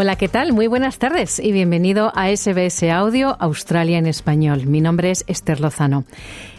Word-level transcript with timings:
Hola, 0.00 0.14
¿qué 0.14 0.28
tal? 0.28 0.52
Muy 0.52 0.68
buenas 0.68 1.00
tardes 1.00 1.40
y 1.40 1.50
bienvenido 1.50 2.12
a 2.14 2.28
SBS 2.28 2.84
Audio 2.84 3.36
Australia 3.40 3.98
en 3.98 4.06
Español. 4.06 4.64
Mi 4.64 4.80
nombre 4.80 5.10
es 5.10 5.24
Esther 5.26 5.58
Lozano. 5.58 6.04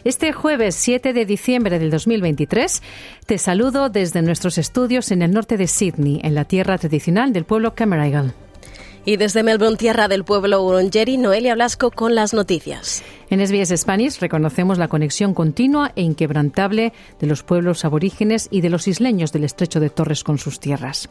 Este 0.03 0.33
jueves 0.33 0.75
7 0.75 1.13
de 1.13 1.25
diciembre 1.25 1.79
del 1.79 1.89
2023 1.89 2.83
te 3.25 3.37
saludo 3.37 3.87
desde 3.87 4.21
nuestros 4.21 4.57
estudios 4.57 5.11
en 5.11 5.21
el 5.21 5.31
norte 5.31 5.55
de 5.55 5.67
Sydney, 5.67 6.19
en 6.21 6.35
la 6.35 6.43
tierra 6.43 6.77
tradicional 6.77 7.31
del 7.31 7.45
pueblo 7.45 7.75
Cammeraygal. 7.75 8.33
Y 9.05 9.15
desde 9.15 9.43
Melbourne, 9.43 9.77
tierra 9.77 10.09
del 10.09 10.25
pueblo 10.25 10.61
Urungeri, 10.61 11.15
Noelia 11.17 11.55
Blasco 11.55 11.91
con 11.91 12.15
las 12.15 12.33
noticias. 12.33 13.01
En 13.29 13.39
SBS 13.39 13.77
Spanish 13.77 14.19
reconocemos 14.19 14.77
la 14.77 14.89
conexión 14.89 15.33
continua 15.33 15.93
e 15.95 16.01
inquebrantable 16.01 16.91
de 17.21 17.27
los 17.27 17.43
pueblos 17.43 17.85
aborígenes 17.85 18.49
y 18.51 18.59
de 18.59 18.69
los 18.69 18.89
isleños 18.89 19.31
del 19.31 19.45
estrecho 19.45 19.79
de 19.79 19.89
Torres 19.89 20.25
con 20.25 20.37
sus 20.37 20.59
tierras. 20.59 21.09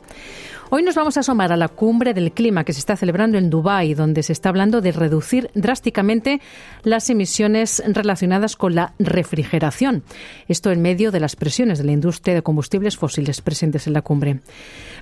Hoy 0.70 0.82
nos 0.82 0.96
vamos 0.96 1.16
a 1.16 1.20
asomar 1.20 1.50
a 1.50 1.56
la 1.56 1.68
cumbre 1.68 2.12
del 2.12 2.30
clima 2.30 2.62
que 2.62 2.74
se 2.74 2.80
está 2.80 2.94
celebrando 2.94 3.38
en 3.38 3.48
Dubái, 3.48 3.94
donde 3.94 4.22
se 4.22 4.34
está 4.34 4.50
hablando 4.50 4.82
de 4.82 4.92
reducir 4.92 5.50
drásticamente 5.54 6.42
las 6.82 7.08
emisiones 7.08 7.82
relacionadas 7.86 8.54
con 8.54 8.74
la 8.74 8.92
refrigeración. 8.98 10.02
Esto 10.46 10.70
en 10.70 10.82
medio 10.82 11.10
de 11.10 11.20
las 11.20 11.36
presiones 11.36 11.78
de 11.78 11.84
la 11.84 11.92
industria 11.92 12.34
de 12.34 12.42
combustibles 12.42 12.98
fósiles 12.98 13.40
presentes 13.40 13.86
en 13.86 13.94
la 13.94 14.02
cumbre. 14.02 14.40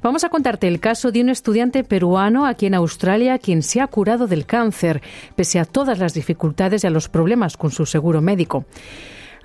Vamos 0.02 0.22
a 0.22 0.28
contarte 0.28 0.68
el 0.68 0.78
caso 0.78 1.10
de 1.10 1.20
un 1.20 1.30
estudiante 1.30 1.82
peruano 1.82 2.46
aquí 2.46 2.66
en 2.66 2.74
Australia 2.74 3.40
quien 3.40 3.64
se 3.64 3.80
ha 3.80 3.88
curado 3.88 4.28
del 4.28 4.46
cáncer, 4.46 5.02
pese 5.34 5.58
a 5.58 5.64
todas 5.64 5.98
las 5.98 6.14
dificultades 6.14 6.84
y 6.84 6.86
a 6.86 6.90
los 6.90 7.08
problemas 7.08 7.56
con 7.56 7.72
su 7.72 7.86
seguro 7.86 8.22
médico. 8.22 8.66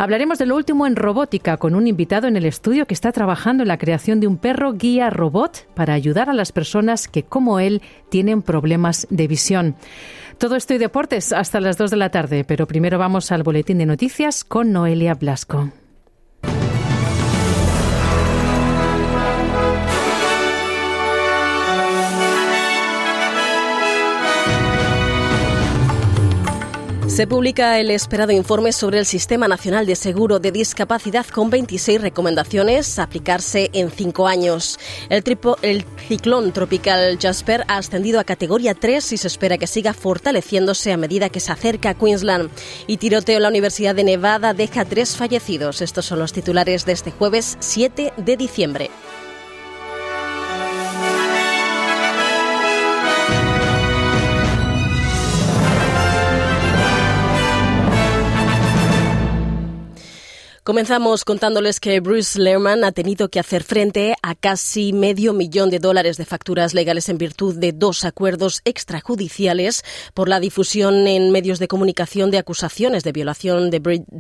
Hablaremos 0.02 0.40
de 0.40 0.48
lo 0.48 0.56
último 0.56 0.88
en 0.88 0.96
robótica 0.96 1.58
con 1.58 1.76
un 1.76 1.86
invitado 1.86 2.28
en 2.28 2.36
el 2.36 2.48
estudio 2.48 2.88
que 2.88 2.96
está 2.96 3.12
trabajando 3.12 3.62
en 3.62 3.68
la 3.68 3.78
creación 3.78 4.20
de 4.20 4.26
un 4.26 4.38
perro 4.38 4.74
guía 4.74 5.12
robot 5.12 5.68
para 5.76 5.94
ayudar 5.94 6.28
a 6.28 6.34
las 6.34 6.52
personas 6.52 7.08
que, 7.08 7.22
como 7.22 7.60
él, 7.60 7.84
tienen 8.10 8.42
problemas 8.42 9.06
de 9.12 9.28
visión. 9.28 9.76
Todo 10.40 10.56
esto 10.56 10.74
y 10.74 10.80
deportes 10.80 11.32
hasta 11.32 11.62
las 11.62 11.78
2 11.78 11.92
de 11.92 11.98
la 11.98 12.10
tarde, 12.10 12.44
pero 12.44 12.66
primero 12.66 12.98
vamos 12.98 13.32
al 13.32 13.44
boletín 13.44 13.78
de 13.78 13.86
noticias 13.86 14.44
con 14.44 14.72
Noelia 14.72 15.14
Blasco. 15.14 15.70
Se 27.12 27.28
publica 27.28 27.78
el 27.78 27.92
esperado 27.92 28.32
informe 28.32 28.72
sobre 28.72 28.98
el 28.98 29.06
Sistema 29.06 29.50
Nacional 29.50 29.86
de 29.86 29.98
Seguro 29.98 30.40
de 30.40 30.54
Discapacidad 30.54 31.26
con 31.26 31.50
26 31.50 32.00
recomendaciones 32.00 32.98
a 32.98 33.04
aplicarse 33.04 33.70
en 33.74 33.92
cinco 33.92 34.30
años. 34.30 34.80
El, 35.10 35.22
el, 35.62 35.86
ciclón 36.08 36.54
tropical 36.54 37.20
Jasper 37.22 37.66
ha 37.68 37.80
ascendido 37.80 38.18
a 38.18 38.24
categoría 38.24 38.76
3 38.76 39.12
y 39.12 39.18
se 39.18 39.28
espera 39.28 39.58
que 39.58 39.68
siga 39.68 39.94
fortaleciéndose 39.94 40.94
a 40.94 40.98
medida 40.98 41.28
que 41.28 41.42
se 41.42 41.52
acerca 41.52 41.90
a 41.90 41.94
Queensland. 41.96 42.50
Y 42.88 42.96
tiroteo 42.96 43.36
en 43.36 43.44
la 43.44 43.50
Universidad 43.50 43.94
de 43.94 44.06
Nevada 44.06 44.54
deja 44.54 44.86
tres 44.86 45.18
fallecidos. 45.18 45.82
Estos 45.82 46.06
son 46.06 46.20
los 46.20 46.32
titulares 46.32 46.86
de 46.86 46.94
este 46.94 47.12
jueves 47.12 47.58
7 47.60 48.14
de 48.16 48.38
diciembre. 48.38 48.90
Comenzamos 60.64 61.26
contándoles 61.26 61.80
que 61.80 62.00
Bruce 62.02 62.40
Lehrman 62.40 62.84
ha 62.84 62.92
tenido 62.92 63.30
que 63.30 63.40
hacer 63.40 63.64
frente 63.64 64.14
a 64.22 64.36
casi 64.36 64.94
medio 64.94 65.34
millón 65.34 65.72
de 65.72 65.80
dólares 65.80 66.18
de 66.18 66.26
facturas 66.26 66.76
legales 66.76 67.10
en 67.10 67.18
virtud 67.18 67.56
de 67.58 67.72
dos 67.72 68.06
acuerdos 68.06 68.62
extrajudiciales 68.64 69.84
por 70.14 70.30
la 70.30 70.40
difusión 70.40 71.08
en 71.08 71.32
medios 71.32 71.58
de 71.58 71.68
comunicación 71.68 72.30
de 72.30 72.38
acusaciones 72.38 73.04
de 73.04 73.12
violación 73.12 73.72
de, 73.72 73.80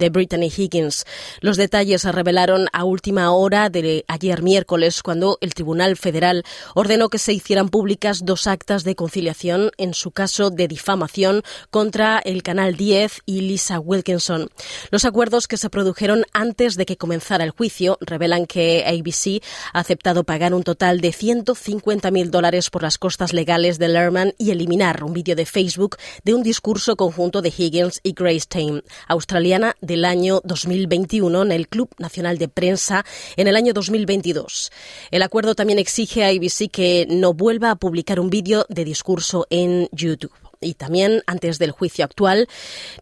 Brittany 0.09 0.47
Higgins. 0.47 1.05
Los 1.41 1.57
detalles 1.57 2.01
se 2.01 2.11
revelaron 2.11 2.69
a 2.73 2.85
última 2.85 3.31
hora 3.31 3.69
de 3.69 4.03
ayer 4.07 4.41
miércoles 4.41 5.03
cuando 5.03 5.37
el 5.41 5.53
Tribunal 5.53 5.95
Federal 5.95 6.43
ordenó 6.73 7.09
que 7.09 7.19
se 7.19 7.33
hicieran 7.33 7.69
públicas 7.69 8.25
dos 8.25 8.47
actas 8.47 8.83
de 8.83 8.95
conciliación 8.95 9.69
en 9.77 9.93
su 9.93 10.09
caso 10.09 10.49
de 10.49 10.67
difamación 10.67 11.43
contra 11.69 12.17
el 12.17 12.41
Canal 12.41 12.77
10 12.77 13.19
y 13.27 13.41
Lisa 13.41 13.79
Wilkinson. 13.79 14.49
Los 14.89 15.05
acuerdos 15.05 15.47
que 15.47 15.57
se 15.57 15.69
produjeron 15.69 16.25
antes 16.33 16.75
de 16.75 16.85
que 16.85 16.97
comenzara 16.97 17.43
el 17.43 17.51
juicio, 17.51 17.97
revelan 18.01 18.45
que 18.45 18.85
ABC 18.85 19.43
ha 19.73 19.79
aceptado 19.79 20.23
pagar 20.23 20.53
un 20.53 20.63
total 20.63 21.01
de 21.01 21.09
150.000 21.09 22.29
dólares 22.29 22.69
por 22.69 22.83
las 22.83 22.97
costas 22.97 23.33
legales 23.33 23.79
de 23.79 23.87
Lerman 23.87 24.33
y 24.37 24.51
eliminar 24.51 25.03
un 25.03 25.13
vídeo 25.13 25.35
de 25.35 25.45
Facebook 25.45 25.97
de 26.23 26.33
un 26.33 26.43
discurso 26.43 26.95
conjunto 26.95 27.41
de 27.41 27.53
Higgins 27.55 27.99
y 28.03 28.13
Grace 28.13 28.45
Tame, 28.47 28.83
australiana 29.07 29.75
del 29.81 30.05
año 30.05 30.41
2021 30.43 31.41
en 31.43 31.51
el 31.51 31.67
Club 31.67 31.89
Nacional 31.97 32.37
de 32.37 32.47
Prensa 32.47 33.05
en 33.35 33.47
el 33.47 33.55
año 33.55 33.73
2022. 33.73 34.71
El 35.11 35.21
acuerdo 35.21 35.55
también 35.55 35.79
exige 35.79 36.23
a 36.23 36.29
ABC 36.29 36.69
que 36.71 37.07
no 37.09 37.33
vuelva 37.33 37.71
a 37.71 37.75
publicar 37.75 38.19
un 38.19 38.29
vídeo 38.29 38.65
de 38.69 38.85
discurso 38.85 39.47
en 39.49 39.89
YouTube 39.91 40.31
y 40.61 40.75
también 40.75 41.23
antes 41.25 41.59
del 41.59 41.71
juicio 41.71 42.05
actual, 42.05 42.47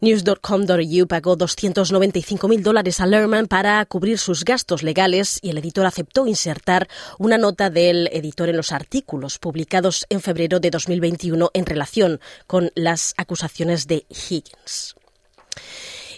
News.com.au 0.01 1.07
pagó 1.07 1.37
295.000 1.37 2.61
dólares 2.61 2.99
a 2.99 3.05
Lerman 3.05 3.47
para 3.47 3.85
cubrir 3.85 4.17
sus 4.17 4.45
gastos 4.45 4.81
legales 4.81 5.39
y 5.41 5.49
el 5.49 5.57
editor 5.57 5.85
aceptó 5.85 6.25
insertar 6.25 6.87
una 7.17 7.37
nota 7.37 7.69
del 7.69 8.09
editor 8.11 8.49
en 8.49 8.57
los 8.57 8.71
artículos 8.71 9.37
publicados 9.37 10.05
en 10.09 10.21
febrero 10.21 10.59
de 10.59 10.71
2021 10.71 11.51
en 11.53 11.65
relación 11.65 12.19
con 12.47 12.71
las 12.75 13.13
acusaciones 13.17 13.87
de 13.87 14.05
Higgins. 14.09 14.95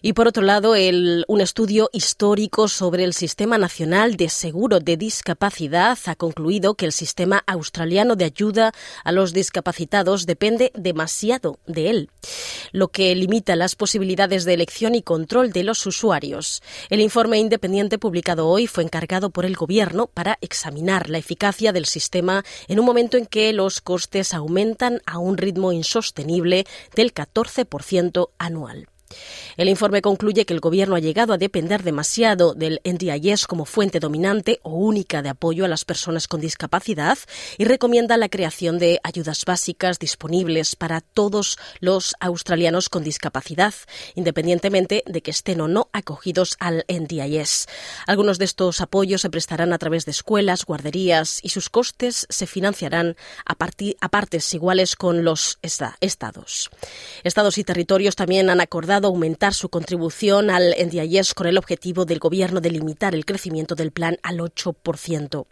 Y 0.04 0.14
por 0.14 0.28
otro 0.28 0.42
lado, 0.42 0.72
un 0.72 1.42
estudio 1.42 1.92
histórico 1.94 2.68
sobre 2.68 3.04
el 3.04 3.14
Sistema 3.14 3.60
Nacional 3.60 4.16
de 4.16 4.30
Seguro 4.30 4.80
de 4.80 4.98
Discapacidad 4.98 5.96
ha 6.06 6.16
concluido 6.16 6.74
que 6.74 6.88
el 6.88 6.92
sistema 6.92 7.44
australiano 7.46 8.16
de 8.16 8.26
ayuda 8.26 8.72
a 9.04 9.12
los 9.12 9.32
discapacitados 9.32 10.26
depende 10.26 10.72
demasiado 10.74 11.60
de 11.68 11.92
él, 11.92 12.10
lo 12.72 12.88
que 12.88 13.14
limita 13.14 13.56
las 13.56 13.76
posibilidades 13.76 14.44
de 14.44 14.56
elección 14.56 14.96
y 14.96 15.04
control 15.04 15.52
de 15.52 15.66
los 15.66 15.86
usuarios. 15.86 16.64
El 16.90 17.00
informe 17.00 17.38
independiente 17.38 18.00
publicado 18.00 18.48
hoy 18.48 18.66
fue 18.66 18.84
encargado 18.84 19.30
por 19.30 19.46
el 19.46 19.56
Gobierno 19.56 20.08
para 20.08 20.40
examinar 20.42 21.12
la 21.12 21.20
eficacia 21.20 21.74
del 21.74 21.86
sistema 21.86 22.44
en 22.68 22.80
un 22.80 22.88
momento 22.88 23.18
en 23.18 23.28
que 23.28 23.54
los 23.54 23.82
costes 23.82 24.34
aumentan 24.34 25.00
a 25.06 25.20
un 25.20 25.38
ritmo 25.38 25.72
insostenible 25.72 26.66
del 26.96 27.14
14% 27.14 28.30
anual. 28.40 28.91
El 29.58 29.70
informe 29.70 30.02
concluye 30.02 30.46
que 30.46 30.54
el 30.54 30.60
Gobierno 30.60 30.96
ha 30.96 31.00
llegado 31.00 31.34
a 31.34 31.38
depender 31.38 31.84
demasiado 31.84 32.54
del 32.54 32.82
NDIS 32.84 33.48
como 33.48 33.66
fuente 33.66 34.00
dominante 34.00 34.60
o 34.64 34.72
única 34.72 35.22
de 35.22 35.30
apoyo 35.30 35.66
a 35.66 35.68
las 35.68 35.86
personas 35.86 36.28
con 36.28 36.42
discapacidad 36.42 37.18
y 37.58 37.66
recomienda 37.66 38.18
la 38.18 38.30
creación 38.30 38.80
de 38.80 39.00
ayudas 39.04 39.46
básicas 39.46 40.00
disponibles 40.00 40.76
para 40.76 41.02
todos 41.02 41.58
los 41.80 42.16
australianos 42.20 42.90
con 42.90 43.04
discapacidad, 43.04 43.74
independientemente 44.16 45.04
de 45.06 45.22
que 45.22 45.32
estén 45.32 45.62
o 45.62 45.68
no 45.68 45.90
acogidos 45.94 46.56
al 46.60 46.86
NDIS. 46.88 47.68
Algunos 48.08 48.38
de 48.38 48.46
estos 48.46 48.82
apoyos 48.82 49.22
se 49.22 49.30
prestarán 49.30 49.74
a 49.74 49.78
través 49.78 50.06
de 50.06 50.12
escuelas, 50.12 50.66
guarderías 50.66 51.40
y 51.44 51.50
sus 51.50 51.70
costes 51.70 52.28
se 52.30 52.48
financiarán 52.48 53.16
a, 53.46 53.56
partes 53.56 54.54
iguales 54.54 54.96
con 54.96 55.24
los 55.24 55.60
estados. 55.62 56.70
Estados 57.24 57.58
y 57.58 57.64
territorios 57.64 58.16
también 58.16 58.50
han 58.50 58.62
acordado 58.62 59.01
aumentar 59.08 59.54
su 59.54 59.70
contribución 59.70 60.50
al 60.50 60.76
NDIS 60.78 61.34
con 61.34 61.48
el 61.48 61.58
objetivo 61.58 62.06
del 62.06 62.20
gobierno 62.20 62.62
de 62.62 62.72
limitar 62.72 63.16
el 63.16 63.26
crecimiento 63.26 63.76
del 63.76 63.92
plan 63.92 64.18
al 64.24 64.40
8%. 64.40 65.46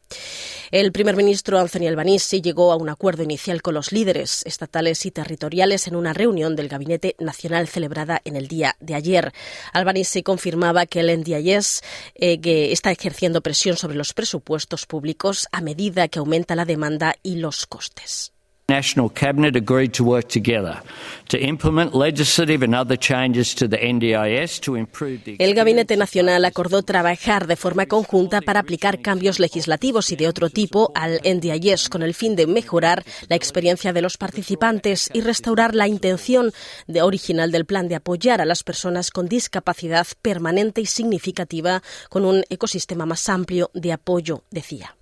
El 0.71 0.91
primer 0.91 1.15
ministro 1.15 1.59
Anthony 1.59 1.87
Albanese 1.87 2.41
llegó 2.41 2.71
a 2.71 2.75
un 2.75 2.89
acuerdo 2.89 3.23
inicial 3.23 3.61
con 3.61 3.73
los 3.73 3.91
líderes 3.91 4.43
estatales 4.45 5.05
y 5.05 5.11
territoriales 5.11 5.87
en 5.87 5.95
una 5.95 6.13
reunión 6.13 6.55
del 6.55 6.67
Gabinete 6.67 7.15
Nacional 7.19 7.67
celebrada 7.67 8.21
en 8.23 8.35
el 8.35 8.47
día 8.47 8.75
de 8.79 8.95
ayer. 8.95 9.33
Albanese 9.73 10.23
confirmaba 10.23 10.85
que 10.85 10.99
el 10.99 11.19
NDIS 11.19 11.81
eh, 12.15 12.39
que 12.39 12.71
está 12.71 12.91
ejerciendo 12.91 13.41
presión 13.41 13.77
sobre 13.77 13.97
los 13.97 14.13
presupuestos 14.13 14.85
públicos 14.85 15.47
a 15.51 15.61
medida 15.61 16.07
que 16.07 16.19
aumenta 16.19 16.55
la 16.55 16.65
demanda 16.65 17.15
y 17.23 17.35
los 17.35 17.65
costes. 17.65 18.33
National 18.69 19.09
Cabinet 19.09 19.55
agreed 19.55 19.91
to 19.93 20.03
work 20.03 20.29
together 20.29 20.81
to 21.27 21.37
implement 21.37 21.95
legislative 21.95 22.63
and 22.63 22.75
other 22.75 22.95
changes 22.95 23.55
to 23.55 23.67
the 23.67 23.77
NDIS 23.77 24.61
to 24.61 24.75
improve 24.75 25.23
the 25.25 25.35
El 25.39 25.53
Gabinete 25.55 25.97
Nacional 25.97 26.45
acordó 26.45 26.83
trabajar 26.83 27.47
de 27.47 27.55
forma 27.55 27.87
conjunta 27.87 28.41
para 28.41 28.59
aplicar 28.59 29.01
cambios 29.01 29.39
legislativos 29.39 30.11
y 30.11 30.15
de 30.15 30.27
otro 30.27 30.49
tipo 30.49 30.91
al 30.95 31.19
NDIS 31.23 31.89
con 31.89 32.03
el 32.03 32.13
fin 32.13 32.35
de 32.35 32.45
mejorar 32.45 33.03
la 33.27 33.35
experiencia 33.35 33.91
de 33.91 34.01
los 34.01 34.17
participantes 34.17 35.09
y 35.13 35.21
restaurar 35.21 35.73
la 35.73 35.87
intención 35.87 36.51
de 36.87 37.01
original 37.01 37.51
del 37.51 37.65
plan 37.65 37.87
de 37.87 37.95
apoyar 37.95 38.39
a 38.39 38.45
las 38.45 38.63
personas 38.63 39.09
con 39.09 39.27
discapacidad 39.27 40.07
permanente 40.21 40.81
y 40.81 40.85
significativa 40.85 41.81
con 42.09 42.23
un 42.23 42.43
ecosistema 42.49 43.05
más 43.05 43.27
amplio 43.29 43.71
de 43.73 43.93
apoyo, 43.93 44.43
decía. 44.51 44.95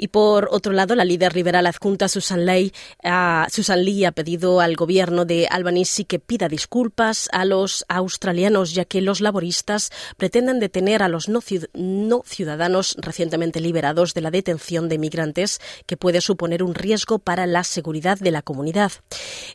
Y 0.00 0.08
por 0.08 0.48
otro 0.52 0.72
lado, 0.72 0.94
la 0.94 1.04
líder 1.04 1.34
liberal 1.34 1.66
adjunta 1.66 2.06
Susan, 2.06 2.46
Lee, 2.46 2.72
Susan 3.50 3.84
Lee 3.84 4.04
ha 4.04 4.12
pedido 4.12 4.60
al 4.60 4.76
gobierno 4.76 5.24
de 5.24 5.48
Albanese 5.50 6.04
que 6.04 6.20
pida 6.20 6.48
disculpas 6.48 7.28
a 7.32 7.44
los 7.44 7.84
australianos, 7.88 8.74
ya 8.74 8.84
que 8.84 9.00
los 9.00 9.20
laboristas 9.20 9.90
pretenden 10.16 10.60
detener 10.60 11.02
a 11.02 11.08
los 11.08 11.28
no 11.28 11.40
ciudadanos 12.24 12.94
recientemente 13.00 13.60
liberados 13.60 14.14
de 14.14 14.20
la 14.20 14.30
detención 14.30 14.88
de 14.88 14.98
migrantes, 14.98 15.60
que 15.86 15.96
puede 15.96 16.20
suponer 16.20 16.62
un 16.62 16.76
riesgo 16.76 17.18
para 17.18 17.46
la 17.46 17.64
seguridad 17.64 18.18
de 18.18 18.30
la 18.30 18.42
comunidad. 18.42 18.92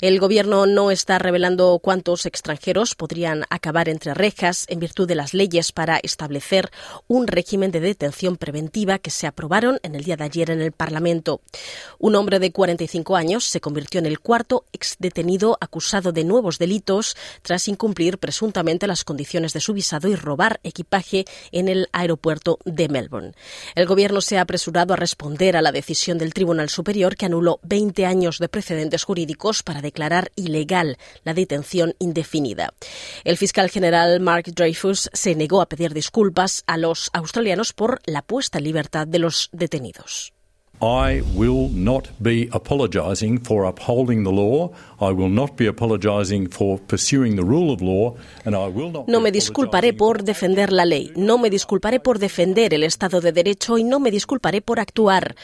El 0.01 0.19
gobierno 0.19 0.65
no 0.65 0.91
está 0.91 1.19
revelando 1.19 1.79
cuántos 1.81 2.25
extranjeros 2.25 2.95
podrían 2.95 3.45
acabar 3.49 3.87
entre 3.87 4.13
rejas 4.13 4.65
en 4.67 4.79
virtud 4.79 5.07
de 5.07 5.15
las 5.15 5.33
leyes 5.33 5.71
para 5.71 5.99
establecer 5.99 6.69
un 7.07 7.27
régimen 7.27 7.71
de 7.71 7.79
detención 7.79 8.35
preventiva 8.35 8.99
que 8.99 9.09
se 9.09 9.25
aprobaron 9.25 9.79
en 9.83 9.95
el 9.95 10.03
día 10.03 10.17
de 10.17 10.25
ayer 10.25 10.32
ayer 10.33 10.49
en 10.49 10.61
el 10.61 10.71
Parlamento. 10.71 11.41
Un 11.99 12.15
hombre 12.15 12.39
de 12.39 12.51
45 12.51 13.15
años 13.15 13.45
se 13.45 13.61
convirtió 13.61 13.99
en 13.99 14.05
el 14.05 14.19
cuarto 14.19 14.65
exdetenido 14.73 15.57
acusado 15.61 16.11
de 16.11 16.23
nuevos 16.23 16.57
delitos 16.57 17.15
tras 17.41 17.67
incumplir 17.67 18.17
presuntamente 18.17 18.87
las 18.87 19.03
condiciones 19.03 19.53
de 19.53 19.59
su 19.59 19.73
visado 19.73 20.07
y 20.09 20.15
robar 20.15 20.59
equipaje 20.63 21.25
en 21.51 21.69
el 21.69 21.87
aeropuerto 21.91 22.59
de 22.65 22.89
Melbourne. 22.89 23.33
El 23.75 23.85
gobierno 23.85 24.21
se 24.21 24.37
ha 24.37 24.41
apresurado 24.41 24.93
a 24.93 24.97
responder 24.97 25.55
a 25.55 25.61
la 25.61 25.71
decisión 25.71 26.17
del 26.17 26.33
Tribunal 26.33 26.69
Superior 26.69 27.15
que 27.15 27.27
anuló 27.27 27.59
20 27.63 28.05
años 28.05 28.39
de 28.39 28.49
precedentes 28.49 29.03
jurídicos 29.03 29.63
para 29.63 29.81
declarar 29.81 30.31
ilegal 30.35 30.97
la 31.23 31.33
detención 31.33 31.95
indefinida. 31.99 32.73
El 33.23 33.37
fiscal 33.37 33.69
general 33.69 34.19
Mark 34.19 34.45
Dreyfus 34.53 35.09
se 35.13 35.35
negó 35.35 35.61
a 35.61 35.69
pedir 35.69 35.93
disculpas 35.93 36.63
a 36.65 36.77
los 36.77 37.09
australianos 37.13 37.73
por 37.73 38.01
la 38.05 38.21
puesta 38.21 38.57
en 38.57 38.63
libertad 38.63 39.07
de 39.07 39.19
los 39.19 39.49
detenidos. 39.51 40.22
I 40.81 41.21
will 41.33 41.69
not 41.69 42.09
be 42.19 42.49
apologising 42.51 43.39
for 43.39 43.65
upholding 43.65 44.23
the 44.23 44.31
law. 44.31 44.71
I 44.99 45.13
will 45.13 45.29
not 45.29 45.55
be 45.55 45.67
apologising 45.67 46.49
for 46.49 46.77
pursuing 46.77 47.37
the 47.37 47.43
rule 47.43 47.71
of 47.71 47.81
law, 47.81 48.15
and 48.43 48.53
I 48.53 48.67
will 48.67 48.91
not. 48.91 49.07
No 49.07 49.21
me 49.21 49.31
disculparé 49.31 49.93
por 49.93 50.23
defender 50.23 50.73
la 50.73 50.83
ley. 50.83 51.13
No 51.15 51.37
me 51.37 51.49
disculparé 51.49 52.01
por 52.01 52.19
defender 52.19 52.73
el 52.73 52.83
Estado 52.83 53.21
de 53.21 53.31
Derecho 53.31 53.77
y 53.77 53.85
no 53.85 53.99
me 53.99 54.11
disculparé 54.11 54.61
por 54.61 54.79
actuar. 54.79 55.35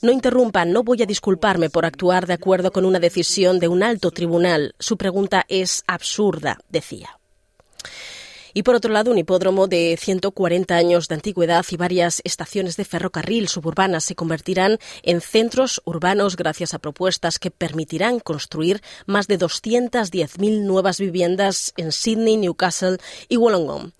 No 0.00 0.12
interrumpan. 0.12 0.72
No 0.72 0.82
voy 0.82 1.02
a 1.02 1.06
disculparme 1.06 1.68
por 1.68 1.84
actuar 1.84 2.26
de 2.26 2.34
acuerdo 2.34 2.70
con 2.70 2.86
una 2.86 2.98
decisión 2.98 3.58
de 3.58 3.68
un 3.68 3.82
alto 3.82 4.10
tribunal. 4.12 4.74
Su 4.78 4.96
pregunta 4.96 5.44
es 5.48 5.82
absurda, 5.86 6.58
decía. 6.70 7.18
Y 8.56 8.62
por 8.62 8.74
otro 8.74 8.90
lado, 8.90 9.10
un 9.10 9.18
hipódromo 9.18 9.66
de 9.66 9.98
140 10.00 10.74
años 10.74 11.08
de 11.08 11.14
antigüedad 11.14 11.62
y 11.68 11.76
varias 11.76 12.22
estaciones 12.24 12.78
de 12.78 12.86
ferrocarril 12.86 13.48
suburbanas 13.48 14.04
se 14.04 14.14
convertirán 14.14 14.78
en 15.02 15.20
centros 15.20 15.82
urbanos 15.84 16.36
gracias 16.36 16.72
a 16.72 16.78
propuestas 16.78 17.38
que 17.38 17.50
permitirán 17.50 18.18
construir 18.18 18.80
más 19.04 19.26
de 19.26 19.38
210.000 19.38 20.62
nuevas 20.62 20.98
viviendas 20.98 21.74
en 21.76 21.92
Sydney, 21.92 22.38
Newcastle 22.38 22.96
y 23.28 23.36
Wollongong. 23.36 23.92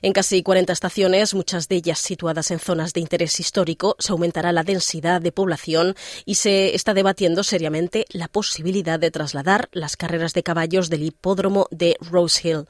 En 0.00 0.12
casi 0.12 0.44
40 0.44 0.72
estaciones, 0.72 1.34
muchas 1.34 1.66
de 1.66 1.74
ellas 1.74 1.98
situadas 1.98 2.52
en 2.52 2.60
zonas 2.60 2.92
de 2.92 3.00
interés 3.00 3.40
histórico, 3.40 3.96
se 3.98 4.12
aumentará 4.12 4.52
la 4.52 4.62
densidad 4.62 5.22
de 5.22 5.32
población 5.32 5.96
y 6.24 6.36
se 6.36 6.76
está 6.76 6.94
debatiendo 6.94 7.42
seriamente 7.42 8.06
la 8.10 8.28
posibilidad 8.28 9.00
de 9.00 9.10
trasladar 9.10 9.68
las 9.72 9.96
carreras 9.96 10.34
de 10.34 10.44
caballos 10.44 10.88
del 10.88 11.02
hipódromo 11.02 11.66
de 11.72 11.96
Rose 12.00 12.48
Hill. 12.48 12.66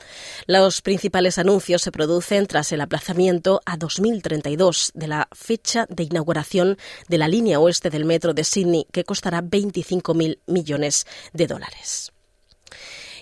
Los 0.47 0.81
principales 0.81 1.34
anuncios 1.39 1.83
se 1.83 1.93
producen 1.93 2.47
tras 2.47 2.73
el 2.73 2.81
aplazamiento 2.81 3.61
a 3.67 3.77
2032 3.77 4.93
de 4.95 5.09
la 5.09 5.29
fecha 5.33 5.87
de 5.89 6.05
inauguración 6.05 6.79
de 7.09 7.19
la 7.19 7.29
línea 7.29 7.61
oeste 7.61 7.91
del 7.91 8.05
metro 8.05 8.35
de 8.35 8.45
Sydney, 8.45 8.87
que 8.93 9.05
costará 9.05 9.43
25.000 9.43 10.39
millones 10.47 11.07
de 11.33 11.47
dólares. 11.47 12.14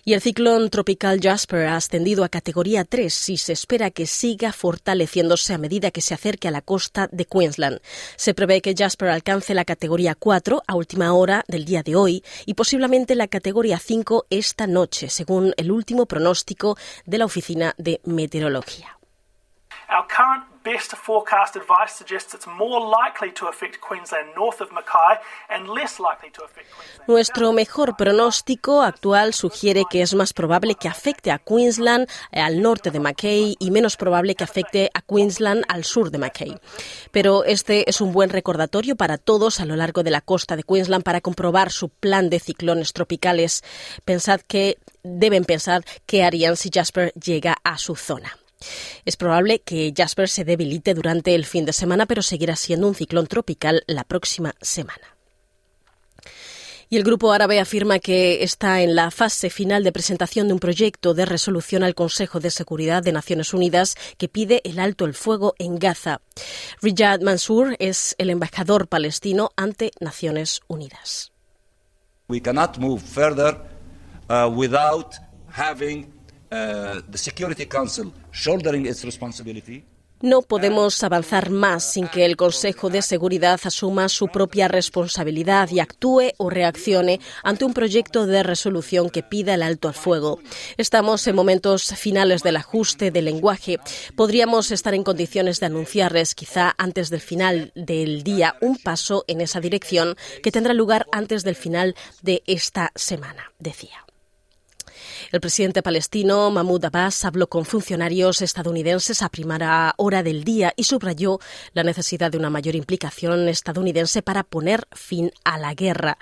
Y 0.05 0.15
el 0.15 0.21
ciclón 0.21 0.69
tropical 0.69 1.21
Jasper 1.23 1.67
ha 1.69 1.77
ascendido 1.77 2.25
a 2.25 2.29
categoría 2.29 2.85
3 2.85 3.29
y 3.29 3.37
se 3.37 3.53
espera 3.53 3.93
que 3.93 4.09
siga 4.09 4.53
fortaleciéndose 4.53 5.55
a 5.55 5.59
medida 5.59 5.93
que 5.93 6.01
se 6.01 6.13
acerque 6.13 6.49
a 6.49 6.51
la 6.51 6.61
costa 6.61 7.09
de 7.13 7.25
Queensland. 7.25 7.81
Se 8.17 8.35
prevé 8.35 8.61
que 8.61 8.75
Jasper 8.77 9.11
alcance 9.11 9.55
la 9.55 9.65
categoría 9.65 10.17
4 10.17 10.65
a 10.67 10.75
última 10.75 11.13
hora 11.13 11.45
del 11.47 11.65
día 11.65 11.85
de 11.85 11.95
hoy 11.95 12.25
y 12.47 12.55
posiblemente 12.55 13.15
la 13.15 13.29
categoría 13.29 13.79
5 13.79 14.27
esta 14.29 14.67
noche, 14.67 15.09
según 15.09 15.55
el 15.57 15.71
último 15.71 16.07
pronóstico 16.07 16.77
de 17.07 17.19
la 17.19 17.27
Oficina 17.27 17.73
de 17.79 18.01
Meteorología. 18.05 18.99
Best 20.65 20.95
forecast 20.97 21.57
advice 21.57 21.93
suggests 21.97 22.35
it's 22.35 22.47
more 22.47 22.81
likely 22.81 23.33
to 23.33 23.49
affect 23.49 23.81
Queensland 23.81 24.35
north 24.35 24.61
of 24.61 24.71
Mackay 24.73 25.21
and 25.51 25.69
less 25.69 25.99
likely 25.99 26.31
to 26.31 26.45
affect 26.45 26.69
Queensland. 26.71 27.09
Nuestro 27.09 27.53
mejor 27.53 27.97
pronóstico 27.97 28.83
actual 28.83 29.35
sugiere 29.35 29.85
que 29.91 30.03
es 30.03 30.15
más 30.15 30.33
probable 30.33 30.75
que 30.75 30.89
afecte 30.89 31.31
a 31.31 31.39
Queensland 31.39 32.09
eh, 32.31 32.41
al 32.41 32.63
norte 32.63 32.91
de 32.91 33.01
Mackay 33.01 33.57
y 33.59 33.71
menos 33.71 33.97
probable 33.97 34.35
que 34.35 34.45
afecte 34.45 34.91
a 34.95 35.03
Queensland 35.03 35.65
al 35.69 35.85
sur 35.85 36.11
de 36.11 36.19
Mackay. 36.19 36.59
Pero 37.11 37.45
este 37.45 37.89
es 37.89 38.01
un 38.01 38.13
buen 38.13 38.31
recordatorio 38.31 38.97
para 38.97 39.19
todos 39.19 39.61
a 39.61 39.65
lo 39.65 39.77
largo 39.77 40.03
de 40.03 40.11
la 40.11 40.21
costa 40.21 40.57
de 40.57 40.63
Queensland 40.63 41.05
para 41.05 41.21
comprobar 41.21 41.71
su 41.71 41.89
plan 41.89 42.31
de 42.31 42.41
ciclones 42.41 42.93
tropicales. 42.93 43.63
Pensad 44.05 44.41
que 44.41 44.79
deben 45.03 45.45
pensar 45.45 45.85
qué 46.07 46.25
harían 46.25 46.57
si 46.57 46.71
Jasper 46.73 47.13
llega 47.15 47.57
a 47.65 47.79
su 47.79 47.97
zona. 47.97 48.37
Es 49.05 49.17
probable 49.17 49.61
que 49.61 49.93
Jasper 49.97 50.29
se 50.29 50.45
debilite 50.45 50.95
durante 50.95 51.35
el 51.35 51.45
fin 51.45 51.65
de 51.65 51.73
semana, 51.73 52.07
pero 52.07 52.23
seguirá 52.23 52.57
siendo 52.57 52.89
un 52.89 52.95
ciclón 52.95 53.27
tropical 53.27 53.83
la 53.87 54.05
próxima 54.05 54.55
semana. 54.61 55.13
Y 56.93 56.99
el 56.99 57.05
Grupo 57.05 57.33
Árabe 57.33 57.59
afirma 57.59 58.01
que 58.01 58.45
está 58.45 58.83
en 58.83 58.95
la 58.95 59.11
fase 59.11 59.49
final 59.49 59.83
de 59.83 59.93
presentación 59.93 60.49
de 60.49 60.53
un 60.53 60.61
proyecto 60.61 61.15
de 61.15 61.25
resolución 61.25 61.85
al 61.85 61.95
Consejo 61.95 62.39
de 62.39 62.51
Seguridad 62.51 63.03
de 63.03 63.13
Naciones 63.13 63.55
Unidas 63.55 63.95
que 64.19 64.29
pide 64.29 64.61
el 64.65 64.79
alto 64.79 65.07
el 65.07 65.15
fuego 65.15 65.55
en 65.59 65.79
Gaza. 65.79 66.21
Riyad 66.83 67.23
Mansour 67.23 67.77
es 67.79 68.15
el 68.19 68.29
embajador 68.29 68.89
palestino 68.89 69.53
ante 69.57 69.93
Naciones 70.01 70.61
Unidas. 70.69 71.33
We 72.29 72.43
cannot 72.43 72.77
move 72.77 73.01
further 73.01 73.59
uh, 74.29 74.51
without 74.55 75.15
having 75.51 76.13
responsibility. 79.05 79.85
No 80.23 80.43
podemos 80.43 81.03
avanzar 81.03 81.51
más 81.51 81.83
sin 81.83 82.07
que 82.07 82.25
el 82.25 82.37
Consejo 82.37 82.91
de 82.91 83.03
Seguridad 83.03 83.59
asuma 83.65 84.09
su 84.09 84.29
propia 84.29 84.69
responsabilidad 84.69 85.69
y 85.71 85.81
actúe 85.81 86.31
o 86.37 86.49
reaccione 86.49 87.19
ante 87.43 87.65
un 87.65 87.75
proyecto 87.75 88.27
de 88.27 88.45
resolución 88.45 89.11
que 89.11 89.25
pida 89.25 89.55
el 89.55 89.65
alto 89.65 89.89
al 89.89 89.95
fuego. 89.95 90.39
Estamos 90.77 91.27
en 91.27 91.35
momentos 91.35 91.93
finales 91.97 92.45
del 92.45 92.55
ajuste 92.55 93.11
del 93.11 93.25
lenguaje. 93.25 93.81
Podríamos 94.15 94.71
estar 94.71 94.95
en 94.95 95.03
condiciones 95.03 95.59
de 95.59 95.67
anunciarles, 95.67 96.37
quizá 96.37 96.73
antes 96.79 97.11
del 97.11 97.21
final 97.21 97.73
del 97.75 98.23
día, 98.23 98.55
un 98.61 98.77
paso 98.77 99.25
en 99.27 99.41
esa 99.41 99.59
dirección 99.59 100.15
que 100.41 100.53
tendrá 100.53 100.73
lugar 100.73 101.09
antes 101.11 101.43
del 101.43 101.57
final 101.57 101.97
de 102.21 102.45
esta 102.47 102.93
semana, 102.95 103.51
decía. 103.59 104.05
El 105.33 105.41
presidente 105.41 105.83
palestino 105.83 106.51
Mahmoud 106.51 106.85
Abbas 106.85 107.25
habló 107.25 107.49
con 107.49 107.65
funcionarios 107.65 108.43
estadounidenses 108.43 109.23
a 109.23 109.31
primera 109.31 109.95
hora 109.97 110.23
del 110.23 110.45
día 110.45 110.75
y 110.77 110.85
subrayó 110.85 111.39
la 111.73 111.85
necesidad 111.85 112.31
de 112.31 112.37
una 112.37 112.51
mayor 112.51 112.77
implicación 112.77 113.49
estadounidense 113.49 114.21
para 114.21 114.45
poner 114.45 114.87
fin 114.93 115.33
a 115.43 115.59
la 115.59 115.73
guerra. 115.73 116.19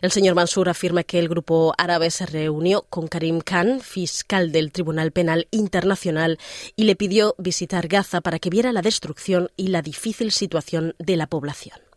El 0.00 0.12
señor 0.12 0.36
Mansur 0.36 0.68
afirma 0.68 1.02
que 1.02 1.18
el 1.18 1.28
grupo 1.28 1.74
árabe 1.76 2.12
se 2.12 2.24
reunió 2.24 2.82
con 2.88 3.08
Karim 3.08 3.40
Khan, 3.40 3.80
fiscal 3.80 4.52
del 4.52 4.70
Tribunal 4.70 5.10
Penal 5.10 5.48
Internacional, 5.50 6.38
y 6.76 6.84
le 6.84 6.94
pidió 6.94 7.34
visitar 7.38 7.88
Gaza 7.88 8.20
para 8.20 8.38
que 8.38 8.50
viera 8.50 8.72
la 8.72 8.80
destrucción 8.80 9.50
y 9.56 9.68
la 9.68 9.82
difícil 9.82 10.30
situación 10.30 10.94
de 11.00 11.16
la 11.16 11.26
población 11.26 11.91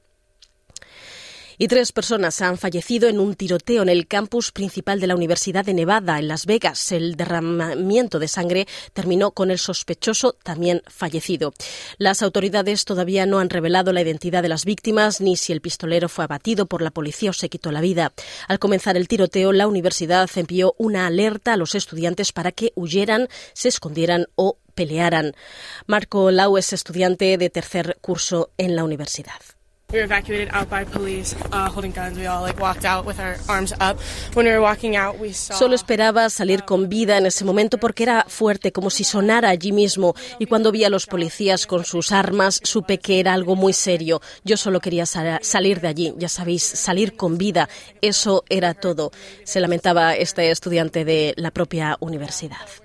y 1.58 1.68
tres 1.68 1.92
personas 1.92 2.42
han 2.42 2.58
fallecido 2.58 3.08
en 3.08 3.20
un 3.20 3.36
tiroteo 3.36 3.84
en 3.84 3.90
el 3.90 4.08
campus 4.08 4.52
principal 4.52 5.00
de 5.00 5.08
la 5.08 5.16
Universidad 5.16 5.66
de 5.66 5.74
Nevada, 5.74 6.20
en 6.20 6.28
Las 6.28 6.46
Vegas. 6.46 6.92
El 6.92 7.16
derramamiento 7.16 8.20
de 8.20 8.28
sangre 8.28 8.68
terminó 8.94 9.32
con 9.32 9.52
el 9.52 9.60
sospechoso 9.60 10.34
también 10.44 10.82
fallecido. 10.88 11.54
Las 11.98 12.22
autoridades 12.22 12.86
todavía 12.86 13.26
no 13.26 13.40
han 13.40 13.50
revelado 13.50 13.94
la 13.94 14.02
identidad 14.02 14.44
de 14.44 14.50
las 14.50 14.66
víctimas 14.66 15.22
ni 15.22 15.38
si 15.38 15.54
el 15.54 15.62
pistolero 15.62 16.10
fue 16.10 16.24
abatido 16.24 16.66
por 16.66 16.82
la 16.82 16.92
policía 16.92 17.30
o 17.30 17.34
se 17.34 17.50
quitó 17.50 17.72
la 17.72 17.82
vida. 17.82 18.14
Al 18.48 18.60
comenzar 18.60 18.98
el 18.98 19.08
tiroteo, 19.08 19.52
la 19.52 19.68
universidad 19.68 20.30
envió 20.36 20.76
una 20.78 21.08
alerta 21.08 21.54
a 21.54 21.58
los 21.58 21.76
estudiantes 21.76 22.32
para 22.32 22.52
que 22.52 22.72
huyeran, 22.76 23.28
se 23.54 23.70
escondieran 23.70 24.28
o 24.36 24.58
pelearan. 24.74 25.34
Marco 25.88 26.32
Lau 26.32 26.58
es 26.58 26.74
estudiante 26.74 27.38
de 27.38 27.50
tercer 27.50 27.98
curso 28.02 28.52
en 28.58 28.76
la 28.76 28.84
universidad. 28.84 29.42
Solo 35.58 35.75
esperaba 35.75 36.30
salir 36.30 36.63
con 36.63 36.89
vida 36.89 37.18
en 37.18 37.25
ese 37.25 37.46
momento 37.46 37.77
porque 37.77 38.04
era 38.04 38.25
fuerte, 38.27 38.72
como 38.72 38.89
si 38.89 39.04
sonara 39.04 39.50
allí 39.50 39.72
mismo. 39.72 40.13
Y 40.38 40.48
cuando 40.48 40.72
vi 40.72 40.84
a 40.84 40.89
los 40.89 41.06
policías 41.06 41.65
con 41.65 41.86
sus 41.86 42.12
armas, 42.12 42.60
supe 42.63 42.98
que 42.98 43.20
era 43.20 43.34
algo 43.34 43.56
muy 43.56 43.74
serio. 43.74 44.22
Yo 44.44 44.58
solo 44.58 44.82
quería 44.82 45.06
salir 45.06 45.80
de 45.80 45.88
allí, 45.88 46.13
ya 46.18 46.30
sabéis, 46.30 46.63
salir 46.63 47.15
con 47.15 47.38
vida. 47.38 47.70
Eso 48.01 48.44
era 48.50 48.74
todo. 48.74 49.12
Se 49.44 49.60
lamentaba 49.60 50.15
este 50.15 50.51
estudiante 50.51 51.06
de 51.06 51.34
la 51.38 51.51
propia 51.51 51.96
universidad. 52.01 52.85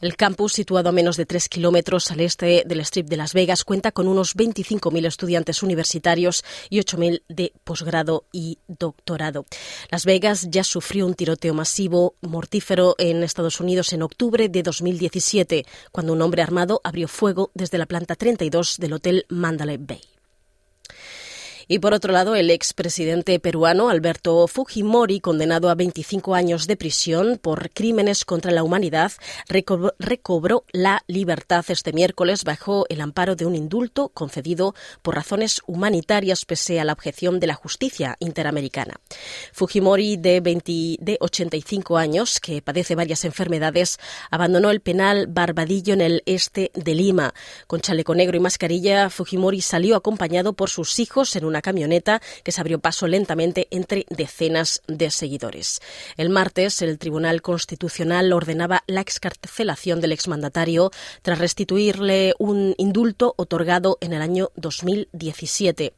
El 0.00 0.16
campus, 0.16 0.52
situado 0.52 0.90
a 0.90 0.92
menos 0.92 1.16
de 1.16 1.26
tres 1.26 1.48
kilómetros 1.48 2.10
al 2.12 2.20
este 2.20 2.62
del 2.64 2.80
Strip 2.80 3.08
de 3.08 3.16
Las 3.16 3.34
Vegas, 3.34 3.64
cuenta 3.64 3.90
con 3.90 4.06
unos 4.06 4.36
25.000 4.36 5.06
estudiantes 5.06 5.62
universitarios 5.62 6.44
y 6.70 6.78
8.000 6.78 7.22
de 7.28 7.52
posgrado 7.64 8.24
y 8.30 8.58
doctorado. 8.68 9.44
Las 9.90 10.04
Vegas 10.04 10.48
ya 10.50 10.62
sufrió 10.62 11.04
un 11.04 11.14
tiroteo 11.14 11.52
masivo 11.52 12.14
mortífero 12.20 12.94
en 12.98 13.24
Estados 13.24 13.58
Unidos 13.58 13.92
en 13.92 14.02
octubre 14.02 14.48
de 14.48 14.62
2017, 14.62 15.66
cuando 15.90 16.12
un 16.12 16.22
hombre 16.22 16.42
armado 16.42 16.80
abrió 16.84 17.08
fuego 17.08 17.50
desde 17.54 17.78
la 17.78 17.86
planta 17.86 18.14
32 18.14 18.76
del 18.78 18.92
Hotel 18.92 19.26
Mandalay 19.28 19.78
Bay. 19.78 20.17
Y 21.70 21.80
por 21.80 21.92
otro 21.92 22.14
lado, 22.14 22.34
el 22.34 22.50
expresidente 22.50 23.38
peruano 23.40 23.90
Alberto 23.90 24.46
Fujimori, 24.48 25.20
condenado 25.20 25.68
a 25.68 25.74
25 25.74 26.34
años 26.34 26.66
de 26.66 26.76
prisión 26.76 27.36
por 27.36 27.68
crímenes 27.70 28.24
contra 28.24 28.50
la 28.52 28.62
humanidad, 28.62 29.12
recobró 29.98 30.64
la 30.72 31.04
libertad 31.06 31.66
este 31.68 31.92
miércoles 31.92 32.44
bajo 32.44 32.86
el 32.88 33.02
amparo 33.02 33.36
de 33.36 33.44
un 33.44 33.54
indulto 33.54 34.08
concedido 34.08 34.74
por 35.02 35.14
razones 35.14 35.60
humanitarias 35.66 36.46
pese 36.46 36.80
a 36.80 36.84
la 36.84 36.94
objeción 36.94 37.38
de 37.38 37.48
la 37.48 37.54
justicia 37.54 38.16
interamericana. 38.18 38.94
Fujimori, 39.52 40.16
de, 40.16 40.40
20, 40.40 40.96
de 41.00 41.18
85 41.20 41.98
años, 41.98 42.40
que 42.40 42.62
padece 42.62 42.94
varias 42.94 43.26
enfermedades, 43.26 43.98
abandonó 44.30 44.70
el 44.70 44.80
penal 44.80 45.26
Barbadillo 45.26 45.92
en 45.92 46.00
el 46.00 46.22
este 46.24 46.70
de 46.74 46.94
Lima. 46.94 47.34
Con 47.66 47.82
chaleco 47.82 48.14
negro 48.14 48.38
y 48.38 48.40
mascarilla, 48.40 49.10
Fujimori 49.10 49.60
salió 49.60 49.96
acompañado 49.96 50.54
por 50.54 50.70
sus 50.70 50.98
hijos 50.98 51.36
en 51.36 51.44
una 51.44 51.57
camioneta 51.62 52.20
que 52.42 52.52
se 52.52 52.60
abrió 52.60 52.78
paso 52.78 53.06
lentamente 53.06 53.68
entre 53.70 54.06
decenas 54.08 54.82
de 54.86 55.10
seguidores. 55.10 55.80
El 56.16 56.30
martes, 56.30 56.82
el 56.82 56.98
Tribunal 56.98 57.42
Constitucional 57.42 58.32
ordenaba 58.32 58.84
la 58.86 59.00
excarcelación 59.00 60.00
del 60.00 60.12
exmandatario 60.12 60.90
tras 61.22 61.38
restituirle 61.38 62.34
un 62.38 62.74
indulto 62.78 63.34
otorgado 63.36 63.98
en 64.00 64.12
el 64.12 64.22
año 64.22 64.50
2017. 64.56 65.94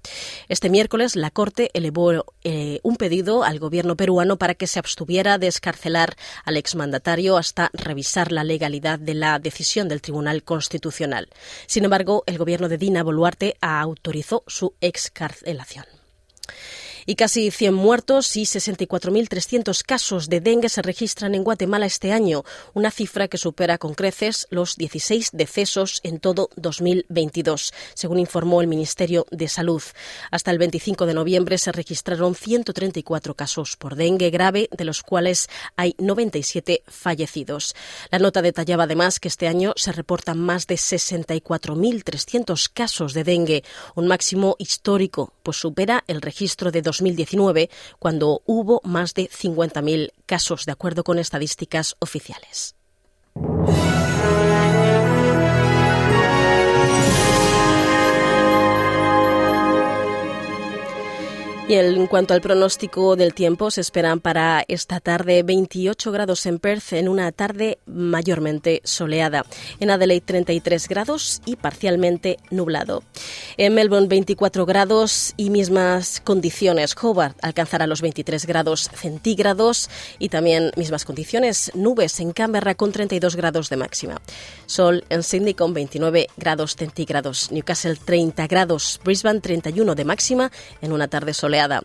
Este 0.49 0.71
miércoles, 0.71 1.17
la 1.17 1.31
Corte 1.31 1.71
elevó 1.75 2.25
eh, 2.45 2.81
un 2.83 2.97
pedido 2.97 3.45
al 3.45 3.59
gobierno 3.59 3.97
peruano 3.97 4.37
para 4.37 4.55
que 4.55 4.67
se 4.67 4.79
abstuviera 4.79 5.39
de 5.39 5.47
escarcelar 5.47 6.17
al 6.45 6.57
exmandatario 6.57 7.37
hasta 7.37 7.71
revisar 7.73 8.33
la 8.33 8.45
legalidad 8.45 8.99
de 8.99 9.15
la 9.15 9.39
decisión 9.39 9.89
del 9.89 10.03
Tribunal 10.03 10.43
Constitucional. 10.43 11.29
Sin 11.67 11.85
embargo, 11.85 12.25
el 12.27 12.39
gobierno 12.39 12.69
de 12.69 12.79
Dina 12.79 13.03
Boluarte 13.03 13.57
autorizó 13.61 14.45
su 14.47 14.75
excarcelación 14.81 15.50
relación 15.53 15.87
y 17.07 17.15
casi 17.15 17.51
100 17.51 17.75
muertos 17.75 18.37
y 18.37 18.43
64.300 18.43 19.85
casos 19.85 20.29
de 20.29 20.41
dengue 20.41 20.69
se 20.69 20.83
registran 20.83 21.35
en 21.35 21.45
Guatemala 21.45 21.87
este 21.87 22.13
año, 22.13 22.45
una 22.75 22.91
cifra 22.91 23.29
que 23.29 23.39
supera 23.39 23.79
con 23.79 23.95
creces 23.95 24.47
los 24.51 24.77
16 24.77 25.31
decesos 25.33 26.01
en 26.03 26.21
todo 26.21 26.51
2022, 26.57 27.73
según 27.95 28.19
informó 28.19 28.61
el 28.61 28.67
Ministerio 28.67 29.27
de 29.31 29.49
Salud. 29.49 29.83
Hasta 30.31 30.51
el 30.51 30.59
25 30.59 31.07
de 31.07 31.15
noviembre 31.15 31.59
se 31.59 31.73
registraron 31.73 32.35
134 32.35 33.35
casos 33.35 33.77
por 33.77 33.97
dengue 33.97 34.31
grave, 34.31 34.69
de 34.77 34.85
los 34.85 35.03
cuales 35.03 35.49
hay 35.77 35.95
97 35.99 36.83
fallecidos. 36.87 37.75
La 38.11 38.19
nota 38.19 38.43
detallaba 38.43 38.85
además 38.85 39.21
que 39.21 39.29
este 39.29 39.49
año 39.49 39.73
se 39.77 39.93
reportan 39.93 40.39
más 40.39 40.67
de 40.67 40.75
64.300 40.77 42.71
casos 42.73 43.15
de 43.15 43.25
dengue, 43.25 43.65
un 43.95 44.07
máximo 44.07 44.57
histórico, 44.59 45.33
pues 45.43 45.57
supera 45.57 46.05
el 46.07 46.21
registro 46.23 46.71
de 46.71 46.83
2019, 46.91 47.71
cuando 47.99 48.43
hubo 48.47 48.81
más 48.85 49.15
de 49.15 49.29
50.000 49.29 50.13
casos, 50.27 50.67
de 50.67 50.73
acuerdo 50.73 51.05
con 51.05 51.19
estadísticas 51.19 51.97
oficiales. 52.01 52.75
Y 61.71 61.75
en 61.75 62.09
cuanto 62.09 62.35
al 62.35 62.41
pronóstico 62.41 63.15
del 63.15 63.33
tiempo, 63.33 63.71
se 63.71 63.81
esperan 63.81 64.19
para 64.19 64.65
esta 64.67 64.99
tarde 64.99 65.45
28 65.45 66.11
grados 66.11 66.45
en 66.47 66.59
Perth 66.59 66.95
en 66.95 67.09
una 67.09 67.31
tarde 67.31 67.79
mayormente 67.87 68.81
soleada. 68.83 69.47
En 69.79 69.93
Adelaide 69.93 70.21
33 70.27 70.89
grados 70.89 71.41
y 71.47 71.55
parcialmente 71.55 72.39
nublado. 72.51 73.05
En 73.57 73.75
Melbourne 73.75 74.09
24 74.09 74.67
grados 74.67 75.33
y 75.37 75.51
mismas 75.51 76.21
condiciones. 76.21 76.97
Hobart 77.01 77.39
alcanzará 77.41 77.87
los 77.87 78.03
23 78.03 78.47
grados 78.47 78.91
centígrados 78.93 79.91
y 80.19 80.29
también 80.29 80.73
mismas 80.75 81.05
condiciones. 81.05 81.71
Nubes 81.77 82.19
en 82.19 82.33
Canberra 82.33 82.75
con 82.75 82.91
32 82.91 83.37
grados 83.37 83.71
de 83.71 83.77
máxima. 83.77 84.21
Sol 84.67 85.05
en 85.09 85.23
Sydney 85.23 85.55
con 85.55 85.73
29 85.73 86.31
grados 86.37 86.75
centígrados. 86.75 87.53
Newcastle 87.53 87.95
30 87.95 88.49
grados. 88.49 89.01
Brisbane 89.05 89.39
31 89.39 89.95
de 89.95 90.05
máxima 90.05 90.51
en 90.83 90.91
una 90.91 91.07
tarde 91.07 91.33
soleada 91.33 91.60
soleada. 91.61 91.83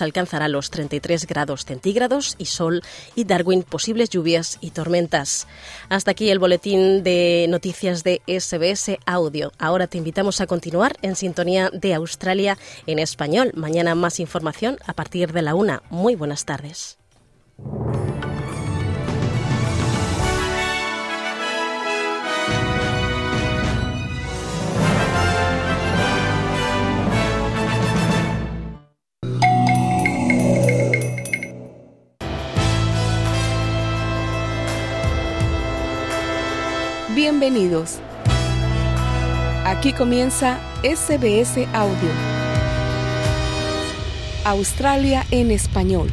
alcanzará 0.00 0.48
los 0.48 0.70
33 0.70 1.26
grados 1.26 1.64
centígrados 1.64 2.34
y 2.38 2.46
sol 2.46 2.82
y 3.14 3.24
Darwin 3.24 3.62
posibles 3.62 4.10
lluvias 4.10 4.58
y 4.60 4.70
tormentas. 4.70 5.46
Hasta 5.88 6.12
aquí 6.12 6.30
el 6.30 6.38
boletín 6.38 7.02
de 7.02 7.46
noticias 7.48 8.04
de 8.04 8.22
SBS 8.26 8.98
Audio. 9.06 9.52
Ahora 9.58 9.86
te 9.86 9.98
invitamos 9.98 10.40
a 10.40 10.46
continuar 10.46 10.96
en 11.02 11.16
sintonía 11.16 11.70
de 11.72 11.94
Australia 11.94 12.58
en 12.86 12.98
español. 12.98 13.52
Mañana 13.54 13.94
más 13.94 14.20
información 14.20 14.78
a 14.86 14.94
partir 14.94 15.32
de 15.32 15.42
la 15.42 15.54
una. 15.54 15.82
Muy 15.90 16.14
buenas 16.14 16.44
tardes. 16.44 16.98
Bienvenidos. 37.30 37.98
Aquí 39.66 39.92
comienza 39.92 40.58
SBS 40.82 41.58
Audio. 41.74 42.08
Australia 44.46 45.26
en 45.30 45.50
español. 45.50 46.08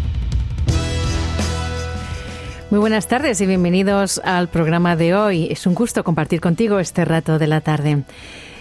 Muy 2.69 2.81
buenas 2.81 3.07
tardes 3.07 3.39
y 3.39 3.45
bienvenidos 3.45 4.19
al 4.25 4.49
programa 4.49 4.97
de 4.97 5.15
hoy. 5.15 5.47
Es 5.49 5.65
un 5.65 5.73
gusto 5.73 6.03
compartir 6.03 6.41
contigo 6.41 6.79
este 6.79 7.05
rato 7.05 7.39
de 7.39 7.47
la 7.47 7.61
tarde. 7.61 8.03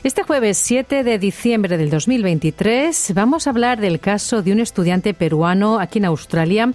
Este 0.05 0.23
jueves 0.23 0.57
7 0.59 1.03
de 1.03 1.19
diciembre 1.19 1.77
del 1.77 1.91
2023 1.91 3.15
vamos 3.17 3.49
a 3.49 3.51
hablar 3.51 3.81
del 3.81 3.99
caso 3.99 4.43
de 4.43 4.53
un 4.53 4.61
estudiante 4.61 5.13
peruano 5.13 5.81
aquí 5.81 5.99
en 5.99 6.05
Australia, 6.05 6.71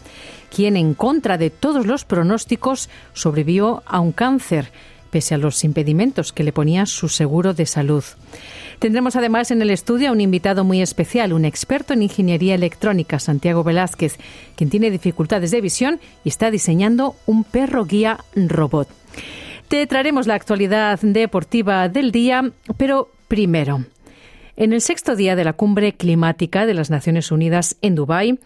quien 0.54 0.76
en 0.76 0.94
contra 0.94 1.38
de 1.38 1.50
todos 1.52 1.86
los 1.86 2.04
pronósticos 2.04 2.90
sobrevivió 3.14 3.82
a 3.86 4.02
un 4.02 4.12
cáncer, 4.12 4.74
pese 5.10 5.36
a 5.36 5.38
los 5.38 5.64
impedimentos 5.64 6.32
que 6.32 6.44
le 6.44 6.54
ponía 6.54 6.86
su 6.86 7.10
seguro 7.10 7.54
de 7.54 7.66
salud. 7.66 8.04
Tendremos 8.80 9.16
además 9.16 9.52
en 9.52 9.62
el 9.62 9.72
estudio 9.72 10.10
a 10.10 10.12
un 10.14 10.22
invitado 10.22 10.64
muy 10.64 10.82
especial, 10.82 11.34
un 11.34 11.44
experto 11.44 11.94
en 11.94 12.04
ingeniería 12.04 12.56
electrónica, 12.56 13.20
Santiago 13.20 13.64
Velázquez, 13.64 14.18
quien 14.56 14.70
tiene 14.70 14.90
dificultades 14.90 15.52
de 15.52 15.62
visión 15.62 16.00
y 16.24 16.30
está 16.30 16.50
diseñando 16.50 17.16
un 17.26 17.44
perro 17.44 17.86
guía 17.86 18.20
robot. 18.36 18.88
Te 19.68 19.86
traeremos 19.86 20.28
la 20.28 20.36
actualidad 20.36 21.00
deportiva 21.02 21.90
del 21.90 22.12
día, 22.12 22.52
pero 22.78 23.10
primero, 23.28 23.86
en 24.56 24.74
el 24.74 24.82
sexto 24.82 25.16
día 25.16 25.36
de 25.36 25.44
la 25.44 25.54
cumbre 25.54 25.94
climática 25.94 26.66
de 26.66 26.74
las 26.74 26.90
Naciones 26.90 27.32
Unidas 27.32 27.78
en 27.82 27.96
Dubái, 27.96 28.40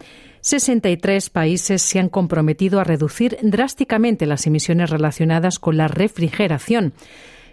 63 0.44 1.30
países 1.30 1.80
se 1.80 1.98
han 1.98 2.10
comprometido 2.10 2.78
a 2.78 2.84
reducir 2.84 3.38
drásticamente 3.40 4.26
las 4.26 4.46
emisiones 4.46 4.90
relacionadas 4.90 5.58
con 5.58 5.78
la 5.78 5.88
refrigeración. 5.88 6.92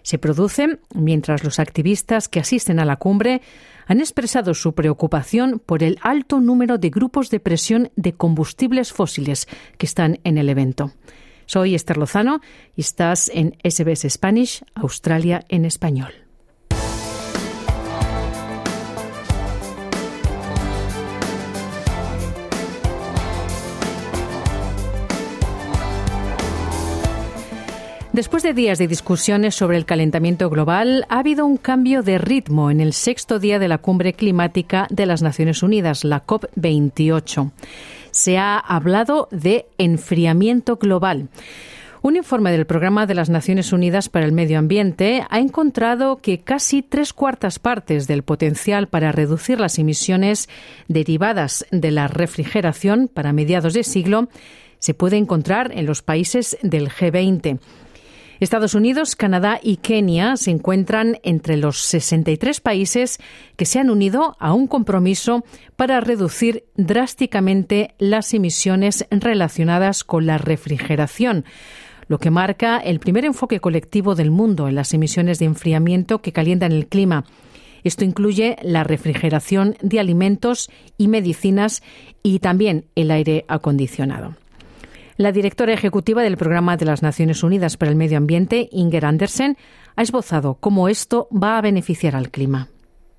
Se 0.01 0.17
producen 0.17 0.81
mientras 0.93 1.45
los 1.45 1.59
activistas 1.59 2.27
que 2.27 2.41
asisten 2.41 2.81
a 2.81 2.85
la 2.85 2.97
cumbre 2.97 3.41
han 3.87 4.01
expresado 4.01 4.53
su 4.53 4.73
preocupación 4.73 5.61
por 5.65 5.83
el 5.83 5.99
alto 6.01 6.41
número 6.41 6.77
de 6.77 6.89
grupos 6.89 7.29
de 7.29 7.39
presión 7.39 7.91
de 7.95 8.11
combustibles 8.11 8.91
fósiles 8.91 9.47
que 9.77 9.85
están 9.85 10.19
en 10.25 10.37
el 10.37 10.49
evento. 10.49 10.91
Soy 11.45 11.75
Esther 11.75 11.95
Lozano 11.95 12.41
y 12.75 12.81
estás 12.81 13.31
en 13.33 13.55
SBS 13.63 14.09
Spanish, 14.09 14.65
Australia 14.75 15.45
en 15.47 15.63
español. 15.63 16.11
Después 28.13 28.43
de 28.43 28.53
días 28.53 28.77
de 28.77 28.89
discusiones 28.89 29.55
sobre 29.55 29.77
el 29.77 29.85
calentamiento 29.85 30.49
global, 30.49 31.05
ha 31.07 31.19
habido 31.19 31.45
un 31.45 31.55
cambio 31.55 32.03
de 32.03 32.17
ritmo 32.17 32.69
en 32.69 32.81
el 32.81 32.91
sexto 32.91 33.39
día 33.39 33.57
de 33.57 33.69
la 33.69 33.77
cumbre 33.77 34.11
climática 34.11 34.85
de 34.89 35.05
las 35.05 35.21
Naciones 35.21 35.63
Unidas, 35.63 36.03
la 36.03 36.25
COP28 36.25 37.51
se 38.11 38.37
ha 38.37 38.57
hablado 38.57 39.29
de 39.31 39.65
enfriamiento 39.77 40.75
global. 40.75 41.29
Un 42.01 42.17
informe 42.17 42.51
del 42.51 42.65
Programa 42.65 43.05
de 43.05 43.13
las 43.13 43.29
Naciones 43.29 43.71
Unidas 43.71 44.09
para 44.09 44.25
el 44.25 44.31
Medio 44.31 44.59
Ambiente 44.59 45.23
ha 45.29 45.39
encontrado 45.39 46.17
que 46.17 46.39
casi 46.39 46.81
tres 46.81 47.13
cuartas 47.13 47.59
partes 47.59 48.07
del 48.07 48.23
potencial 48.23 48.87
para 48.87 49.11
reducir 49.11 49.59
las 49.59 49.79
emisiones 49.79 50.49
derivadas 50.87 51.65
de 51.71 51.91
la 51.91 52.07
refrigeración 52.07 53.07
para 53.07 53.33
mediados 53.33 53.73
de 53.73 53.83
siglo 53.83 54.29
se 54.79 54.95
puede 54.95 55.17
encontrar 55.17 55.71
en 55.73 55.85
los 55.85 56.01
países 56.01 56.57
del 56.63 56.89
G20. 56.89 57.59
Estados 58.41 58.73
Unidos, 58.73 59.15
Canadá 59.15 59.59
y 59.61 59.77
Kenia 59.77 60.35
se 60.35 60.49
encuentran 60.49 61.19
entre 61.21 61.57
los 61.57 61.77
63 61.77 62.59
países 62.59 63.19
que 63.55 63.67
se 63.67 63.77
han 63.77 63.91
unido 63.91 64.35
a 64.39 64.51
un 64.53 64.65
compromiso 64.65 65.45
para 65.75 66.01
reducir 66.01 66.63
drásticamente 66.75 67.93
las 67.99 68.33
emisiones 68.33 69.05
relacionadas 69.11 70.03
con 70.03 70.25
la 70.25 70.39
refrigeración 70.39 71.45
lo 72.07 72.17
que 72.17 72.31
marca 72.31 72.77
el 72.79 72.99
primer 72.99 73.25
enfoque 73.25 73.59
colectivo 73.59 74.15
del 74.15 74.31
mundo 74.31 74.67
en 74.67 74.75
las 74.75 74.93
emisiones 74.95 75.37
de 75.37 75.45
enfriamiento 75.45 76.21
que 76.21 76.33
calientan 76.33 76.73
el 76.73 76.87
clima. 76.87 77.23
Esto 77.83 78.03
incluye 78.03 78.57
la 78.63 78.83
refrigeración 78.83 79.77
de 79.81 79.99
alimentos 79.99 80.69
y 80.97 81.07
medicinas 81.07 81.83
y 82.21 82.39
también 82.39 82.85
el 82.95 83.11
aire 83.11 83.45
acondicionado. 83.47 84.35
La 85.21 85.31
directora 85.31 85.71
ejecutiva 85.71 86.23
del 86.23 86.35
Programa 86.35 86.77
de 86.77 86.85
las 86.85 87.03
Naciones 87.03 87.43
Unidas 87.43 87.77
para 87.77 87.91
el 87.91 87.95
Medio 87.95 88.17
Ambiente, 88.17 88.69
Inger 88.71 89.05
Andersen, 89.05 89.55
ha 89.95 90.01
esbozado 90.01 90.55
cómo 90.55 90.89
esto 90.89 91.27
va 91.31 91.59
a 91.59 91.61
beneficiar 91.61 92.15
al 92.15 92.31
clima. 92.31 92.69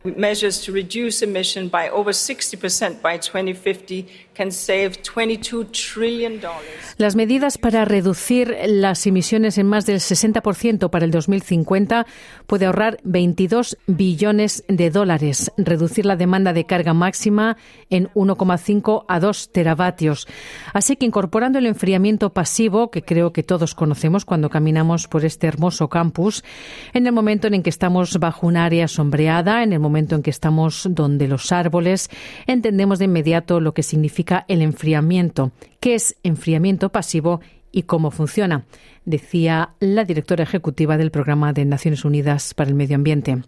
Measures 0.02 0.61
to 0.64 0.73
reduce 0.73 1.25
emission 1.25 1.71
by 1.71 1.88
over 1.92 2.12
60% 2.12 3.00
by 3.00 3.21
2050 3.21 4.09
can 4.34 4.50
save 4.50 4.92
22 5.14 5.70
trillion 5.72 6.40
dollars. 6.40 6.94
Las 6.96 7.16
medidas 7.16 7.58
para 7.58 7.84
reducir 7.84 8.56
las 8.66 9.06
emisiones 9.06 9.58
en 9.58 9.66
más 9.66 9.86
del 9.86 9.98
60% 9.98 10.90
para 10.90 11.04
el 11.04 11.10
2050 11.10 12.06
puede 12.46 12.66
ahorrar 12.66 12.98
22 13.04 13.76
billones 13.86 14.64
de 14.68 14.90
dólares, 14.90 15.52
reducir 15.56 16.06
la 16.06 16.16
demanda 16.16 16.52
de 16.52 16.64
carga 16.64 16.94
máxima 16.94 17.56
en 17.90 18.08
1,5 18.14 19.04
a 19.08 19.20
2 19.20 19.52
teravatios. 19.52 20.26
Así 20.72 20.96
que 20.96 21.06
incorporando 21.06 21.58
el 21.58 21.66
enfriamiento 21.66 22.32
pasivo, 22.32 22.90
que 22.90 23.02
creo 23.02 23.32
que 23.32 23.42
todos 23.42 23.74
conocemos 23.74 24.24
cuando 24.24 24.50
caminamos 24.50 25.08
por 25.08 25.24
este 25.24 25.46
hermoso 25.46 25.88
campus, 25.88 26.44
en 26.92 27.06
el 27.06 27.12
momento 27.12 27.48
en 27.48 27.62
que 27.62 27.70
estamos 27.70 28.18
bajo 28.18 28.46
un 28.46 28.56
área 28.56 28.88
sombreada, 28.88 29.62
en 29.62 29.73
el 29.73 29.80
momento 29.80 30.14
en 30.14 30.23
que 30.23 30.30
estamos 30.30 30.88
donde 30.90 31.28
los 31.28 31.52
árboles, 31.52 32.08
entendemos 32.47 32.99
de 32.99 33.06
inmediato 33.06 33.60
lo 33.60 33.75
que 33.75 33.82
significa 33.82 34.22
el 34.49 34.63
enfriamiento, 34.63 35.52
qué 35.80 35.95
es 35.95 36.17
enfriamiento 36.23 36.91
pasivo 36.91 37.41
y 37.71 37.85
cómo 37.85 38.11
funciona, 38.11 38.65
decía 39.04 39.71
la 39.80 40.04
directora 40.04 40.45
ejecutiva 40.45 40.97
del 40.97 41.11
Programa 41.11 41.52
de 41.52 41.65
Naciones 41.65 42.04
Unidas 42.04 42.54
para 42.54 42.71
el 42.71 42.76
Medio 42.76 42.97
Ambiente. 42.97 43.43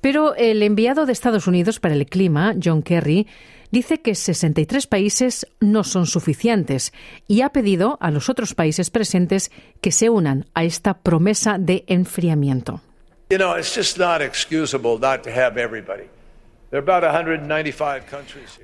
Pero 0.00 0.34
el 0.34 0.62
enviado 0.62 1.06
de 1.06 1.12
Estados 1.12 1.46
Unidos 1.46 1.80
para 1.80 1.94
el 1.94 2.06
Clima, 2.06 2.54
John 2.62 2.82
Kerry, 2.82 3.26
dice 3.70 4.00
que 4.00 4.14
63 4.14 4.86
países 4.86 5.46
no 5.60 5.84
son 5.84 6.06
suficientes 6.06 6.92
y 7.26 7.42
ha 7.42 7.50
pedido 7.50 7.98
a 8.00 8.10
los 8.10 8.28
otros 8.28 8.54
países 8.54 8.90
presentes 8.90 9.50
que 9.80 9.92
se 9.92 10.08
unan 10.08 10.46
a 10.54 10.64
esta 10.64 10.98
promesa 10.98 11.58
de 11.58 11.84
enfriamiento. 11.88 12.80
You 13.30 13.38
know, 13.38 13.56
it's 13.56 13.74
just 13.74 13.98
not 13.98 14.22
excusable 14.22 14.98
not 15.00 15.24
to 15.24 15.30
have 15.30 15.60
everybody. 15.60 16.04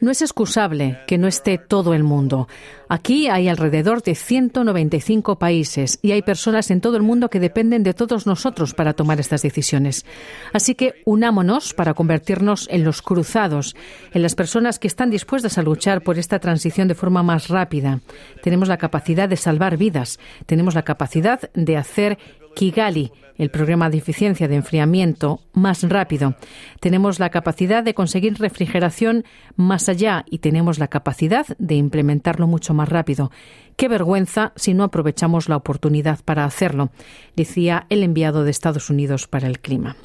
No 0.01 0.11
es 0.11 0.23
excusable 0.23 0.99
que 1.07 1.19
no 1.19 1.29
esté 1.29 1.57
todo 1.57 1.95
el 1.95 2.03
mundo. 2.03 2.49
Aquí 2.89 3.29
hay 3.29 3.49
alrededor 3.49 4.03
de 4.03 4.17
195 4.17 5.39
países 5.39 5.99
y 6.03 6.11
hay 6.11 6.23
personas 6.23 6.71
en 6.71 6.81
todo 6.81 6.97
el 6.97 7.03
mundo 7.03 7.31
que 7.31 7.39
dependen 7.41 7.85
de 7.85 7.95
todos 7.95 8.27
nosotros 8.27 8.75
para 8.75 8.93
tomar 8.93 9.21
estas 9.21 9.43
decisiones. 9.43 10.05
Así 10.53 10.75
que 10.75 11.03
unámonos 11.05 11.75
para 11.75 11.95
convertirnos 11.95 12.69
en 12.71 12.85
los 12.85 13.03
cruzados, 13.03 13.77
en 14.13 14.23
las 14.23 14.35
personas 14.35 14.79
que 14.79 14.89
están 14.89 15.11
dispuestas 15.11 15.57
a 15.57 15.63
luchar 15.63 16.03
por 16.03 16.19
esta 16.19 16.41
transición 16.41 16.89
de 16.89 16.97
forma 16.97 17.23
más 17.23 17.49
rápida. 17.49 18.01
Tenemos 18.43 18.69
la 18.69 18.79
capacidad 18.79 19.29
de 19.29 19.37
salvar 19.37 19.77
vidas, 19.77 20.19
tenemos 20.47 20.75
la 20.75 20.83
capacidad 20.83 21.51
de 21.55 21.77
hacer 21.77 22.19
Kigali, 22.55 23.13
el 23.37 23.51
programa 23.51 23.91
de 23.91 23.99
eficiencia 23.99 24.49
de 24.49 24.57
enfriamiento 24.57 25.41
más 25.53 25.83
rápido. 25.83 26.37
Tenemos 26.81 27.19
la 27.19 27.31
capacidad 27.31 27.83
de 27.83 27.95
conseguir 27.95 28.39
refrigeración 28.39 29.25
más 29.57 29.89
allá 29.89 30.25
y 30.31 30.39
tenemos 30.39 30.79
la 30.79 30.89
capacidad 30.89 31.47
de 31.59 31.75
implementarlo 31.75 32.47
mucho 32.47 32.75
más 32.75 32.89
rápido. 32.89 33.31
Qué 33.77 33.89
vergüenza 33.89 34.53
si 34.57 34.75
no 34.75 34.85
aprovechamos 34.85 35.49
la 35.49 35.57
oportunidad 35.57 36.21
para 36.25 36.45
hacerlo, 36.45 36.91
decía 37.37 37.87
el 37.89 38.03
enviado 38.03 38.45
de 38.45 38.51
Estados 38.51 38.91
Unidos 38.91 39.27
para 39.27 39.47
el 39.47 39.61
clima. 39.61 39.97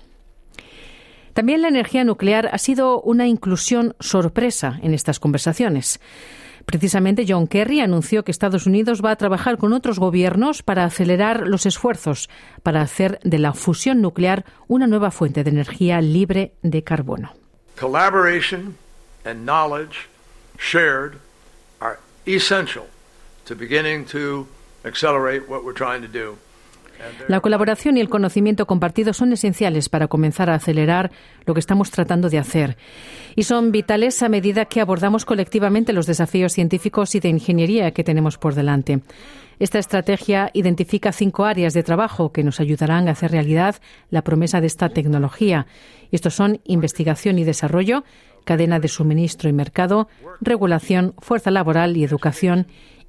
También 1.33 1.61
la 1.61 1.67
energía 1.67 2.03
nuclear 2.03 2.49
ha 2.51 2.57
sido 2.57 2.99
una 3.01 3.27
inclusión 3.27 3.95
sorpresa 3.99 4.79
en 4.81 4.95
estas 4.95 5.19
conversaciones. 5.19 5.99
Precisamente 6.67 7.23
John 7.25 7.47
Kerry 7.47 7.79
anunció 7.79 8.25
que 8.25 8.31
Estados 8.31 8.65
Unidos 8.65 9.01
va 9.01 9.11
a 9.11 9.15
trabajar 9.15 9.57
con 9.57 9.71
otros 9.71 9.99
gobiernos 9.99 10.63
para 10.63 10.83
acelerar 10.83 11.47
los 11.47 11.65
esfuerzos 11.65 12.29
para 12.61 12.81
hacer 12.81 13.19
de 13.23 13.39
la 13.39 13.53
fusión 13.53 14.01
nuclear 14.01 14.43
una 14.67 14.85
nueva 14.85 15.11
fuente 15.11 15.45
de 15.45 15.49
energía 15.49 16.01
libre 16.01 16.55
de 16.63 16.83
carbono. 16.83 17.31
Collaboration 17.79 18.75
and 19.23 19.45
knowledge 19.45 20.09
shared 20.59 21.19
are 21.79 21.99
essential 22.25 22.87
to 23.45 23.55
beginning 23.55 24.03
to 24.03 24.45
accelerate 24.83 25.47
what 25.47 25.63
we're 25.63 25.73
trying 25.73 26.01
to 26.01 26.09
do. 26.11 26.37
La 27.27 27.39
colaboración 27.41 27.97
y 27.97 28.01
el 28.01 28.09
conocimiento 28.09 28.65
compartido 28.65 29.13
son 29.13 29.33
esenciales 29.33 29.89
para 29.89 30.07
comenzar 30.07 30.49
a 30.49 30.55
acelerar 30.55 31.11
lo 31.45 31.53
que 31.53 31.59
estamos 31.59 31.91
tratando 31.91 32.29
de 32.29 32.39
hacer. 32.39 32.77
Y 33.35 33.43
son 33.43 33.71
vitales 33.71 34.21
a 34.23 34.29
medida 34.29 34.65
que 34.65 34.81
abordamos 34.81 35.25
colectivamente 35.25 35.93
los 35.93 36.05
desafíos 36.05 36.53
científicos 36.53 37.15
y 37.15 37.19
de 37.19 37.29
ingeniería 37.29 37.91
que 37.91 38.03
tenemos 38.03 38.37
por 38.37 38.55
delante. 38.55 39.01
Esta 39.59 39.79
estrategia 39.79 40.51
identifica 40.53 41.11
cinco 41.11 41.45
áreas 41.45 41.73
de 41.73 41.81
trabajo 41.81 42.31
que 42.31 42.43
nos 42.43 42.59
ayudarán 42.59 43.07
a 43.07 43.11
hacer 43.11 43.31
realidad 43.31 43.75
la 44.11 44.21
promesa 44.21 44.61
de 44.61 44.67
esta 44.67 44.89
tecnología. 44.89 45.65
estos 46.11 46.35
son 46.35 46.61
investigación 46.65 47.39
y 47.39 47.43
desarrollo, 47.43 48.03
cadena 48.45 48.79
de 48.79 48.87
suministro 48.87 49.49
y 49.49 49.53
mercado, 49.53 50.07
regulación, 50.41 51.15
fuerza 51.19 51.51
laboral 51.51 51.97
y 51.97 52.03
educación 52.03 52.67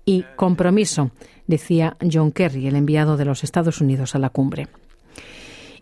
y 0.09 0.25
compromiso, 0.37 1.11
decía 1.47 1.99
John 2.01 2.33
Kerry, 2.33 2.67
el 2.67 2.77
enviado 2.77 3.19
de 3.19 3.27
los 3.27 3.45
Estados 3.45 3.83
Unidos 3.83 4.15
a 4.15 4.19
la 4.19 4.31
cumbre. 4.31 4.69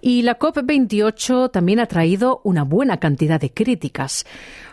Y 0.01 0.23
la 0.23 0.37
COP28 0.37 1.53
también 1.53 1.79
ha 1.79 1.87
traído 1.87 2.41
una 2.43 2.65
buena 2.65 2.97
cantidad 2.97 3.41
de 3.41 3.53
críticas. 3.53 4.27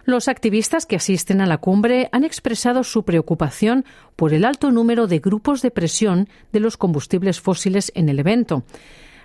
Los 0.06 0.28
activistas 0.28 0.88
que 0.88 0.96
asisten 0.96 1.39
a 1.39 1.46
la 1.46 1.60
cumbre 1.60 2.10
han 2.12 2.24
expresado 2.24 2.84
su 2.84 3.04
preocupación 3.04 3.86
por 4.16 4.34
el 4.34 4.44
alto 4.44 4.72
número 4.72 5.06
de 5.06 5.20
grupos 5.20 5.62
de 5.62 5.70
presión 5.70 6.30
de 6.52 6.60
los 6.60 6.76
combustibles 6.76 7.39
fósiles 7.39 7.92
en 7.94 8.10
el 8.10 8.18
evento. 8.18 8.63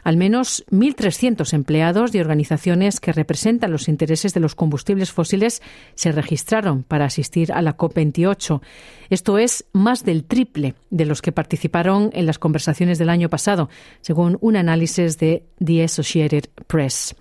Al 0.09 0.17
menos 0.17 0.65
1.300 0.71 1.53
empleados 1.53 2.13
de 2.13 2.23
organizaciones 2.23 2.99
que 2.99 3.13
representan 3.13 3.71
los 3.71 3.89
intereses 3.89 4.33
de 4.33 4.41
los 4.41 4.55
combustibles 4.55 5.13
fósiles 5.13 5.61
se 5.97 6.13
registraron 6.13 6.83
para 6.83 7.05
asistir 7.05 7.53
a 7.53 7.61
la 7.61 7.77
COP28. 7.77 8.63
Esto 9.11 9.37
es 9.37 9.67
más 9.75 10.07
del 10.07 10.25
triple 10.25 10.77
de 10.89 11.05
los 11.05 11.21
que 11.21 11.31
participaron 11.31 12.09
en 12.15 12.25
las 12.25 12.39
conversaciones 12.39 12.97
del 12.97 13.11
año 13.11 13.29
pasado, 13.29 13.69
según 14.01 14.39
un 14.41 14.57
análisis 14.57 15.19
de 15.19 15.43
The 15.63 15.85
Associated 15.85 16.45
Press. 16.67 17.15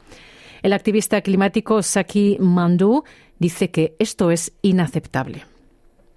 El 0.64 0.72
activista 0.72 1.20
climático 1.20 1.84
Saki 1.84 2.38
Mandu 2.40 3.04
dice 3.38 3.70
que 3.70 3.98
esto 4.00 4.32
es 4.32 4.54
inaceptable. 4.62 5.44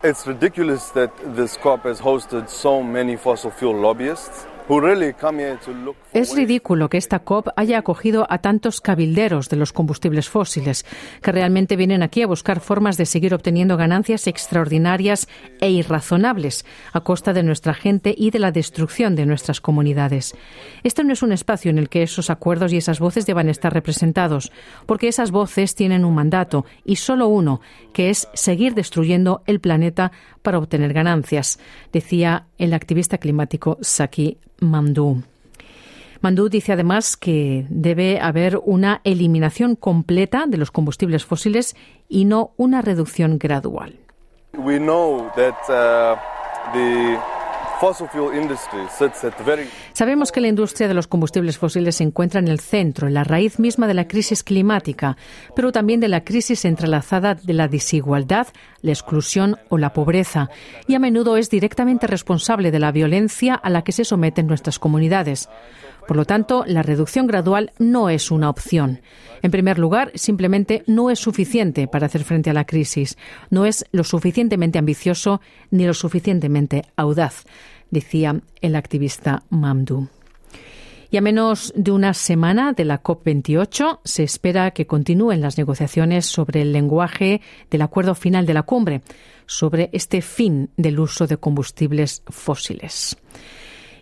It's 0.05 0.25
ridiculous 0.25 0.93
that 0.93 1.11
this 1.35 1.59
COP 1.59 1.85
has 1.85 2.01
hosted 2.01 2.47
so 2.47 2.81
many 2.81 3.17
fossil 3.17 3.51
fuel 3.51 3.75
lobbyists. 3.75 4.47
Es 6.13 6.37
ridículo 6.37 6.89
que 6.89 6.97
esta 6.97 7.19
COP 7.25 7.49
haya 7.57 7.79
acogido 7.79 8.29
a 8.31 8.39
tantos 8.39 8.81
cabilderos 8.81 9.49
de 9.49 9.57
los 9.57 9.73
combustibles 9.73 10.29
fósiles, 10.29 10.87
que 11.23 11.33
realmente 11.33 11.75
vienen 11.75 12.05
aquí 12.05 12.23
a 12.23 12.29
buscar 12.29 12.61
formas 12.61 12.97
de 12.97 13.05
seguir 13.05 13.35
obteniendo 13.35 13.77
ganancias 13.77 14.29
extraordinarias 14.29 15.27
e 15.61 15.71
irrazonables 15.71 16.65
a 16.93 17.01
costa 17.01 17.33
de 17.33 17.43
nuestra 17.43 17.75
gente 17.75 18.15
y 18.17 18.31
de 18.31 18.39
la 18.39 18.53
destrucción 18.53 19.17
de 19.17 19.27
nuestras 19.27 19.61
comunidades. 19.61 20.37
Este 20.85 21.03
no 21.03 21.15
es 21.15 21.25
un 21.25 21.33
espacio 21.33 21.73
en 21.73 21.79
el 21.79 21.89
que 21.89 22.05
esos 22.05 22.31
acuerdos 22.31 22.73
y 22.73 22.77
esas 22.77 23.01
voces 23.01 23.27
deban 23.27 23.49
estar 23.49 23.75
representados, 23.75 24.53
porque 24.87 25.09
esas 25.09 25.33
voces 25.33 25.75
tienen 25.75 26.05
un 26.05 26.15
mandato 26.15 26.65
y 26.85 26.95
solo 26.95 27.27
uno, 27.27 27.61
que 27.93 28.11
es 28.11 28.29
seguir 28.35 28.75
destruyendo 28.75 29.43
el 29.47 29.59
planeta 29.59 30.13
para 30.43 30.59
obtener 30.59 30.93
ganancias, 30.93 31.59
decía 31.93 32.47
el 32.57 32.73
activista 32.73 33.19
climático 33.19 33.77
Saki 33.81 34.39
Mandú. 34.61 35.23
Dice 36.51 36.73
además 36.73 37.17
que 37.17 37.67
debe 37.69 38.21
haber 38.21 38.61
una 38.65 39.01
eliminación 39.05 39.75
completa 39.75 40.45
de 40.47 40.59
los 40.59 40.71
combustibles 40.71 41.25
fósiles 41.25 41.75
y 42.09 42.27
no 42.27 42.53
una 42.57 42.83
reducción 42.83 43.39
gradual. 43.39 43.99
Uh, 44.53 44.79
Sabemos 49.95 50.33
que 50.33 50.43
la 50.43 50.49
industria 50.49 50.87
de 50.87 50.93
los 50.93 51.07
combustibles 51.07 51.57
fósiles 51.57 51.97
se 51.97 52.05
encuentra 52.05 52.39
en 52.39 52.49
el 52.49 52.61
centro, 52.61 53.09
en 53.09 53.15
la 53.15 53.25
raíz 53.25 53.59
misma 53.59 53.87
de 53.87 53.95
la 53.95 54.07
crisis 54.07 54.45
climática, 54.45 55.17
pero 55.57 55.73
también 55.73 55.99
de 55.99 56.09
la 56.09 56.23
crisis 56.23 56.67
entrelazada 56.67 57.35
de 57.35 57.55
la 57.55 57.69
desigualdad, 57.69 58.49
la 58.83 58.93
exclusión 58.93 59.57
o 59.71 59.79
la 59.79 59.95
pobreza, 59.95 60.51
y 60.87 60.95
a 60.95 60.99
menudo 60.99 61.39
es 61.39 61.49
directamente 61.49 62.07
responsable 62.07 62.71
de 62.71 62.81
la 62.81 62.93
violencia 62.93 63.55
a 63.55 63.71
la 63.71 63.83
que 63.83 63.93
se 63.93 64.05
someten 64.05 64.47
nuestras 64.47 64.79
comunidades. 64.79 65.49
Por 66.11 66.17
lo 66.17 66.25
tanto, 66.25 66.65
la 66.67 66.83
reducción 66.83 67.29
gradual 67.29 67.71
no 67.79 68.11
es 68.11 68.33
una 68.33 68.51
opción. 68.51 69.01
En 69.43 69.53
primer 69.53 69.79
lugar, 69.79 70.11
simplemente 70.17 70.83
no 70.89 71.09
es 71.09 71.21
suficiente 71.21 71.87
para 71.87 72.07
hacer 72.07 72.25
frente 72.25 72.51
a 72.51 72.53
la 72.53 72.65
crisis. 72.65 73.17
No 73.49 73.65
es 73.65 73.85
lo 73.93 74.03
suficientemente 74.03 74.81
ambicioso 74.81 75.41
ni 75.71 75.87
lo 75.87 75.95
suficientemente 75.95 76.83
audaz, 76.97 77.45
decía 77.93 78.41
el 78.61 78.75
activista 78.75 79.45
Mamdou. 79.51 80.09
Y 81.13 81.17
a 81.17 81.21
menos 81.21 81.73
de 81.77 81.93
una 81.93 82.13
semana 82.13 82.73
de 82.73 82.87
la 82.87 83.05
COP28 83.05 84.01
se 84.03 84.25
espera 84.25 84.73
que 84.73 84.89
continúen 84.89 85.41
las 85.41 85.59
negociaciones 85.59 86.27
sobre 86.27 86.63
el 86.63 86.73
lenguaje 86.73 87.41
del 87.71 87.83
acuerdo 87.83 88.17
final 88.17 88.47
de 88.47 88.55
la 88.55 88.65
cumbre, 88.65 89.03
sobre 89.47 89.91
este 89.93 90.23
fin 90.23 90.71
del 90.77 90.99
uso 90.99 91.29
de 91.29 91.37
combustibles 91.37 92.25
fósiles. 92.27 93.17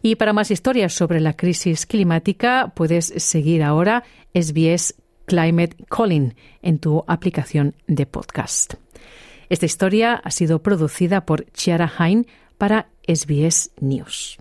Y 0.02 0.16
para 0.16 0.32
más 0.32 0.50
historias 0.50 0.92
sobre 0.92 1.20
la 1.20 1.34
crisis 1.34 1.86
climática, 1.86 2.72
puedes 2.74 3.06
seguir 3.16 3.62
ahora 3.62 4.04
SBS 4.34 4.94
Climate 5.26 5.76
Calling 5.90 6.34
en 6.62 6.78
tu 6.78 7.04
aplicación 7.06 7.74
de 7.86 8.06
podcast. 8.06 8.74
Esta 9.48 9.66
historia 9.66 10.14
ha 10.14 10.30
sido 10.30 10.62
producida 10.62 11.24
por 11.24 11.46
Chiara 11.52 11.90
Hain 11.98 12.26
para 12.58 12.88
SBS 13.06 13.70
News. 13.80 14.38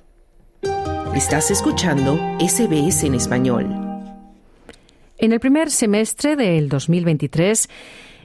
Estás 1.16 1.50
escuchando 1.50 2.20
SBS 2.40 3.06
en 3.06 3.16
español. 3.16 3.66
En 5.18 5.32
el 5.32 5.40
primer 5.40 5.72
semestre 5.72 6.36
del 6.36 6.70
2023, 6.70 7.70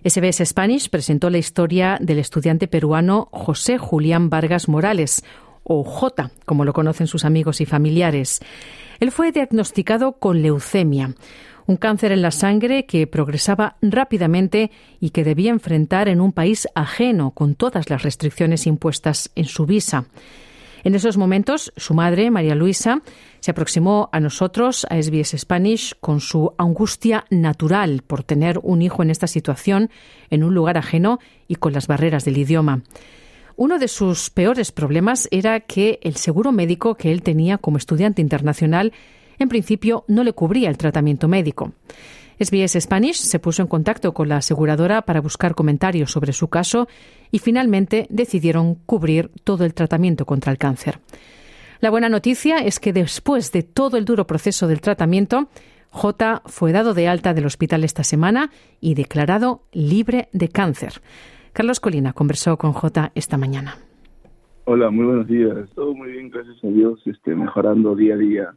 SBS 0.05 0.45
Spanish 0.45 0.91
presentó 0.91 1.31
la 1.31 1.39
historia 1.39 1.97
del 2.01 2.19
estudiante 2.19 2.69
peruano 2.69 3.29
José 3.33 3.79
Julián 3.79 4.29
Vargas 4.29 4.69
Morales, 4.69 5.25
o 5.65 5.85
J, 5.85 6.31
como 6.45 6.65
lo 6.65 6.73
conocen 6.73 7.07
sus 7.07 7.25
amigos 7.25 7.61
y 7.61 7.67
familiares. 7.67 8.41
Él 9.01 9.11
fue 9.11 9.33
diagnosticado 9.33 10.13
con 10.13 10.43
leucemia, 10.43 11.15
un 11.67 11.77
cáncer 11.77 12.13
en 12.13 12.23
la 12.23 12.31
sangre 12.31 12.87
que 12.87 13.07
progresaba 13.07 13.77
rápidamente 13.81 14.71
y 15.01 15.11
que 15.11 15.25
debía 15.25 15.51
enfrentar 15.51 16.09
en 16.09 16.21
un 16.21 16.33
país 16.33 16.69
ajeno 16.75 17.31
con 17.31 17.55
todas 17.55 17.91
las 17.91 18.03
restricciones 18.03 18.67
impuestas 18.67 19.31
en 19.35 19.45
su 19.45 19.67
visa. 19.67 20.07
En 20.85 20.97
esos 20.97 21.17
momentos, 21.17 21.73
su 21.77 21.95
madre, 21.95 22.31
María 22.31 22.57
Luisa, 22.57 23.03
se 23.39 23.53
aproximó 23.53 24.09
a 24.13 24.19
nosotros, 24.19 24.85
a 24.91 25.01
SBS 25.01 25.39
Spanish, 25.39 25.95
con 26.01 26.21
su 26.21 26.55
angustia 26.59 27.25
natural 27.31 28.03
por 28.05 28.25
tener 28.25 28.59
un 28.63 28.83
hijo 28.83 29.03
en 29.03 29.11
esta 29.11 29.29
situación, 29.29 29.91
en 30.31 30.43
un 30.43 30.55
lugar 30.55 30.79
ajeno 30.79 31.21
y 31.47 31.55
con 31.55 31.73
las 31.73 31.87
barreras 31.87 32.25
del 32.25 32.39
idioma. 32.39 32.83
Uno 33.63 33.79
de 33.79 33.87
sus 33.87 34.29
peores 34.29 34.73
problemas 34.73 35.29
era 35.31 35.61
que 35.61 36.01
el 36.03 36.17
seguro 36.17 36.51
médico 36.51 36.97
que 36.97 37.13
él 37.13 37.23
tenía 37.23 37.59
como 37.59 37.77
estudiante 37.77 38.21
internacional 38.21 38.93
en 39.39 39.49
principio 39.49 40.05
no 40.09 40.25
le 40.25 40.33
cubría 40.33 40.69
el 40.69 40.77
tratamiento 40.77 41.29
médico. 41.29 41.71
SBS 42.41 42.81
Spanish 42.81 43.19
se 43.19 43.39
puso 43.39 43.63
en 43.63 43.69
contacto 43.69 44.13
con 44.15 44.29
la 44.29 44.39
aseguradora 44.39 45.03
para 45.03 45.21
buscar 45.21 45.55
comentarios 45.55 46.11
sobre 46.11 46.33
su 46.33 46.49
caso 46.49 46.89
y 47.31 47.39
finalmente 47.39 48.09
decidieron 48.11 48.75
cubrir 48.75 49.31
todo 49.45 49.65
el 49.65 49.75
tratamiento 49.75 50.27
contra 50.27 50.51
el 50.51 50.59
cáncer. 50.59 50.99
La 51.79 51.91
buena 51.91 52.09
noticia 52.09 52.59
es 52.59 52.81
que 52.81 52.93
después 52.93 53.53
de 53.53 53.63
todo 53.63 53.97
el 53.97 54.05
duro 54.05 54.27
proceso 54.27 54.67
del 54.67 54.81
tratamiento, 54.81 55.49
J 55.91 56.43
fue 56.47 56.73
dado 56.73 56.95
de 56.95 57.07
alta 57.07 57.33
del 57.33 57.47
hospital 57.47 57.85
esta 57.85 58.03
semana 58.03 58.51
y 58.81 58.95
declarado 58.95 59.63
libre 59.71 60.31
de 60.33 60.49
cáncer. 60.49 61.01
Carlos 61.53 61.81
Colina 61.81 62.15
conversó 62.15 62.57
con 62.57 62.73
J 62.73 63.13
esta 63.15 63.37
mañana. 63.37 63.75
Hola, 64.65 64.91
muy 64.91 65.05
buenos 65.05 65.27
días. 65.27 65.69
Todo 65.75 65.95
muy 65.95 66.13
bien, 66.13 66.31
gracias 66.31 66.57
a 66.65 66.69
Dios, 66.69 66.99
este, 67.05 67.35
mejorando 67.35 67.95
día 67.95 68.15
a 68.15 68.17
día. 68.19 68.55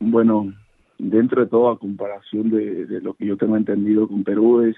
Bueno, 0.00 0.54
dentro 0.98 1.42
de 1.42 1.50
todo, 1.50 1.68
a 1.68 1.78
comparación 1.78 2.48
de, 2.48 3.00
lo 3.02 3.12
que 3.12 3.26
yo 3.26 3.36
tengo 3.36 3.54
entendido 3.56 4.08
con 4.08 4.24
Perú, 4.24 4.62
es 4.62 4.76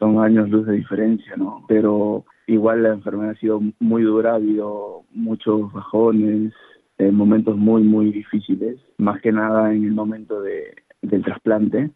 son 0.00 0.18
años 0.18 0.50
luz 0.50 0.66
de 0.66 0.72
diferencia, 0.72 1.36
¿no? 1.36 1.64
Pero 1.68 2.24
igual 2.48 2.82
la 2.82 2.94
enfermedad 2.94 3.30
ha 3.30 3.40
sido 3.40 3.60
muy 3.78 4.02
dura, 4.02 4.32
ha 4.32 4.36
habido 4.36 5.04
muchos 5.12 5.72
bajones, 5.72 6.52
eh, 6.98 7.12
momentos 7.12 7.56
muy, 7.56 7.84
muy 7.84 8.10
difíciles, 8.10 8.78
más 8.98 9.20
que 9.22 9.30
nada 9.30 9.72
en 9.72 9.84
el 9.84 9.92
momento 9.92 10.40
de, 10.40 10.74
del 11.02 11.22
trasplante, 11.22 11.90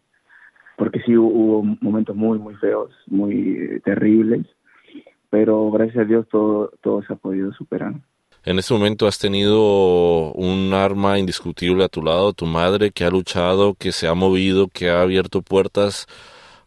porque 0.77 1.01
sí 1.01 1.17
hubo 1.17 1.63
momentos 1.81 2.15
muy, 2.15 2.39
muy 2.39 2.55
feos, 2.55 2.91
muy 3.07 3.81
terribles, 3.83 4.47
pero 5.31 5.71
gracias 5.71 6.03
a 6.03 6.07
Dios 6.07 6.27
todo, 6.29 6.71
todo 6.83 7.01
se 7.01 7.13
ha 7.13 7.15
podido 7.15 7.51
superar. 7.53 7.95
En 8.43 8.59
este 8.59 8.73
momento 8.73 9.07
has 9.07 9.17
tenido 9.17 10.33
un 10.33 10.73
arma 10.73 11.17
indiscutible 11.17 11.83
a 11.83 11.89
tu 11.89 12.03
lado, 12.03 12.33
tu 12.33 12.45
madre, 12.45 12.91
que 12.91 13.05
ha 13.05 13.09
luchado, 13.09 13.73
que 13.75 13.91
se 13.91 14.07
ha 14.07 14.13
movido, 14.13 14.67
que 14.67 14.89
ha 14.89 15.01
abierto 15.01 15.41
puertas, 15.41 16.05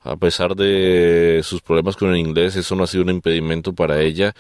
a 0.01 0.17
pesar 0.17 0.57
de 0.57 1.41
sus 1.45 1.61
problemas 1.63 1.97
con 1.97 2.11
el 2.11 2.17
inglés, 2.17 2.57
eso 2.57 2.75
no 2.75 2.85
ha 2.85 2.87
sido 2.87 3.05
un 3.05 3.11
impedimento 3.11 3.73
para 3.75 4.01
ella 4.01 4.35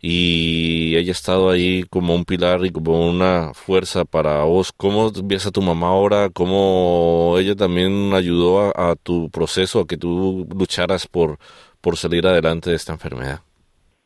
y 0.00 0.96
ella 0.96 1.10
ha 1.10 1.12
estado 1.12 1.50
ahí 1.50 1.84
como 1.84 2.14
un 2.14 2.24
pilar 2.24 2.66
y 2.66 2.70
como 2.70 3.08
una 3.08 3.54
fuerza 3.54 4.04
para 4.04 4.42
vos. 4.44 4.72
¿Cómo 4.76 5.12
ves 5.24 5.46
a 5.46 5.52
tu 5.52 5.62
mamá 5.62 5.88
ahora? 5.88 6.28
¿Cómo 6.30 7.36
ella 7.38 7.54
también 7.54 8.12
ayudó 8.12 8.72
a, 8.76 8.90
a 8.90 8.96
tu 8.96 9.30
proceso, 9.30 9.80
a 9.80 9.86
que 9.86 9.96
tú 9.96 10.46
lucharas 10.54 11.06
por, 11.06 11.38
por 11.80 11.96
salir 11.96 12.26
adelante 12.26 12.70
de 12.70 12.76
esta 12.76 12.92
enfermedad? 12.92 13.42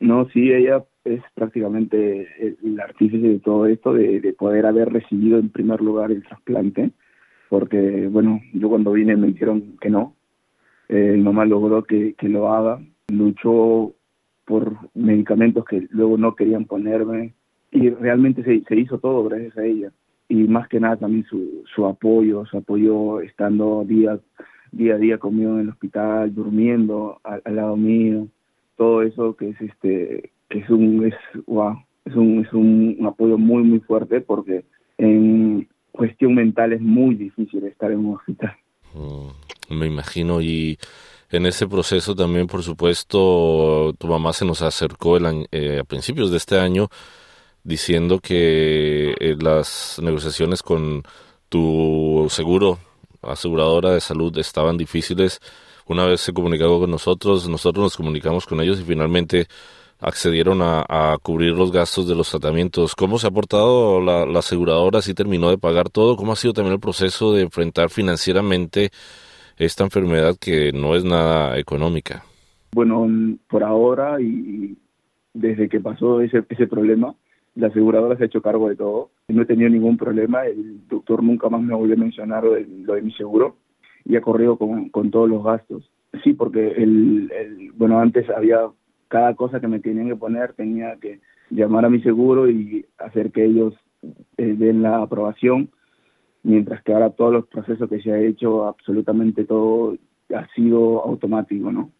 No, 0.00 0.28
sí, 0.28 0.52
ella 0.52 0.84
es 1.04 1.22
prácticamente 1.34 2.28
el, 2.62 2.80
artífice 2.80 3.28
de 3.28 3.38
todo 3.38 3.66
esto, 3.66 3.94
de, 3.94 4.34
poder 4.38 4.66
haber 4.66 4.92
recibido 4.92 5.38
en 5.38 5.50
primer 5.50 5.80
lugar 5.80 6.10
el 6.10 6.22
trasplante, 6.22 6.90
porque, 7.48 8.08
bueno, 8.08 8.40
yo 8.52 8.68
cuando 8.68 8.92
vine 8.92 9.16
me 9.16 9.28
dijeron 9.28 9.76
que 9.80 9.90
no. 9.90 10.14
Eh, 10.88 11.14
mi 11.16 11.22
mamá 11.22 11.44
logró 11.44 11.84
que, 11.84 12.14
que 12.14 12.28
lo 12.28 12.52
haga, 12.52 12.80
luchó 13.08 13.94
por 14.44 14.76
medicamentos 14.94 15.64
que 15.64 15.88
luego 15.90 16.16
no 16.16 16.34
querían 16.34 16.64
ponerme 16.64 17.34
y 17.70 17.90
realmente 17.90 18.42
se, 18.44 18.62
se 18.62 18.76
hizo 18.76 18.98
todo 18.98 19.24
gracias 19.28 19.58
a 19.58 19.64
ella. 19.64 19.92
y 20.28 20.44
más 20.48 20.68
que 20.68 20.80
nada 20.80 20.96
también 20.96 21.24
su, 21.24 21.62
su 21.74 21.86
apoyo, 21.86 22.44
su 22.46 22.58
apoyo 22.58 23.20
estando 23.20 23.84
día, 23.84 24.18
día 24.72 24.94
a 24.94 24.98
día 24.98 25.18
conmigo 25.18 25.52
en 25.54 25.60
el 25.60 25.68
hospital, 25.68 26.34
durmiendo 26.34 27.20
al, 27.22 27.42
lado 27.54 27.76
mío, 27.76 28.28
todo 28.76 29.02
eso 29.02 29.36
que 29.36 29.50
es 29.50 29.60
este 29.60 30.32
que 30.48 30.58
es 30.58 30.70
un 30.70 31.06
es 31.06 31.14
wow, 31.46 31.76
es 32.04 32.14
un 32.14 32.44
es 32.44 32.52
un, 32.52 32.98
apoyo 33.06 33.38
muy 33.38 33.62
muy 33.62 33.80
fuerte 33.80 34.20
porque 34.20 34.64
en 34.98 35.68
cuestión 35.92 36.34
mental 36.34 36.72
es 36.72 36.80
muy 36.80 37.14
difícil 37.14 37.64
estar 37.64 37.90
en 37.90 37.98
un 37.98 38.16
hospital. 38.16 38.54
Mm, 38.94 39.78
me 39.78 39.86
imagino 39.86 40.40
y 40.40 40.78
en 41.30 41.46
ese 41.46 41.66
proceso 41.66 42.14
también, 42.14 42.46
por 42.46 42.62
supuesto, 42.62 43.92
tu 43.98 44.06
mamá 44.06 44.32
se 44.32 44.44
nos 44.44 44.62
acercó 44.62 45.16
el 45.16 45.46
eh, 45.50 45.80
a 45.80 45.84
principios 45.84 46.30
de 46.30 46.36
este 46.36 46.58
año 46.58 46.88
diciendo 47.64 48.20
que 48.20 49.12
eh, 49.18 49.36
las 49.40 49.98
negociaciones 50.00 50.62
con 50.62 51.02
tu 51.48 52.28
seguro, 52.30 52.78
aseguradora 53.22 53.90
de 53.90 54.00
salud, 54.00 54.36
estaban 54.38 54.76
difíciles. 54.76 55.40
Una 55.86 56.04
vez 56.06 56.20
se 56.20 56.32
comunicó 56.32 56.80
con 56.80 56.90
nosotros, 56.90 57.48
nosotros 57.48 57.84
nos 57.84 57.96
comunicamos 57.96 58.46
con 58.46 58.60
ellos 58.60 58.80
y 58.80 58.84
finalmente 58.84 59.46
accedieron 60.00 60.60
a, 60.62 61.16
cubrir 61.22 61.54
los 61.54 61.72
gastos 61.72 62.08
de 62.08 62.14
los 62.14 62.30
tratamientos. 62.30 62.94
¿Cómo 62.94 63.18
se 63.18 63.28
ha 63.28 63.30
portado 63.30 64.00
la, 64.00 64.38
aseguradora? 64.38 65.00
¿Si 65.00 65.14
terminó 65.14 65.48
de 65.50 65.58
pagar 65.58 65.88
todo? 65.88 66.16
¿Cómo 66.16 66.32
ha 66.32 66.36
sido 66.36 66.52
también 66.52 66.74
el 66.74 66.80
proceso 66.80 67.32
de 67.32 67.42
enfrentar 67.42 67.90
financieramente 67.90 68.90
esta 69.56 69.84
enfermedad 69.84 70.36
que 70.38 70.72
no 70.72 70.96
es 70.96 71.04
nada 71.04 71.58
económica? 71.58 72.24
Bueno, 72.72 73.08
por 73.48 73.62
ahora 73.62 74.20
y 74.20 74.76
desde 75.32 75.68
que 75.68 75.80
pasó 75.80 76.20
ese, 76.20 76.44
ese 76.48 76.66
problema, 76.66 77.14
la 77.54 77.68
aseguradora 77.68 78.16
se 78.16 78.24
ha 78.24 78.26
hecho 78.26 78.42
cargo 78.42 78.68
de 78.68 78.76
todo. 78.76 79.10
No 79.28 79.42
he 79.42 79.46
tenido 79.46 79.70
ningún 79.70 79.96
problema. 79.96 80.46
El 80.46 80.86
doctor 80.88 81.22
nunca 81.22 81.48
más 81.48 81.62
me 81.62 81.74
volvió 81.74 81.94
a 81.94 81.98
mencionar 81.98 82.44
lo 82.44 82.52
de, 82.54 83.02
mi 83.02 83.12
seguro 83.12 83.56
y 84.06 84.16
ha 84.16 84.20
corrido 84.20 84.56
con, 84.56 84.88
con 84.88 85.10
todos 85.10 85.28
los 85.28 85.42
gastos. 85.44 85.90
Sí, 86.22 86.32
porque 86.32 86.68
el, 86.68 87.30
el, 87.32 87.72
bueno, 87.72 87.98
antes 87.98 88.28
había 88.30 88.60
cada 89.08 89.34
cosa 89.34 89.60
que 89.60 89.68
me 89.68 89.80
tenían 89.80 90.08
que 90.08 90.16
poner, 90.16 90.52
tenía 90.54 90.96
que 90.96 91.20
llamar 91.50 91.84
a 91.84 91.90
mi 91.90 92.00
seguro 92.00 92.48
y 92.48 92.86
hacer 92.98 93.30
que 93.32 93.44
ellos 93.44 93.74
eh, 94.02 94.54
den 94.56 94.82
la 94.82 95.02
aprobación, 95.02 95.70
mientras 96.42 96.82
que 96.82 96.92
ahora 96.92 97.10
todos 97.10 97.32
los 97.32 97.46
procesos 97.46 97.88
que 97.88 98.00
se 98.00 98.12
ha 98.12 98.18
hecho, 98.18 98.66
absolutamente 98.66 99.44
todo 99.44 99.96
ha 100.34 100.46
sido 100.54 101.04
automático, 101.04 101.70
¿no? 101.70 101.90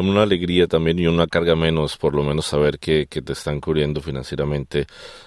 una 0.00 0.22
alegría 0.22 0.66
también 0.66 0.98
y 0.98 1.06
una 1.06 1.26
carga 1.26 1.54
menos, 1.54 1.98
por 1.98 2.14
lo 2.14 2.22
menos 2.22 2.46
saber 2.46 2.78
que, 2.78 3.06
que, 3.08 3.20
te 3.20 3.34
están 3.34 3.60
cubriendo 3.60 4.00
financieramente 4.00 4.86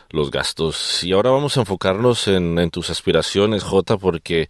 los 0.09 0.31
gastos. 0.31 1.03
Y 1.03 1.11
ahora 1.11 1.29
vamos 1.29 1.55
a 1.55 1.59
enfocarnos 1.59 2.27
en, 2.27 2.57
en 2.57 2.71
tus 2.71 2.89
aspiraciones, 2.89 3.63
Jota, 3.63 3.97
porque 3.97 4.47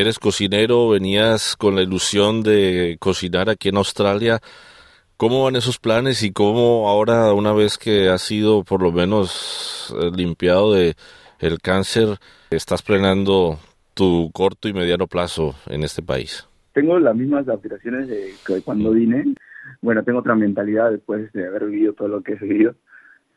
eres 0.00 0.18
cocinero, 0.18 0.88
venías 0.90 1.56
con 1.56 1.74
la 1.74 1.82
ilusión 1.82 2.42
de 2.42 2.96
cocinar 3.00 3.50
aquí 3.50 3.68
en 3.68 3.76
Australia. 3.76 4.38
¿Cómo 5.16 5.44
van 5.44 5.56
esos 5.56 5.78
planes 5.78 6.22
y 6.22 6.32
cómo 6.32 6.88
ahora, 6.88 7.32
una 7.32 7.52
vez 7.52 7.78
que 7.78 8.08
has 8.08 8.22
sido 8.22 8.64
por 8.64 8.82
lo 8.82 8.92
menos 8.92 9.94
eh, 10.00 10.10
limpiado 10.14 10.74
de 10.74 10.94
el 11.38 11.60
cáncer, 11.60 12.18
estás 12.50 12.82
planeando 12.82 13.58
tu 13.94 14.30
corto 14.32 14.68
y 14.68 14.72
mediano 14.72 15.06
plazo 15.06 15.54
en 15.68 15.84
este 15.84 16.02
país? 16.02 16.46
tengo 16.76 16.98
las 16.98 17.16
mismas 17.16 17.48
aspiraciones 17.48 18.06
de 18.06 18.32
que 18.46 18.60
cuando 18.60 18.90
vine. 18.90 19.24
Bueno, 19.80 20.04
tengo 20.04 20.18
otra 20.18 20.34
mentalidad 20.34 20.90
después 20.90 21.32
de 21.32 21.46
haber 21.46 21.64
vivido 21.68 21.94
todo 21.94 22.08
lo 22.08 22.22
que 22.22 22.34
he 22.34 22.36
vivido, 22.36 22.74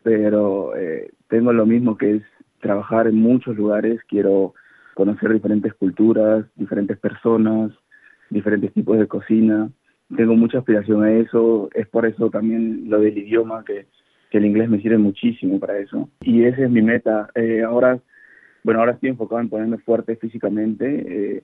pero 0.04 0.76
eh, 0.76 1.10
tengo 1.30 1.54
lo 1.54 1.66
mismo 1.66 1.98
que 1.98 2.18
es 2.18 2.24
trabajar 2.60 3.08
en 3.08 3.16
muchos 3.16 3.56
lugares, 3.56 4.02
quiero 4.10 4.56
conocer 5.00 5.32
diferentes 5.32 5.74
culturas, 5.76 6.46
diferentes 6.58 6.98
personas, 6.98 7.72
diferentes 8.30 8.74
tipos 8.74 9.00
de 9.00 9.08
cocina. 9.08 9.70
Tengo 10.14 10.36
mucha 10.36 10.58
aspiración 10.58 11.06
a 11.06 11.12
eso, 11.14 11.70
es 11.74 11.88
por 11.88 12.06
eso 12.06 12.30
también 12.30 12.90
lo 12.90 13.00
del 13.00 13.18
idioma, 13.18 13.64
que, 13.64 13.88
que 14.30 14.40
el 14.40 14.46
inglés 14.46 14.68
me 14.68 14.82
sirve 14.82 14.98
muchísimo 14.98 15.58
para 15.58 15.78
eso. 15.78 16.10
Y 16.20 16.44
esa 16.44 16.64
es 16.64 16.70
mi 16.70 16.82
meta. 16.82 17.30
Eh, 17.34 17.64
ahora, 17.64 17.98
bueno, 18.62 18.82
ahora 18.82 18.92
estoy 18.92 19.08
enfocado 19.12 19.40
en 19.40 19.48
ponerme 19.48 19.78
fuerte 19.78 20.18
físicamente. 20.18 20.86
Eh, 21.08 21.44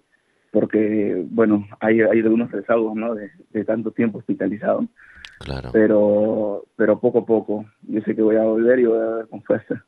porque, 0.52 1.26
bueno, 1.30 1.66
hay, 1.80 2.02
hay 2.02 2.20
algunos 2.20 2.52
rezagos, 2.52 2.94
¿no? 2.94 3.16
De, 3.16 3.64
tanto 3.64 3.92
tiempo 3.92 4.18
hospitalizado. 4.18 4.86
Claro. 5.40 5.70
Pero, 5.72 6.66
pero 6.76 7.00
poco 7.00 7.20
a 7.20 7.26
poco. 7.26 7.66
Yo 7.84 8.02
sé 8.02 8.16
que 8.18 8.22
voy 8.22 8.36
a 8.36 8.44
volver 8.44 8.80
y 8.80 8.86
voy 8.86 9.00
a 9.00 9.16
ver 9.16 9.28
con 9.30 9.42
fuerza. 9.44 9.86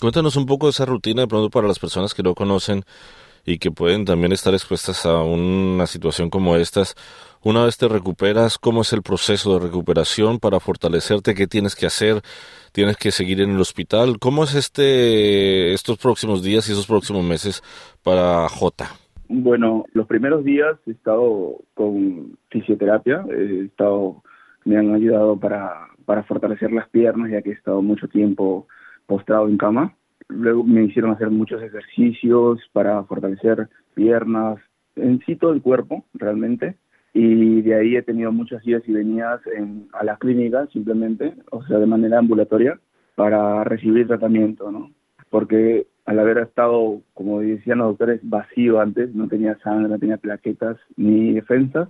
Cuéntanos 0.00 0.36
un 0.36 0.46
poco 0.46 0.66
de 0.66 0.70
esa 0.70 0.86
rutina 0.86 1.22
de 1.22 1.28
pronto 1.28 1.50
para 1.50 1.68
las 1.68 1.78
personas 1.78 2.14
que 2.14 2.22
no 2.22 2.34
conocen 2.34 2.84
y 3.44 3.58
que 3.58 3.70
pueden 3.70 4.04
también 4.04 4.32
estar 4.32 4.52
expuestas 4.52 5.06
a 5.06 5.22
una 5.22 5.86
situación 5.86 6.30
como 6.30 6.56
estas. 6.56 6.94
Una 7.42 7.64
vez 7.64 7.78
te 7.78 7.88
recuperas, 7.88 8.58
¿cómo 8.58 8.82
es 8.82 8.92
el 8.92 9.02
proceso 9.02 9.54
de 9.54 9.66
recuperación 9.66 10.38
para 10.38 10.60
fortalecerte? 10.60 11.34
¿Qué 11.34 11.46
tienes 11.46 11.74
que 11.74 11.86
hacer? 11.86 12.20
¿Tienes 12.72 12.96
que 12.96 13.10
seguir 13.10 13.40
en 13.40 13.50
el 13.50 13.60
hospital? 13.60 14.18
¿Cómo 14.18 14.44
es 14.44 14.54
este 14.54 15.72
estos 15.72 15.98
próximos 15.98 16.42
días 16.42 16.68
y 16.68 16.72
esos 16.72 16.86
próximos 16.86 17.24
meses 17.24 17.62
para 18.02 18.48
J? 18.48 18.86
Bueno, 19.28 19.84
los 19.92 20.06
primeros 20.06 20.44
días 20.44 20.76
he 20.86 20.90
estado 20.90 21.60
con 21.74 22.38
fisioterapia, 22.50 23.24
he 23.30 23.66
estado, 23.66 24.22
me 24.64 24.76
han 24.76 24.94
ayudado 24.94 25.38
para, 25.38 25.88
para 26.04 26.24
fortalecer 26.24 26.72
las 26.72 26.88
piernas 26.88 27.30
ya 27.30 27.42
que 27.42 27.50
he 27.50 27.54
estado 27.54 27.82
mucho 27.82 28.08
tiempo 28.08 28.66
postrado 29.08 29.48
en 29.48 29.56
cama. 29.56 29.96
Luego 30.28 30.62
me 30.62 30.84
hicieron 30.84 31.10
hacer 31.10 31.30
muchos 31.30 31.60
ejercicios 31.62 32.60
para 32.72 33.02
fortalecer 33.04 33.68
piernas, 33.94 34.60
en 34.94 35.18
sí 35.24 35.34
todo 35.34 35.52
el 35.52 35.62
cuerpo 35.62 36.04
realmente. 36.14 36.76
Y 37.14 37.62
de 37.62 37.74
ahí 37.74 37.96
he 37.96 38.02
tenido 38.02 38.30
muchas 38.30 38.64
idas 38.64 38.82
y 38.86 38.92
venidas 38.92 39.40
en, 39.56 39.88
a 39.92 40.04
la 40.04 40.18
clínica 40.18 40.66
simplemente, 40.66 41.34
o 41.50 41.64
sea, 41.64 41.78
de 41.78 41.86
manera 41.86 42.18
ambulatoria, 42.18 42.78
para 43.16 43.64
recibir 43.64 44.06
tratamiento, 44.06 44.70
¿no? 44.70 44.92
Porque 45.30 45.86
al 46.04 46.18
haber 46.18 46.38
estado, 46.38 47.00
como 47.14 47.40
decían 47.40 47.78
los 47.78 47.88
doctores, 47.88 48.20
vacío 48.22 48.80
antes, 48.80 49.14
no 49.14 49.26
tenía 49.26 49.58
sangre, 49.58 49.88
no 49.88 49.98
tenía 49.98 50.18
plaquetas 50.18 50.76
ni 50.96 51.32
defensas, 51.32 51.88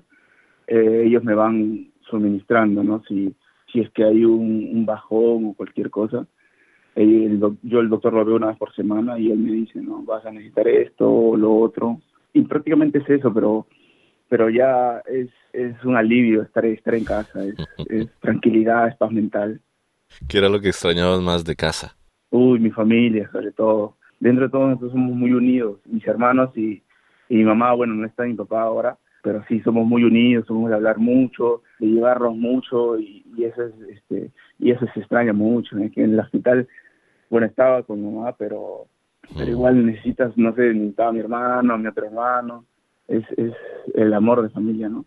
eh, 0.68 1.04
ellos 1.06 1.24
me 1.24 1.34
van 1.34 1.88
suministrando, 2.08 2.82
¿no? 2.84 3.02
Si, 3.08 3.34
si 3.72 3.80
es 3.80 3.90
que 3.90 4.04
hay 4.04 4.24
un, 4.24 4.86
bajón 4.86 5.46
o 5.46 5.54
cualquier 5.54 5.90
cosa. 5.90 6.26
El, 6.98 7.40
yo 7.62 7.80
el 7.80 7.88
doctor 7.88 8.12
lo 8.12 8.24
veo 8.24 8.36
una 8.36 8.48
vez 8.48 8.56
por 8.56 8.74
semana 8.74 9.18
y 9.18 9.30
él 9.30 9.38
me 9.38 9.52
dice, 9.52 9.80
no, 9.80 10.02
vas 10.02 10.24
a 10.26 10.30
necesitar 10.30 10.66
esto 10.66 11.10
o 11.10 11.36
lo 11.36 11.54
otro. 11.56 12.00
Y 12.32 12.42
prácticamente 12.42 12.98
es 12.98 13.08
eso, 13.08 13.32
pero 13.32 13.66
pero 14.30 14.50
ya 14.50 15.02
es, 15.06 15.30
es 15.54 15.82
un 15.84 15.96
alivio 15.96 16.42
estar, 16.42 16.64
estar 16.66 16.94
en 16.94 17.04
casa, 17.04 17.44
es, 17.44 17.54
es 17.88 18.08
tranquilidad, 18.20 18.88
es 18.88 18.96
paz 18.96 19.10
mental. 19.10 19.60
¿Qué 20.28 20.38
era 20.38 20.48
lo 20.48 20.60
que 20.60 20.68
extrañabas 20.68 21.22
más 21.22 21.44
de 21.44 21.56
casa? 21.56 21.96
Uy, 22.30 22.58
mi 22.58 22.70
familia, 22.70 23.30
sobre 23.32 23.52
todo 23.52 23.98
dentro 24.20 24.44
de 24.44 24.50
todo 24.50 24.66
nosotros 24.66 24.92
somos 24.92 25.14
muy 25.14 25.32
unidos, 25.32 25.78
mis 25.86 26.06
hermanos 26.06 26.50
y, 26.56 26.82
y 27.28 27.36
mi 27.36 27.44
mamá, 27.44 27.72
bueno, 27.74 27.94
no 27.94 28.06
está 28.06 28.24
mi 28.24 28.34
papá 28.34 28.62
ahora, 28.62 28.98
pero 29.22 29.44
sí 29.48 29.60
somos 29.60 29.86
muy 29.86 30.04
unidos, 30.04 30.46
somos 30.46 30.70
de 30.70 30.76
hablar 30.76 30.98
mucho, 30.98 31.62
de 31.78 31.86
llevarnos 31.86 32.36
mucho 32.36 32.98
y, 32.98 33.24
eso 33.38 33.64
es, 33.64 33.74
este, 33.90 34.30
y 34.58 34.70
eso 34.70 34.86
se 34.92 35.00
extraña 35.00 35.32
mucho, 35.32 35.76
que 35.94 36.02
en 36.02 36.14
el 36.14 36.20
hospital, 36.20 36.68
bueno, 37.30 37.46
estaba 37.46 37.82
con 37.82 38.02
mi 38.02 38.10
mamá, 38.10 38.34
pero, 38.38 38.86
pero 39.36 39.50
igual 39.50 39.86
necesitas, 39.86 40.36
no 40.36 40.54
sé, 40.54 40.72
necesitaba 40.74 41.10
a 41.10 41.12
mi 41.12 41.20
hermano, 41.20 41.74
a 41.74 41.78
mi 41.78 41.86
otro 41.86 42.06
hermano, 42.06 42.64
es, 43.06 43.24
es 43.36 43.52
el 43.94 44.12
amor 44.14 44.42
de 44.42 44.50
familia, 44.50 44.88
¿no? 44.88 45.04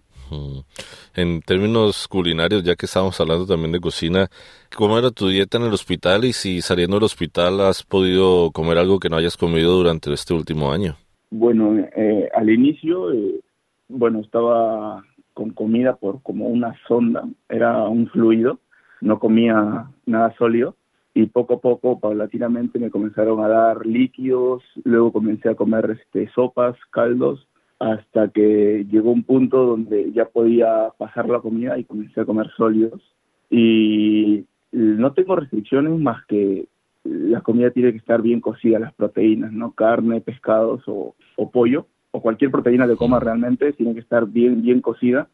En 1.13 1.41
términos 1.41 2.07
culinarios, 2.07 2.63
ya 2.63 2.75
que 2.75 2.85
estamos 2.85 3.19
hablando 3.19 3.45
también 3.45 3.73
de 3.73 3.81
cocina, 3.81 4.29
¿cómo 4.75 4.97
era 4.97 5.11
tu 5.11 5.27
dieta 5.27 5.57
en 5.57 5.65
el 5.65 5.73
hospital 5.73 6.23
y 6.23 6.31
si 6.31 6.61
saliendo 6.61 6.95
del 6.95 7.03
hospital 7.03 7.59
has 7.61 7.83
podido 7.83 8.51
comer 8.51 8.77
algo 8.77 8.99
que 8.99 9.09
no 9.09 9.17
hayas 9.17 9.35
comido 9.35 9.73
durante 9.73 10.13
este 10.13 10.33
último 10.33 10.71
año? 10.71 10.95
Bueno, 11.31 11.77
eh, 11.95 12.29
al 12.33 12.49
inicio, 12.49 13.11
eh, 13.11 13.41
bueno, 13.89 14.21
estaba 14.21 15.03
con 15.33 15.51
comida 15.51 15.95
por 15.95 16.21
como 16.21 16.47
una 16.47 16.75
sonda, 16.87 17.23
era 17.49 17.83
un 17.87 18.07
fluido, 18.07 18.59
no 19.01 19.19
comía 19.19 19.87
nada 20.05 20.33
sólido 20.37 20.75
y 21.13 21.25
poco 21.25 21.55
a 21.55 21.59
poco, 21.59 21.99
paulatinamente, 21.99 22.79
me 22.79 22.89
comenzaron 22.89 23.43
a 23.43 23.47
dar 23.47 23.85
líquidos, 23.85 24.63
luego 24.83 25.11
comencé 25.11 25.49
a 25.49 25.55
comer 25.55 25.97
este, 25.99 26.29
sopas, 26.33 26.75
caldos 26.89 27.47
hasta 27.81 28.27
que 28.27 28.85
llegó 28.91 29.11
un 29.11 29.23
punto 29.23 29.65
donde 29.65 30.11
ya 30.11 30.25
podía 30.25 30.89
pasar 30.99 31.27
la 31.27 31.39
comida 31.39 31.79
y 31.79 31.83
comencé 31.83 32.21
a 32.21 32.25
comer 32.25 32.47
sólidos. 32.55 33.01
Y 33.49 34.45
no 34.71 35.13
tengo 35.13 35.35
restricciones 35.35 35.99
más 35.99 36.23
que 36.27 36.67
la 37.03 37.41
comida 37.41 37.71
tiene 37.71 37.91
que 37.91 37.97
estar 37.97 38.21
bien 38.21 38.39
cocida, 38.39 38.77
las 38.77 38.93
proteínas, 38.93 39.51
¿no? 39.51 39.71
Carne, 39.71 40.21
pescados 40.21 40.83
o, 40.85 41.15
pollo, 41.51 41.87
o 42.11 42.21
cualquier 42.21 42.51
proteína 42.51 42.87
que 42.87 42.95
coma 42.95 43.19
realmente, 43.19 43.73
tiene 43.73 43.95
que 43.95 44.01
estar 44.01 44.27
bien, 44.27 44.61
bien 44.61 44.81
cocida. 44.81 45.27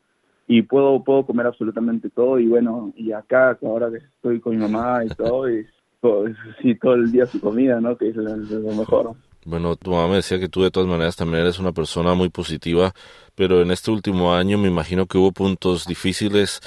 Y 0.47 0.62
puedo, 0.62 1.03
puedo 1.03 1.25
comer 1.25 1.45
absolutamente 1.45 2.10
todo. 2.10 2.39
Y 2.39 2.47
bueno, 2.47 2.93
y 2.95 3.12
acá, 3.12 3.57
ahora 3.62 3.89
que 3.91 3.97
estoy 3.97 4.39
con 4.39 4.55
mi 4.55 4.62
mamá 4.62 5.03
y 5.03 5.10
todo, 5.10 5.47
es, 5.47 5.67
todo, 6.01 6.25
sí, 6.62 6.75
todo 6.75 6.93
el 6.93 7.12
día 7.12 7.25
su 7.25 7.39
comida, 7.39 7.81
¿no? 7.81 7.97
Que 7.97 8.10
es 8.10 8.15
lo, 8.15 8.36
lo 8.36 8.75
mejor. 8.75 9.15
Bueno, 9.45 9.77
tu 9.77 9.91
mamá 9.91 10.10
me 10.10 10.15
decía 10.15 10.39
que 10.39 10.49
tú 10.49 10.62
de 10.62 10.71
todas 10.71 10.89
maneras 10.89 11.15
también 11.15 11.41
eres 11.43 11.57
una 11.57 11.71
persona 11.71 12.13
muy 12.13 12.27
positiva, 12.27 12.91
pero 13.33 13.62
en 13.62 13.71
este 13.71 13.91
último 13.91 14.33
año 14.33 14.57
me 14.57 14.67
imagino 14.67 15.05
que 15.05 15.17
hubo 15.17 15.31
puntos 15.31 15.86
difíciles. 15.86 16.60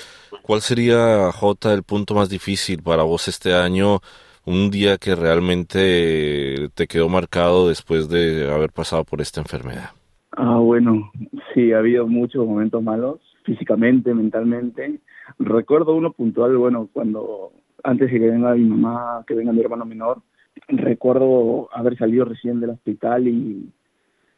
¿Cuál 0.42 0.62
sería, 0.62 1.30
J, 1.30 1.74
el 1.74 1.82
punto 1.82 2.14
más 2.14 2.30
difícil 2.30 2.82
para 2.82 3.02
vos 3.02 3.28
este 3.28 3.54
año? 3.54 4.00
Un 4.46 4.70
día 4.70 4.96
que 4.96 5.14
realmente 5.14 6.70
te 6.74 6.86
quedó 6.86 7.10
marcado 7.10 7.68
después 7.68 8.08
de 8.08 8.50
haber 8.50 8.72
pasado 8.72 9.04
por 9.04 9.20
esta 9.20 9.42
enfermedad. 9.42 9.90
Ah, 10.32 10.56
bueno, 10.56 11.12
sí, 11.52 11.72
ha 11.72 11.78
habido 11.80 12.06
muchos 12.06 12.46
momentos 12.46 12.82
malos, 12.82 13.20
físicamente, 13.44 14.14
mentalmente. 14.14 15.00
Recuerdo 15.38 15.94
uno 15.94 16.12
puntual, 16.12 16.56
bueno, 16.56 16.88
cuando 16.92 17.52
antes 17.82 18.10
de 18.10 18.18
que 18.18 18.30
venga 18.30 18.54
mi 18.54 18.64
mamá, 18.64 19.24
que 19.26 19.34
venga 19.34 19.52
mi 19.52 19.60
hermano 19.60 19.84
menor, 19.84 20.22
recuerdo 20.68 21.68
haber 21.72 21.96
salido 21.96 22.24
recién 22.24 22.60
del 22.60 22.70
hospital 22.70 23.28
y, 23.28 23.68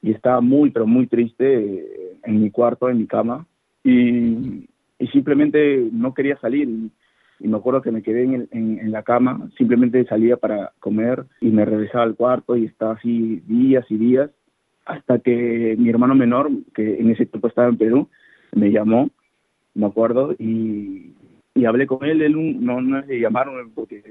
estaba 0.02 0.40
muy, 0.40 0.70
pero 0.70 0.84
muy 0.84 1.06
triste 1.06 2.18
en 2.24 2.42
mi 2.42 2.50
cuarto, 2.50 2.88
en 2.88 2.98
mi 2.98 3.06
cama, 3.06 3.46
y, 3.84 4.68
simplemente 5.12 5.88
no 5.92 6.14
quería 6.14 6.36
salir. 6.38 6.68
Y, 7.38 7.48
me 7.48 7.56
acuerdo 7.56 7.82
que 7.82 7.92
me 7.92 8.02
quedé 8.02 8.24
en, 8.24 8.48
en, 8.50 8.90
la 8.90 9.02
cama, 9.02 9.48
simplemente 9.56 10.04
salía 10.06 10.36
para 10.36 10.72
comer 10.80 11.24
y 11.40 11.50
me 11.50 11.64
regresaba 11.64 12.04
al 12.04 12.14
cuarto 12.14 12.56
y 12.56 12.66
estaba 12.66 12.94
así 12.94 13.42
días 13.46 13.84
y 13.90 13.96
días, 13.96 14.30
hasta 14.84 15.18
que 15.20 15.76
mi 15.78 15.88
hermano 15.88 16.14
menor, 16.14 16.50
que 16.74 17.00
en 17.00 17.10
ese 17.10 17.26
tiempo 17.26 17.48
estaba 17.48 17.68
en 17.68 17.78
Perú, 17.78 18.08
me 18.52 18.70
llamó, 18.70 19.10
me 19.74 19.86
acuerdo, 19.86 20.34
y, 20.38 21.12
y 21.54 21.64
hablé 21.64 21.86
con 21.86 22.04
él, 22.04 22.22
él 22.22 22.64
no, 22.64 22.80
no 22.80 23.00
le 23.00 23.20
llamaron 23.20 23.70
porque 23.74 24.02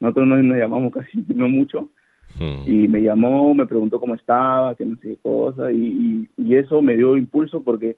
nosotros 0.00 0.26
no 0.26 0.42
nos 0.42 0.56
llamamos 0.56 0.92
casi, 0.92 1.24
no 1.34 1.48
mucho, 1.48 1.90
hmm. 2.38 2.70
y 2.70 2.88
me 2.88 3.02
llamó, 3.02 3.54
me 3.54 3.66
preguntó 3.66 4.00
cómo 4.00 4.14
estaba, 4.14 4.74
que 4.74 4.84
no 4.84 4.96
sé 4.96 5.08
qué 5.08 5.16
cosa, 5.16 5.72
y, 5.72 6.28
y, 6.36 6.54
eso 6.54 6.82
me 6.82 6.96
dio 6.96 7.16
impulso 7.16 7.62
porque 7.62 7.96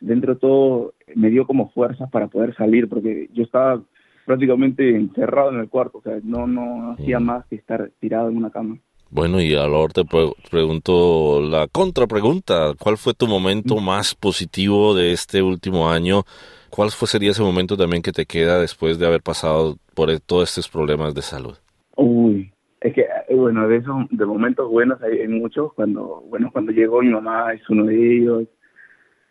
dentro 0.00 0.34
de 0.34 0.40
todo 0.40 0.94
me 1.14 1.30
dio 1.30 1.46
como 1.46 1.70
fuerzas 1.70 2.08
para 2.10 2.28
poder 2.28 2.54
salir, 2.54 2.88
porque 2.88 3.28
yo 3.32 3.42
estaba 3.42 3.82
prácticamente 4.26 4.96
encerrado 4.96 5.50
en 5.52 5.60
el 5.60 5.68
cuarto, 5.68 5.98
o 5.98 6.02
sea, 6.02 6.18
no, 6.22 6.46
no 6.46 6.92
hacía 6.92 7.18
hmm. 7.18 7.24
más 7.24 7.46
que 7.46 7.56
estar 7.56 7.90
tirado 7.98 8.28
en 8.28 8.36
una 8.36 8.50
cama. 8.50 8.78
Bueno, 9.12 9.40
y 9.40 9.56
ahora 9.56 9.92
te 9.92 10.04
pregunto 10.50 11.40
la 11.42 11.66
contrapregunta. 11.66 12.74
¿Cuál 12.78 12.96
fue 12.96 13.12
tu 13.12 13.26
momento 13.26 13.76
mm. 13.76 13.84
más 13.84 14.14
positivo 14.14 14.94
de 14.94 15.12
este 15.12 15.42
último 15.42 15.90
año? 15.90 16.22
¿Cuál 16.70 16.90
fue, 16.90 17.08
sería 17.08 17.32
ese 17.32 17.42
momento 17.42 17.76
también 17.76 18.02
que 18.02 18.12
te 18.12 18.24
queda 18.24 18.60
después 18.60 19.00
de 19.00 19.06
haber 19.08 19.20
pasado 19.20 19.76
por 19.96 20.10
e, 20.10 20.20
todos 20.20 20.50
estos 20.50 20.68
problemas 20.68 21.12
de 21.12 21.22
salud? 21.22 21.56
Uy, 21.96 22.52
es 22.80 22.94
que, 22.94 23.00
eh, 23.00 23.34
bueno, 23.34 23.66
de 23.66 23.78
esos 23.78 23.96
de 24.10 24.24
momentos 24.24 24.70
buenos 24.70 25.02
hay, 25.02 25.26
muchos. 25.26 25.72
Cuando, 25.74 26.22
bueno, 26.28 26.50
cuando 26.52 26.70
llegó 26.70 27.02
mi 27.02 27.10
mamá 27.10 27.52
es 27.52 27.68
uno 27.68 27.86
de 27.86 28.16
ellos. 28.16 28.44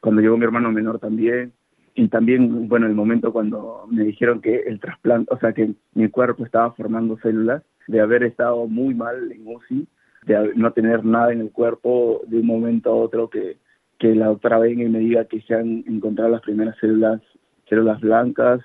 Cuando 0.01 0.21
llegó 0.21 0.37
mi 0.37 0.43
hermano 0.43 0.73
menor 0.73 0.99
también. 0.99 1.53
Y 1.95 2.09
también, 2.09 2.67
bueno, 2.67 2.85
el 2.85 2.95
momento 2.95 3.31
cuando 3.31 3.85
me 3.89 4.03
dijeron 4.03 4.41
que 4.41 4.57
el 4.67 4.81
trasplante, 4.81 5.33
o 5.33 5.39
sea, 5.39 5.53
que 5.53 5.71
mi 5.93 6.09
cuerpo 6.09 6.43
estaba 6.43 6.73
formando 6.73 7.17
células 7.19 7.63
de 7.89 8.02
haber 8.02 8.23
estado 8.23 8.67
muy 8.67 8.93
mal 8.93 9.32
en 9.32 9.47
UCI, 9.47 9.88
de 10.28 10.52
no 10.56 10.71
tener 10.73 11.04
nada 11.04 11.34
en 11.34 11.41
el 11.41 11.52
cuerpo 11.52 12.21
de 12.28 12.38
un 12.38 12.45
momento 12.45 12.91
a 12.91 12.95
otro 12.95 13.30
que, 13.30 13.58
que 13.97 14.13
la 14.13 14.32
venga 14.60 14.84
y 14.84 14.89
me 14.89 14.99
diga 14.99 15.25
que 15.25 15.41
se 15.41 15.56
han 15.56 15.84
encontrado 15.88 16.30
las 16.30 16.41
primeras 16.41 16.78
células, 16.80 17.19
células 17.67 17.99
blancas, 17.99 18.62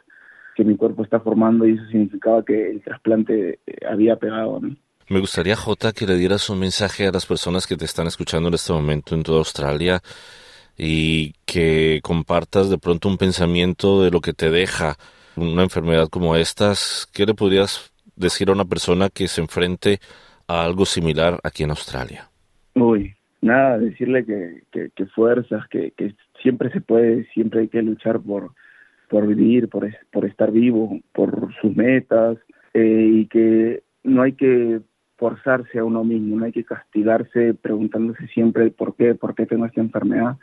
que 0.54 0.64
mi 0.64 0.76
cuerpo 0.76 1.02
está 1.02 1.20
formando 1.20 1.66
y 1.66 1.72
eso 1.72 1.86
significaba 1.86 2.44
que 2.44 2.70
el 2.70 2.82
trasplante 2.82 3.60
eh, 3.66 3.76
había 3.90 4.16
pegado. 4.16 4.60
Me 5.08 5.20
gustaría, 5.20 5.56
Jota, 5.56 5.92
que 5.92 6.06
le 6.06 6.16
dieras 6.16 6.50
un 6.50 6.60
mensaje 6.60 7.06
a 7.06 7.12
las 7.12 7.24
personas 7.24 7.66
que 7.66 7.78
te 7.78 7.86
están 7.86 8.06
escuchando 8.06 8.48
en 8.48 8.54
este 8.54 8.74
momento 8.74 9.14
en 9.14 9.22
toda 9.22 9.38
Australia 9.38 10.02
y 10.76 11.32
que 11.46 12.00
compartas 12.02 12.68
de 12.68 12.78
pronto 12.78 13.08
un 13.08 13.16
pensamiento 13.16 14.02
de 14.02 14.10
lo 14.10 14.20
que 14.20 14.34
te 14.34 14.50
deja 14.50 14.96
una 15.36 15.62
enfermedad 15.62 16.08
como 16.08 16.36
estas. 16.36 17.08
¿Qué 17.12 17.24
le 17.24 17.34
podrías 17.34 17.93
decir 18.16 18.48
a 18.48 18.52
una 18.52 18.64
persona 18.64 19.08
que 19.08 19.28
se 19.28 19.40
enfrente 19.40 19.98
a 20.46 20.64
algo 20.64 20.84
similar 20.84 21.38
aquí 21.42 21.62
en 21.62 21.70
Australia? 21.70 22.28
Uy, 22.74 23.14
nada, 23.40 23.78
decirle 23.78 24.24
que, 24.24 24.90
que, 24.94 25.06
fuerzas, 25.06 25.66
que, 25.68 25.92
que, 25.96 26.14
siempre 26.42 26.70
se 26.70 26.80
puede, 26.80 27.26
siempre 27.32 27.60
hay 27.60 27.68
que 27.68 27.82
luchar 27.82 28.20
por, 28.20 28.52
por 29.08 29.26
vivir, 29.26 29.68
por, 29.68 29.88
por 30.12 30.26
estar 30.26 30.50
vivo, 30.50 31.00
por 31.12 31.54
sus 31.60 31.74
metas 31.74 32.36
eh, 32.74 33.08
y 33.12 33.26
que 33.26 33.82
no 34.02 34.22
hay 34.22 34.32
que 34.32 34.80
forzarse 35.16 35.78
a 35.78 35.84
uno 35.84 36.04
mismo, 36.04 36.36
no 36.36 36.44
hay 36.44 36.52
que 36.52 36.64
castigarse 36.64 37.54
preguntándose 37.54 38.26
siempre 38.28 38.70
por 38.70 38.94
qué, 38.96 39.14
por 39.14 39.34
qué 39.34 39.46
tengo 39.46 39.64
esta 39.64 39.80
enfermedad, 39.80 40.36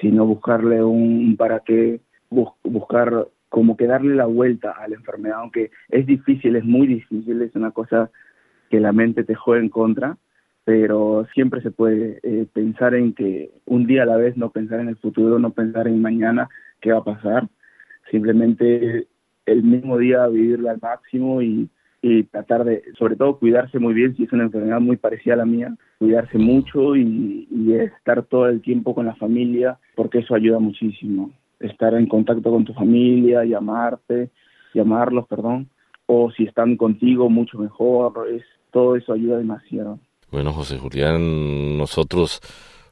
sino 0.00 0.26
buscarle 0.26 0.82
un 0.82 1.36
para 1.36 1.60
qué, 1.60 2.00
buscar 2.30 3.28
como 3.56 3.74
que 3.74 3.86
darle 3.86 4.14
la 4.14 4.26
vuelta 4.26 4.72
a 4.72 4.86
la 4.86 4.96
enfermedad, 4.96 5.38
aunque 5.38 5.70
es 5.88 6.04
difícil, 6.04 6.56
es 6.56 6.64
muy 6.66 6.86
difícil, 6.86 7.40
es 7.40 7.54
una 7.54 7.70
cosa 7.70 8.10
que 8.68 8.80
la 8.80 8.92
mente 8.92 9.24
te 9.24 9.34
juega 9.34 9.62
en 9.62 9.70
contra, 9.70 10.18
pero 10.64 11.26
siempre 11.32 11.62
se 11.62 11.70
puede 11.70 12.20
eh, 12.22 12.46
pensar 12.52 12.94
en 12.94 13.14
que 13.14 13.50
un 13.64 13.86
día 13.86 14.02
a 14.02 14.04
la 14.04 14.18
vez, 14.18 14.36
no 14.36 14.50
pensar 14.50 14.80
en 14.80 14.88
el 14.88 14.98
futuro, 14.98 15.38
no 15.38 15.52
pensar 15.52 15.88
en 15.88 16.02
mañana 16.02 16.50
qué 16.82 16.92
va 16.92 16.98
a 16.98 17.04
pasar, 17.04 17.48
simplemente 18.10 19.06
el 19.46 19.62
mismo 19.62 19.96
día 19.96 20.26
vivirla 20.26 20.72
al 20.72 20.80
máximo 20.82 21.40
y, 21.40 21.70
tratar 22.30 22.64
de, 22.64 22.82
sobre 22.98 23.16
todo, 23.16 23.38
cuidarse 23.38 23.78
muy 23.78 23.94
bien 23.94 24.14
si 24.16 24.24
es 24.24 24.32
una 24.34 24.44
enfermedad 24.44 24.80
muy 24.80 24.98
parecida 24.98 25.32
a 25.32 25.38
la 25.38 25.46
mía, 25.46 25.74
cuidarse 25.98 26.36
mucho 26.36 26.94
y 26.94 27.72
estar 27.72 28.22
todo 28.24 28.48
el 28.48 28.60
tiempo 28.60 28.94
con 28.94 29.06
la 29.06 29.14
familia, 29.14 29.78
porque 29.94 30.18
eso 30.18 30.34
ayuda 30.34 30.58
muchísimo 30.58 31.32
estar 31.60 31.94
en 31.94 32.06
contacto 32.06 32.50
con 32.50 32.64
tu 32.64 32.72
familia, 32.74 33.44
llamarte, 33.44 34.30
llamarlos, 34.74 35.26
perdón, 35.26 35.68
o 36.06 36.30
si 36.30 36.44
están 36.44 36.76
contigo, 36.76 37.28
mucho 37.28 37.58
mejor, 37.58 38.28
es, 38.32 38.42
todo 38.70 38.96
eso 38.96 39.12
ayuda 39.12 39.38
demasiado. 39.38 39.98
Bueno, 40.30 40.52
José 40.52 40.78
Julián, 40.78 41.78
nosotros 41.78 42.40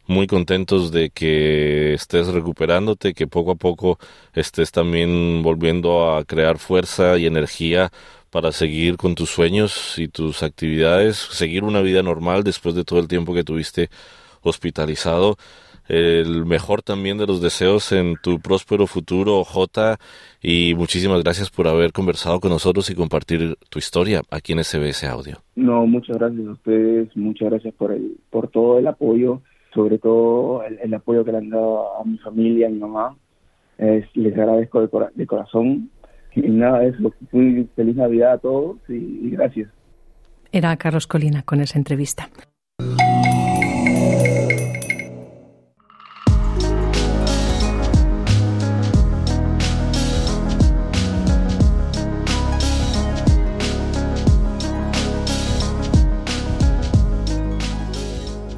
muy 0.07 0.27
contentos 0.27 0.92
de 0.92 1.11
que 1.11 1.94
estés 1.94 2.29
recuperándote, 2.29 3.14
que 3.14 3.27
poco 3.27 3.53
a 3.53 3.57
poco 3.57 3.98
estés 4.35 4.70
también 4.70 5.42
volviendo 5.42 6.14
a 6.14 6.24
crear 6.24 6.59
fuerza 6.59 7.16
y 7.18 7.27
energía 7.27 7.90
para 8.31 8.53
seguir 8.53 8.96
con 8.96 9.14
tus 9.14 9.31
sueños 9.31 9.98
y 9.98 10.09
tus 10.09 10.42
actividades, 10.42 11.16
seguir 11.16 11.64
una 11.64 11.81
vida 11.81 12.03
normal 12.03 12.42
después 12.42 12.74
de 12.74 12.85
todo 12.85 12.98
el 12.98 13.09
tiempo 13.09 13.33
que 13.33 13.44
tuviste 13.44 13.90
hospitalizado 14.42 15.37
el 15.88 16.47
mejor 16.47 16.83
también 16.83 17.18
de 17.18 17.27
los 17.27 17.40
deseos 17.40 17.92
en 17.92 18.16
tu 18.23 18.40
próspero 18.40 18.87
futuro, 18.87 19.44
J. 19.44 19.99
Y 20.42 20.75
muchísimas 20.77 21.23
gracias 21.23 21.51
por 21.51 21.68
haber 21.68 21.92
conversado 21.92 22.40
con 22.40 22.51
nosotros 22.51 22.88
y 22.90 22.94
compartir 22.94 23.57
tu 23.68 23.79
historia 23.79 24.23
aquí 24.31 24.53
en 24.53 24.62
SBS 24.62 25.05
Audio. 25.05 25.38
No, 25.57 25.87
muchas 25.87 26.16
gracias 26.16 26.47
a 26.47 26.53
ustedes, 26.53 27.16
muchas 27.16 27.51
gracias 27.51 27.75
por, 27.75 27.92
el, 27.92 28.16
por 28.31 28.49
todo 28.49 28.79
el 28.79 28.87
apoyo, 28.87 29.42
sobre 29.75 29.99
todo 29.99 30.62
el, 30.64 30.94
apoyo 30.94 31.25
que 31.25 31.33
le 31.33 31.38
han 31.38 31.51
dado 31.51 32.01
a 32.01 32.05
mi 32.05 32.18
familia, 32.18 32.68
a 32.68 32.70
mi 32.70 32.79
mamá. 32.79 33.16
les 33.79 34.35
agradezco 34.35 34.81
de, 35.14 35.27
corazón. 35.27 35.90
Y 36.37 36.42
nada, 36.42 36.85
es 36.85 36.97
muy 37.31 37.68
feliz 37.77 37.94
Navidad 37.94 38.33
a 38.33 38.38
todos 38.38 38.79
y 38.88 39.31
gracias. 39.31 39.70
Era 40.51 40.77
Carlos 40.77 41.07
Colina 41.07 41.42
con 41.42 41.61
esa 41.61 41.79
entrevista. 41.79 42.29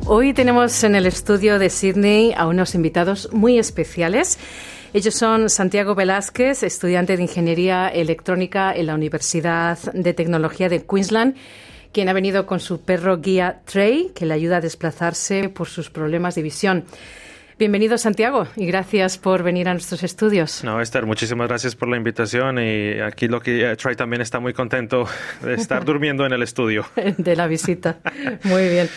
Hoy 0.08 0.32
tenemos 0.32 0.84
en 0.84 0.94
el 0.94 1.04
estudio 1.04 1.58
de 1.58 1.68
Sydney 1.68 2.32
a 2.36 2.46
unos 2.46 2.76
invitados 2.76 3.28
muy 3.32 3.58
especiales. 3.58 4.38
Ellos 4.94 5.16
son 5.16 5.50
Santiago 5.50 5.96
Velázquez, 5.96 6.62
estudiante 6.62 7.16
de 7.16 7.24
Ingeniería 7.24 7.88
Electrónica 7.88 8.72
en 8.72 8.86
la 8.86 8.94
Universidad 8.94 9.76
de 9.92 10.14
Tecnología 10.14 10.68
de 10.68 10.84
Queensland, 10.84 11.34
quien 11.92 12.08
ha 12.08 12.12
venido 12.12 12.46
con 12.46 12.60
su 12.60 12.82
perro 12.82 13.18
guía 13.18 13.62
Trey, 13.64 14.12
que 14.14 14.26
le 14.26 14.34
ayuda 14.34 14.58
a 14.58 14.60
desplazarse 14.60 15.48
por 15.48 15.66
sus 15.66 15.90
problemas 15.90 16.36
de 16.36 16.42
visión. 16.42 16.84
Bienvenido, 17.58 17.98
Santiago, 17.98 18.46
y 18.54 18.66
gracias 18.66 19.18
por 19.18 19.42
venir 19.42 19.68
a 19.68 19.72
nuestros 19.72 20.04
estudios. 20.04 20.62
No, 20.62 20.80
Esther, 20.80 21.04
muchísimas 21.04 21.48
gracias 21.48 21.74
por 21.74 21.88
la 21.88 21.96
invitación. 21.96 22.60
Y 22.60 23.00
aquí 23.00 23.26
lo 23.26 23.40
que 23.40 23.72
eh, 23.72 23.76
Trey 23.76 23.96
también 23.96 24.22
está 24.22 24.38
muy 24.38 24.52
contento 24.52 25.08
de 25.42 25.54
estar 25.54 25.84
durmiendo 25.86 26.24
en 26.24 26.32
el 26.32 26.44
estudio. 26.44 26.86
de 26.94 27.34
la 27.34 27.48
visita. 27.48 27.98
Muy 28.44 28.68
bien. 28.68 28.88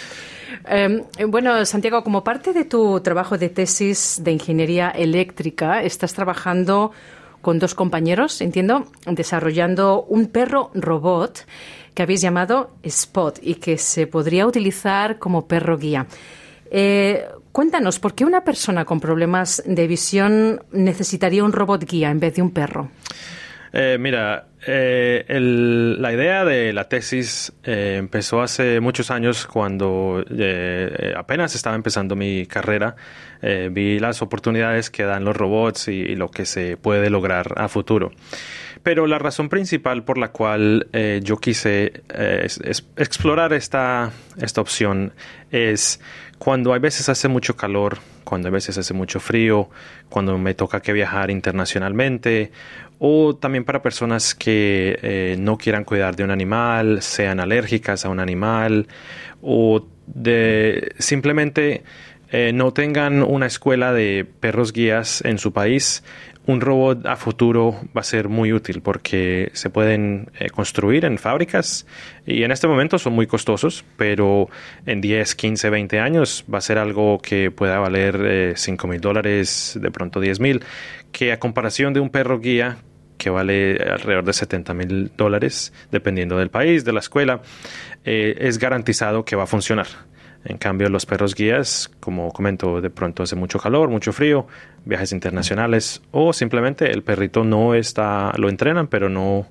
Em, 0.68 1.04
bueno, 1.28 1.66
Santiago, 1.66 2.04
como 2.04 2.24
parte 2.24 2.54
de 2.54 2.66
tu 2.66 3.00
trabajo 3.02 3.38
de 3.38 3.50
tesis 3.50 4.22
de 4.24 4.32
ingeniería 4.32 4.90
eléctrica, 4.90 5.82
estás 5.84 6.14
trabajando 6.14 6.92
con 7.42 7.60
dos 7.60 7.74
compañeros, 7.74 8.42
entiendo, 8.42 8.86
desarrollando 9.06 10.04
un 10.04 10.28
perro 10.28 10.72
robot 10.74 11.46
que 11.94 12.04
habéis 12.04 12.22
llamado 12.22 12.72
Spot 12.84 13.40
y 13.42 13.56
que 13.56 13.78
se 13.78 14.08
podría 14.08 14.46
utilizar 14.46 15.20
como 15.20 15.48
perro 15.48 15.78
guía. 15.78 16.08
Eh, 16.72 17.26
cuéntanos, 17.52 18.00
¿por 18.00 18.14
qué 18.14 18.26
una 18.26 18.44
persona 18.44 18.86
con 18.86 19.00
problemas 19.00 19.64
de 19.66 19.88
visión 19.88 20.64
necesitaría 20.72 21.44
un 21.44 21.52
robot 21.52 21.84
guía 21.90 22.12
en 22.12 22.20
vez 22.20 22.36
de 22.36 22.42
un 22.42 22.52
perro? 22.52 22.90
Eh, 23.72 23.98
mira, 24.00 24.48
eh, 24.66 25.26
la 26.00 26.14
idea 26.14 26.44
de 26.44 26.74
la 26.74 26.90
tesis 26.90 27.54
empezó 27.64 28.42
hace 28.42 28.80
muchos 28.80 29.12
años 29.12 29.46
cuando 29.46 30.24
apenas 31.16 31.56
estaba 31.56 31.76
empezando 31.76 32.16
mi 32.16 32.46
carrera. 32.46 32.96
vi 33.72 34.00
las 34.00 34.22
oportunidades 34.22 34.90
que 34.90 35.04
dan 35.04 35.24
los 35.24 35.36
robots 35.38 35.88
y, 35.88 36.16
lo 36.16 36.30
que 36.30 36.46
se 36.46 36.78
puede 36.78 37.10
lograr 37.10 37.54
a 37.58 37.68
futuro. 37.68 38.12
Pero 38.84 39.08
la 39.08 39.20
razón 39.20 39.50
principal 39.50 40.04
por 40.04 40.18
la 40.18 40.32
cual 40.32 40.88
yo 41.24 41.38
quise 41.38 42.02
explorar 42.98 43.54
esta, 43.54 44.12
esta 44.42 44.62
opción 44.62 45.14
es 45.52 46.00
cuando 46.40 46.74
a 46.74 46.80
veces 46.80 47.10
hace 47.10 47.28
mucho 47.28 47.56
calor, 47.56 48.00
cuando 48.24 48.48
a 48.48 48.52
veces 48.52 48.78
hace 48.78 48.94
mucho 48.94 49.20
frío, 49.20 49.70
cuando 50.08 50.38
me 50.38 50.54
toca 50.54 50.82
que 50.82 50.94
viajar 50.94 51.30
internacionalmente, 51.30 52.52
o 53.00 53.36
también 53.36 53.64
para 53.64 53.82
personas 53.82 54.36
que 54.36 55.00
eh, 55.02 55.36
no 55.40 55.58
quieran 55.58 55.86
cuidar 55.86 56.16
de 56.16 56.24
un 56.24 56.32
animal, 56.32 57.02
sean 57.02 57.40
alérgicas 57.40 58.06
a 58.06 58.10
un 58.10 58.20
animal, 58.20 58.88
o 59.42 59.88
de 60.06 60.94
simplemente 61.00 61.84
eh, 62.32 62.52
no 62.54 62.74
tengan 62.74 63.24
una 63.24 63.48
escuela 63.48 63.94
de 63.94 64.26
perros 64.40 64.74
guías 64.74 65.24
en 65.26 65.38
su 65.38 65.54
país 65.54 66.04
un 66.50 66.62
robot 66.62 67.06
a 67.06 67.16
futuro 67.16 67.76
va 67.96 68.02
a 68.02 68.04
ser 68.04 68.28
muy 68.28 68.54
útil 68.54 68.82
porque 68.82 69.52
se 69.54 69.70
pueden 69.70 70.32
eh, 70.40 70.50
construir 70.50 71.06
en 71.06 71.20
fábricas 71.20 71.86
y 72.26 72.44
en 72.44 72.52
este 72.52 72.68
momento 72.68 72.98
son 72.98 73.14
muy 73.14 73.28
costosos, 73.28 73.86
pero 73.98 74.50
en 74.88 75.00
10, 75.00 75.36
15, 75.36 75.70
20 75.70 76.00
años 76.00 76.44
va 76.52 76.58
a 76.58 76.62
ser 76.62 76.80
algo 76.80 77.20
que 77.20 77.52
pueda 77.52 77.78
valer 77.78 78.54
5 78.58 78.88
eh, 78.88 78.90
mil 78.90 79.00
dólares, 79.00 79.78
de 79.80 79.92
pronto 79.92 80.20
10 80.20 80.40
mil, 80.40 80.64
que 81.12 81.32
a 81.32 81.40
comparación 81.40 81.94
de 81.94 82.00
un 82.00 82.10
perro 82.10 82.40
guía 82.40 82.78
que 83.20 83.30
vale 83.30 83.78
alrededor 83.84 84.24
de 84.24 84.34
70 84.34 84.74
mil 84.74 85.12
dólares, 85.16 85.74
dependiendo 85.92 86.38
del 86.38 86.50
país, 86.50 86.86
de 86.86 86.94
la 86.94 87.02
escuela, 87.02 87.42
eh, 88.06 88.36
es 88.40 88.58
garantizado 88.58 89.26
que 89.26 89.36
va 89.36 89.44
a 89.44 89.48
funcionar. 89.48 89.88
En 90.46 90.58
cambio, 90.58 90.90
los 90.90 91.06
perros 91.06 91.36
guías, 91.36 91.92
como 92.00 92.32
comento, 92.32 92.80
de 92.80 92.90
pronto 92.90 93.24
hace 93.24 93.36
mucho 93.36 93.60
calor, 93.60 93.90
mucho 93.90 94.14
frío, 94.14 94.48
viajes 94.86 95.12
internacionales 95.12 96.02
o 96.12 96.32
simplemente 96.32 96.90
el 96.90 97.04
perrito 97.04 97.44
no 97.44 97.76
está, 97.76 98.32
lo 98.38 98.48
entrenan, 98.48 98.88
pero 98.88 99.10
no, 99.10 99.46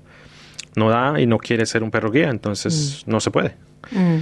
no 0.75 0.89
da 0.89 1.21
y 1.21 1.27
no 1.27 1.37
quiere 1.37 1.67
ser 1.67 1.83
un 1.83 1.91
perro 1.91 2.09
guía, 2.09 2.29
entonces 2.29 3.03
mm. 3.05 3.11
no 3.11 3.19
se 3.19 3.29
puede. 3.29 3.55
Mm. 3.91 4.17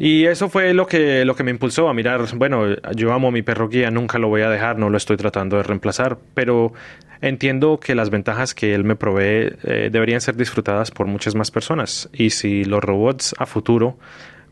Y 0.00 0.26
eso 0.26 0.48
fue 0.48 0.72
lo 0.74 0.86
que, 0.86 1.24
lo 1.24 1.34
que 1.34 1.42
me 1.42 1.50
impulsó 1.50 1.88
a 1.88 1.92
mirar, 1.92 2.24
bueno, 2.36 2.66
yo 2.94 3.12
amo 3.12 3.28
a 3.28 3.30
mi 3.32 3.42
perro 3.42 3.68
guía, 3.68 3.90
nunca 3.90 4.18
lo 4.18 4.28
voy 4.28 4.42
a 4.42 4.48
dejar, 4.48 4.78
no 4.78 4.90
lo 4.90 4.96
estoy 4.96 5.16
tratando 5.16 5.56
de 5.56 5.64
reemplazar, 5.64 6.18
pero 6.34 6.72
entiendo 7.20 7.80
que 7.80 7.96
las 7.96 8.08
ventajas 8.08 8.54
que 8.54 8.76
él 8.76 8.84
me 8.84 8.94
provee 8.94 9.56
eh, 9.64 9.88
deberían 9.90 10.20
ser 10.20 10.36
disfrutadas 10.36 10.92
por 10.92 11.08
muchas 11.08 11.34
más 11.34 11.50
personas. 11.50 12.08
Y 12.12 12.30
si 12.30 12.64
los 12.64 12.82
robots 12.82 13.34
a 13.38 13.46
futuro 13.46 13.98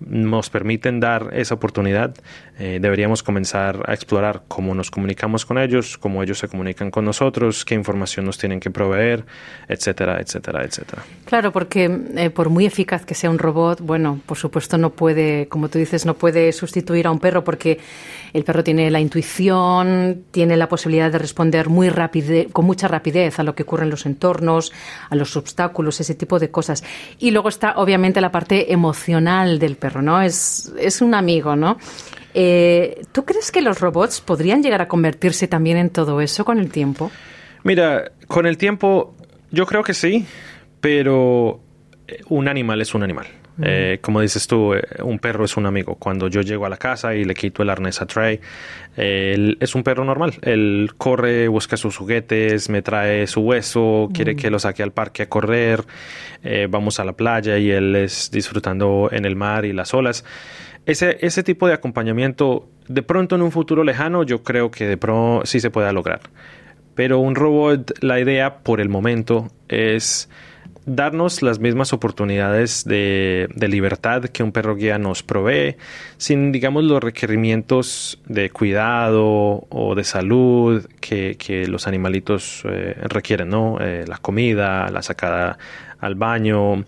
nos 0.00 0.50
permiten 0.50 1.00
dar 1.00 1.30
esa 1.32 1.54
oportunidad, 1.54 2.14
eh, 2.58 2.78
deberíamos 2.80 3.22
comenzar 3.22 3.82
a 3.86 3.94
explorar 3.94 4.42
cómo 4.48 4.74
nos 4.74 4.90
comunicamos 4.90 5.44
con 5.44 5.58
ellos, 5.58 5.98
cómo 5.98 6.22
ellos 6.22 6.38
se 6.38 6.48
comunican 6.48 6.90
con 6.90 7.04
nosotros, 7.04 7.64
qué 7.64 7.74
información 7.74 8.26
nos 8.26 8.38
tienen 8.38 8.60
que 8.60 8.70
proveer, 8.70 9.24
etcétera, 9.68 10.20
etcétera, 10.20 10.64
etcétera. 10.64 11.02
Claro, 11.24 11.52
porque 11.52 11.90
eh, 12.16 12.30
por 12.30 12.48
muy 12.48 12.66
eficaz 12.66 13.04
que 13.04 13.14
sea 13.14 13.30
un 13.30 13.38
robot, 13.38 13.80
bueno, 13.80 14.20
por 14.26 14.36
supuesto 14.36 14.78
no 14.78 14.90
puede, 14.90 15.48
como 15.48 15.68
tú 15.68 15.78
dices, 15.78 16.06
no 16.06 16.14
puede 16.14 16.52
sustituir 16.52 17.06
a 17.06 17.10
un 17.10 17.18
perro 17.18 17.44
porque 17.44 17.78
el 18.32 18.44
perro 18.44 18.62
tiene 18.62 18.90
la 18.90 19.00
intuición, 19.00 20.24
tiene 20.30 20.56
la 20.56 20.68
posibilidad 20.68 21.10
de 21.10 21.18
responder 21.18 21.68
muy 21.68 21.88
rápido, 21.88 22.44
con 22.52 22.64
mucha 22.64 22.88
rapidez 22.88 23.38
a 23.38 23.42
lo 23.42 23.54
que 23.54 23.62
ocurre 23.62 23.84
en 23.84 23.90
los 23.90 24.06
entornos, 24.06 24.72
a 25.08 25.14
los 25.14 25.36
obstáculos, 25.36 26.00
ese 26.00 26.14
tipo 26.14 26.38
de 26.38 26.50
cosas. 26.50 26.84
Y 27.18 27.30
luego 27.30 27.48
está, 27.48 27.74
obviamente, 27.76 28.20
la 28.20 28.30
parte 28.30 28.72
emocional 28.72 29.58
del 29.58 29.76
perro, 29.76 29.85
¿no? 30.02 30.20
Es, 30.20 30.72
es 30.78 31.00
un 31.00 31.14
amigo, 31.14 31.56
¿no? 31.56 31.78
Eh, 32.34 33.02
¿Tú 33.12 33.24
crees 33.24 33.50
que 33.50 33.62
los 33.62 33.80
robots 33.80 34.20
podrían 34.20 34.62
llegar 34.62 34.82
a 34.82 34.88
convertirse 34.88 35.48
también 35.48 35.78
en 35.78 35.90
todo 35.90 36.20
eso 36.20 36.44
con 36.44 36.58
el 36.58 36.70
tiempo? 36.70 37.10
Mira, 37.62 38.12
con 38.28 38.46
el 38.46 38.58
tiempo 38.58 39.14
yo 39.50 39.64
creo 39.66 39.82
que 39.82 39.94
sí, 39.94 40.26
pero 40.80 41.60
eh, 42.06 42.20
un 42.28 42.48
animal 42.48 42.80
es 42.82 42.94
un 42.94 43.02
animal. 43.02 43.26
Eh, 43.62 43.98
como 44.02 44.20
dices 44.20 44.46
tú, 44.46 44.74
un 45.02 45.18
perro 45.18 45.44
es 45.44 45.56
un 45.56 45.66
amigo. 45.66 45.94
Cuando 45.94 46.28
yo 46.28 46.42
llego 46.42 46.66
a 46.66 46.68
la 46.68 46.76
casa 46.76 47.14
y 47.14 47.24
le 47.24 47.34
quito 47.34 47.62
el 47.62 47.70
arnés 47.70 48.00
a 48.02 48.06
Trey, 48.06 48.40
él 48.96 49.56
es 49.60 49.74
un 49.74 49.82
perro 49.82 50.04
normal. 50.04 50.34
Él 50.42 50.90
corre, 50.96 51.48
busca 51.48 51.76
sus 51.76 51.96
juguetes, 51.96 52.68
me 52.68 52.82
trae 52.82 53.26
su 53.26 53.40
hueso, 53.40 54.10
quiere 54.12 54.36
que 54.36 54.50
lo 54.50 54.58
saque 54.58 54.82
al 54.82 54.92
parque 54.92 55.24
a 55.24 55.28
correr, 55.28 55.84
vamos 56.68 57.00
a 57.00 57.04
la 57.04 57.12
playa 57.12 57.58
y 57.58 57.70
él 57.70 57.96
es 57.96 58.30
disfrutando 58.30 59.08
en 59.10 59.24
el 59.24 59.36
mar 59.36 59.64
y 59.64 59.72
las 59.72 59.94
olas 59.94 60.24
ese, 60.86 61.18
ese 61.20 61.42
tipo 61.42 61.66
de 61.66 61.74
acompañamiento, 61.74 62.68
de 62.86 63.02
pronto 63.02 63.34
en 63.34 63.42
un 63.42 63.50
futuro 63.50 63.82
lejano, 63.82 64.22
yo 64.22 64.44
creo 64.44 64.70
que 64.70 64.86
de 64.86 64.96
pronto 64.96 65.44
sí 65.44 65.58
se 65.58 65.70
pueda 65.70 65.92
lograr. 65.92 66.20
Pero 66.94 67.18
un 67.18 67.34
robot, 67.34 67.92
la 68.02 68.20
idea 68.20 68.58
por 68.58 68.80
el 68.80 68.88
momento 68.88 69.48
es 69.68 70.30
darnos 70.86 71.42
las 71.42 71.58
mismas 71.58 71.92
oportunidades 71.92 72.84
de, 72.84 73.48
libertad 73.68 74.24
que 74.24 74.42
un 74.42 74.52
perro 74.52 74.76
guía 74.76 74.98
nos 74.98 75.22
provee, 75.22 75.76
sin, 76.16 76.52
digamos, 76.52 76.84
los 76.84 77.02
requerimientos 77.02 78.20
de 78.26 78.50
cuidado 78.50 79.66
o 79.68 79.94
de 79.94 80.04
salud 80.04 80.86
que, 81.00 81.66
los 81.68 81.86
animalitos 81.86 82.62
eh, 82.64 82.96
requieren, 83.02 83.48
¿no? 83.48 83.78
Eh, 83.80 84.04
la 84.06 84.18
comida, 84.18 84.88
la 84.90 85.02
sacada 85.02 85.58
al 85.98 86.14
baño, 86.14 86.84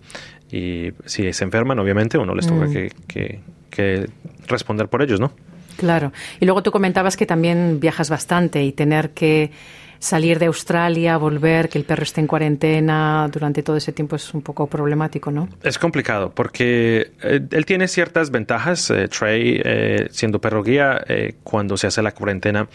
y 0.51 0.91
si 1.05 1.31
se 1.33 1.43
enferman, 1.43 1.77
obviamente, 1.79 2.17
uno 2.17 2.33
les 2.33 2.47
toca 2.47 2.65
mm. 2.65 2.73
que, 3.07 3.39
que 3.69 4.09
responder 4.47 4.87
por 4.87 5.01
ellos, 5.01 5.19
¿no? 5.19 5.31
Claro. 5.77 6.11
Y 6.39 6.45
luego 6.45 6.63
tú 6.63 6.71
comentabas 6.71 7.15
que 7.15 7.25
también 7.25 7.79
viajas 7.79 8.09
bastante 8.09 8.63
y 8.63 8.73
tener 8.73 9.11
que 9.11 9.51
salir 9.99 10.39
de 10.39 10.47
Australia, 10.47 11.17
volver, 11.17 11.69
que 11.69 11.77
el 11.77 11.83
perro 11.83 12.03
esté 12.03 12.21
en 12.21 12.27
cuarentena 12.27 13.29
durante 13.31 13.61
todo 13.63 13.75
ese 13.75 13.91
tiempo 13.91 14.15
es 14.15 14.33
un 14.33 14.41
poco 14.41 14.67
problemático, 14.67 15.29
¿no? 15.29 15.49
Es 15.61 15.77
complicado 15.77 16.31
porque 16.33 17.11
eh, 17.21 17.41
él 17.51 17.65
tiene 17.65 17.87
ciertas 17.87 18.31
ventajas. 18.31 18.89
Eh, 18.89 19.07
Trey, 19.07 19.61
eh, 19.63 20.07
siendo 20.11 20.39
perro 20.39 20.63
guía, 20.63 21.03
cuando 21.43 21.77
se 21.77 21.87
hace 21.87 22.01
la 22.01 22.13
cuarentena, 22.13 22.67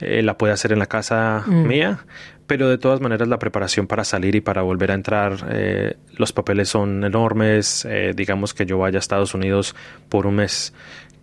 la 0.00 0.36
puede 0.36 0.52
hacer 0.52 0.72
en 0.72 0.80
la 0.80 0.86
casa 0.86 1.44
mm. 1.46 1.66
mía, 1.66 2.04
pero 2.52 2.68
de 2.68 2.76
todas 2.76 3.00
maneras 3.00 3.28
la 3.28 3.38
preparación 3.38 3.86
para 3.86 4.04
salir 4.04 4.34
y 4.34 4.42
para 4.42 4.60
volver 4.60 4.90
a 4.90 4.94
entrar, 4.94 5.46
eh, 5.50 5.96
los 6.18 6.34
papeles 6.34 6.68
son 6.68 7.02
enormes, 7.02 7.86
eh, 7.88 8.12
digamos 8.14 8.52
que 8.52 8.66
yo 8.66 8.76
vaya 8.76 8.98
a 8.98 9.00
Estados 9.00 9.34
Unidos 9.34 9.74
por 10.10 10.26
un 10.26 10.36
mes. 10.36 10.74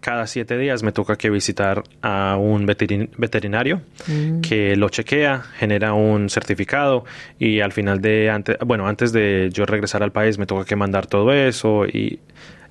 Cada 0.02 0.28
siete 0.28 0.58
días 0.58 0.82
me 0.84 0.92
toca 0.92 1.18
que 1.18 1.30
visitar 1.30 1.84
a 2.02 2.38
un 2.38 2.66
veterinario 2.66 3.82
mm. 4.08 4.42
que 4.42 4.76
lo 4.76 4.90
chequea, 4.90 5.42
genera 5.58 5.94
un 5.94 6.30
certificado 6.30 7.04
y 7.38 7.60
al 7.60 7.72
final 7.72 8.02
de, 8.02 8.30
antes, 8.30 8.58
bueno, 8.66 8.88
antes 8.88 9.12
de 9.12 9.50
yo 9.52 9.66
regresar 9.66 10.04
al 10.04 10.12
país 10.12 10.38
me 10.38 10.46
toca 10.46 10.66
que 10.66 10.76
mandar 10.76 11.08
todo 11.08 11.34
eso 11.34 11.86
y 11.86 12.20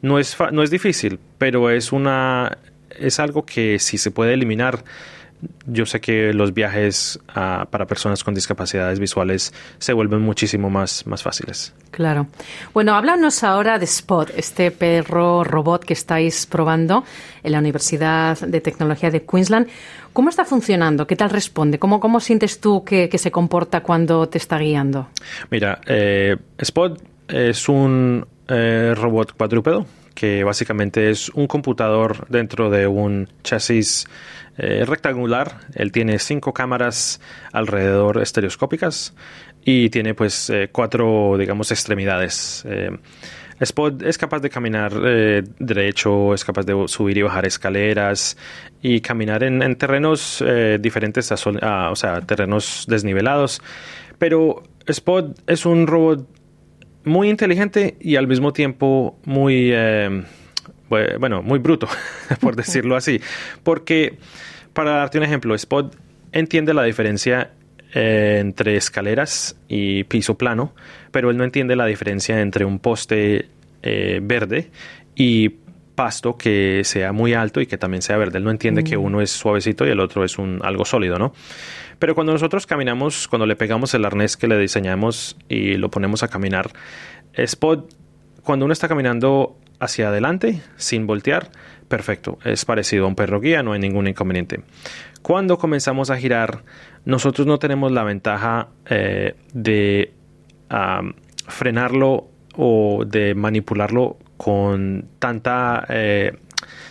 no 0.02 0.18
es, 0.18 0.36
no 0.52 0.62
es 0.62 0.70
difícil, 0.70 1.18
pero 1.38 1.70
es 1.70 1.92
una, 1.92 2.58
es 2.98 3.20
algo 3.20 3.44
que 3.44 3.78
si 3.78 3.98
se 3.98 4.10
puede 4.10 4.34
eliminar, 4.34 4.84
yo 5.66 5.86
sé 5.86 6.00
que 6.00 6.32
los 6.32 6.54
viajes 6.54 7.18
para 7.34 7.86
personas 7.86 8.24
con 8.24 8.34
discapacidades 8.34 8.98
visuales 8.98 9.52
se 9.78 9.92
vuelven 9.92 10.20
muchísimo 10.20 10.70
más, 10.70 11.06
más 11.06 11.22
fáciles. 11.22 11.74
Claro. 11.90 12.26
Bueno, 12.74 12.94
háblanos 12.94 13.44
ahora 13.44 13.78
de 13.78 13.84
Spot, 13.84 14.30
este 14.36 14.70
perro 14.70 15.44
robot 15.44 15.84
que 15.84 15.92
estáis 15.92 16.46
probando 16.46 17.04
en 17.42 17.52
la 17.52 17.58
Universidad 17.58 18.38
de 18.38 18.60
Tecnología 18.60 19.10
de 19.10 19.24
Queensland. 19.24 19.68
¿Cómo 20.12 20.30
está 20.30 20.44
funcionando? 20.44 21.06
¿Qué 21.06 21.16
tal 21.16 21.30
responde? 21.30 21.78
¿Cómo, 21.78 22.00
cómo 22.00 22.20
sientes 22.20 22.60
tú 22.60 22.84
que, 22.84 23.10
se 23.18 23.30
comporta 23.30 23.82
cuando 23.82 24.28
te 24.28 24.38
está 24.38 24.58
guiando? 24.58 25.08
Mira, 25.50 25.80
eh, 25.86 26.36
Spot 26.58 27.00
es 27.28 27.68
un 27.68 28.26
eh, 28.48 28.94
robot 28.96 29.36
cuadrúpedo 29.36 29.86
que 30.18 30.42
básicamente 30.42 31.10
es 31.10 31.28
un 31.28 31.46
computador 31.46 32.26
dentro 32.28 32.70
de 32.70 32.88
un 32.88 33.28
chasis 33.44 34.08
eh, 34.58 34.84
rectangular. 34.86 35.60
Él 35.74 35.92
tiene 35.92 36.18
cinco 36.18 36.52
cámaras 36.52 37.20
alrededor 37.52 38.20
estereoscópicas 38.20 39.14
y 39.64 39.88
tiene 39.90 40.14
pues 40.14 40.50
eh, 40.50 40.68
cuatro, 40.70 41.36
digamos, 41.38 41.70
extremidades. 41.70 42.64
Eh, 42.68 42.90
Spot 43.60 44.02
es 44.02 44.18
capaz 44.18 44.38
de 44.38 44.50
caminar 44.50 44.92
derecho, 45.58 46.32
es 46.32 46.44
capaz 46.44 46.64
de 46.64 46.84
subir 46.86 47.18
y 47.18 47.22
bajar 47.22 47.44
escaleras 47.44 48.36
y 48.82 49.00
caminar 49.00 49.42
en, 49.42 49.74
terrenos 49.74 50.44
diferentes, 50.78 51.32
o 51.32 51.96
sea, 51.96 52.20
terrenos 52.20 52.84
desnivelados 52.86 53.60
Pero 54.16 54.62
Spot 54.86 55.36
es 55.48 55.66
un 55.66 55.88
robot 55.88 56.24
muy 57.08 57.30
inteligente 57.30 57.96
y 58.00 58.16
al 58.16 58.28
mismo 58.28 58.52
tiempo 58.52 59.18
muy, 59.24 59.70
eh, 59.72 60.22
bueno, 61.18 61.42
muy 61.42 61.58
bruto, 61.58 61.88
por 62.40 62.54
decirlo 62.56 62.96
así. 62.96 63.20
Porque, 63.62 64.18
para 64.78 64.92
darte 64.92 65.18
un 65.18 65.24
ejemplo, 65.24 65.56
Spot 65.56 65.92
entiende 66.30 66.72
la 66.72 66.84
diferencia 66.84 67.50
eh, 67.94 68.38
entre 68.40 68.76
escaleras 68.76 69.60
y 69.66 70.04
piso 70.04 70.38
plano, 70.38 70.72
pero 71.10 71.30
él 71.30 71.36
no 71.36 71.42
entiende 71.42 71.74
la 71.74 71.84
diferencia 71.84 72.40
entre 72.40 72.64
un 72.64 72.78
poste 72.78 73.48
eh, 73.82 74.20
verde 74.22 74.70
y 75.16 75.48
pasto 75.96 76.38
que 76.38 76.82
sea 76.84 77.10
muy 77.10 77.34
alto 77.34 77.60
y 77.60 77.66
que 77.66 77.76
también 77.76 78.02
sea 78.02 78.18
verde. 78.18 78.38
Él 78.38 78.44
no 78.44 78.52
entiende 78.52 78.84
que 78.84 78.96
mm. 78.96 79.02
uno 79.02 79.20
es 79.20 79.32
suavecito 79.32 79.84
y 79.84 79.90
el 79.90 79.98
otro 79.98 80.22
es 80.22 80.38
un 80.38 80.60
algo 80.62 80.84
sólido, 80.84 81.18
¿no? 81.18 81.32
Pero 81.98 82.14
cuando 82.14 82.32
nosotros 82.32 82.64
caminamos, 82.64 83.26
cuando 83.26 83.46
le 83.46 83.56
pegamos 83.56 83.92
el 83.94 84.04
arnés 84.04 84.36
que 84.36 84.46
le 84.46 84.56
diseñamos 84.58 85.36
y 85.48 85.74
lo 85.74 85.90
ponemos 85.90 86.22
a 86.22 86.28
caminar, 86.28 86.70
Spot, 87.32 87.92
cuando 88.44 88.64
uno 88.64 88.72
está 88.72 88.86
caminando 88.86 89.58
hacia 89.80 90.10
adelante, 90.10 90.62
sin 90.76 91.08
voltear, 91.08 91.50
perfecto, 91.88 92.38
es 92.44 92.64
parecido 92.64 93.04
a 93.04 93.08
un 93.08 93.14
perro 93.14 93.40
guía, 93.40 93.62
no 93.62 93.72
hay 93.72 93.80
ningún 93.80 94.06
inconveniente. 94.06 94.60
Cuando 95.22 95.58
comenzamos 95.58 96.10
a 96.10 96.16
girar, 96.16 96.62
nosotros 97.04 97.46
no 97.46 97.58
tenemos 97.58 97.90
la 97.92 98.04
ventaja 98.04 98.68
eh, 98.88 99.34
de 99.52 100.12
frenarlo 101.48 102.28
o 102.56 103.04
de 103.06 103.34
manipularlo 103.34 104.18
con 104.36 105.06
tanta, 105.18 105.86
eh, 105.88 106.36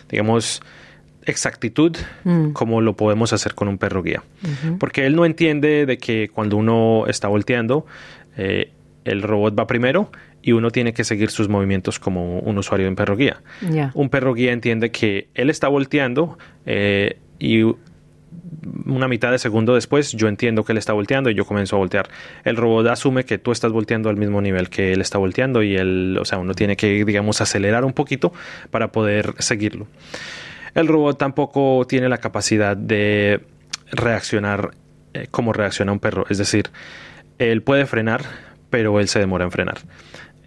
digamos, 0.09 0.61
exactitud 1.23 1.95
mm. 2.23 2.51
como 2.51 2.81
lo 2.81 2.95
podemos 2.95 3.33
hacer 3.33 3.53
con 3.53 3.67
un 3.67 3.77
perro 3.77 4.01
guía. 4.01 4.23
Porque 4.79 5.05
él 5.05 5.15
no 5.15 5.25
entiende 5.25 5.85
de 5.85 5.97
que 5.97 6.29
cuando 6.29 6.57
uno 6.57 7.05
está 7.07 7.27
volteando, 7.27 7.85
eh, 8.37 8.71
el 9.03 9.21
robot 9.21 9.57
va 9.57 9.67
primero 9.67 10.11
y 10.47 10.53
uno 10.53 10.71
tiene 10.71 10.93
que 10.93 11.03
seguir 11.03 11.29
sus 11.29 11.49
movimientos 11.49 11.99
como 11.99 12.39
un 12.39 12.57
usuario 12.57 12.85
de 12.85 12.91
un 12.91 12.95
perro 12.95 13.17
guía. 13.17 13.41
Un 13.93 14.07
perro 14.07 14.33
guía 14.33 14.53
entiende 14.53 14.91
que 14.91 15.27
él 15.33 15.49
está 15.49 15.67
volteando 15.67 16.37
eh, 16.65 17.17
y 17.37 17.63
una 18.85 19.09
mitad 19.09 19.29
de 19.29 19.39
segundo 19.39 19.75
después 19.75 20.13
yo 20.13 20.29
entiendo 20.29 20.63
que 20.63 20.71
él 20.71 20.77
está 20.77 20.93
volteando 20.93 21.29
y 21.29 21.33
yo 21.35 21.43
comienzo 21.43 21.75
a 21.75 21.79
voltear. 21.79 22.07
El 22.45 22.55
robot 22.55 22.87
asume 22.87 23.25
que 23.25 23.37
tú 23.37 23.51
estás 23.51 23.73
volteando 23.73 24.09
al 24.09 24.15
mismo 24.15 24.41
nivel 24.41 24.69
que 24.69 24.93
él 24.93 25.01
está 25.01 25.17
volteando 25.17 25.63
y 25.63 25.75
él, 25.75 26.17
o 26.17 26.23
sea, 26.23 26.37
uno 26.37 26.53
tiene 26.53 26.77
que, 26.77 27.03
digamos, 27.03 27.41
acelerar 27.41 27.83
un 27.83 27.91
poquito 27.91 28.31
para 28.71 28.93
poder 28.93 29.33
seguirlo. 29.39 29.87
El 30.75 30.87
robot 30.87 31.17
tampoco 31.17 31.85
tiene 31.89 32.07
la 32.07 32.19
capacidad 32.19 32.77
de 32.77 33.41
reaccionar 33.91 34.71
eh, 35.13 35.27
como 35.29 35.51
reacciona 35.51 35.91
un 35.91 35.99
perro, 35.99 36.25
es 36.29 36.37
decir, 36.37 36.69
él 37.37 37.63
puede 37.63 37.85
frenar, 37.85 38.21
pero 38.69 39.01
él 39.01 39.09
se 39.09 39.19
demora 39.19 39.43
en 39.43 39.51
frenar. 39.51 39.79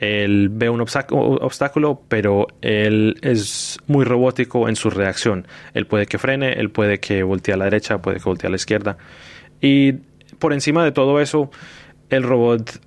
Él 0.01 0.49
ve 0.51 0.71
un 0.71 0.81
obstáculo, 0.81 2.03
pero 2.09 2.47
él 2.63 3.19
es 3.21 3.79
muy 3.87 4.07
robótico 4.07 4.67
en 4.67 4.75
su 4.75 4.89
reacción. 4.89 5.47
Él 5.75 5.87
puede 5.87 6.07
que 6.07 6.17
frene, 6.17 6.55
él 6.55 6.71
puede 6.71 7.01
que 7.01 7.23
voltee 7.23 7.53
a 7.53 7.59
la 7.59 7.65
derecha, 7.65 8.01
puede 8.01 8.17
que 8.17 8.25
voltee 8.25 8.49
a 8.49 8.51
la 8.51 8.57
izquierda. 8.57 8.97
Y 9.61 9.93
por 10.39 10.55
encima 10.55 10.83
de 10.85 10.93
todo 10.93 11.21
eso, 11.21 11.51
el 12.09 12.23
robot 12.23 12.81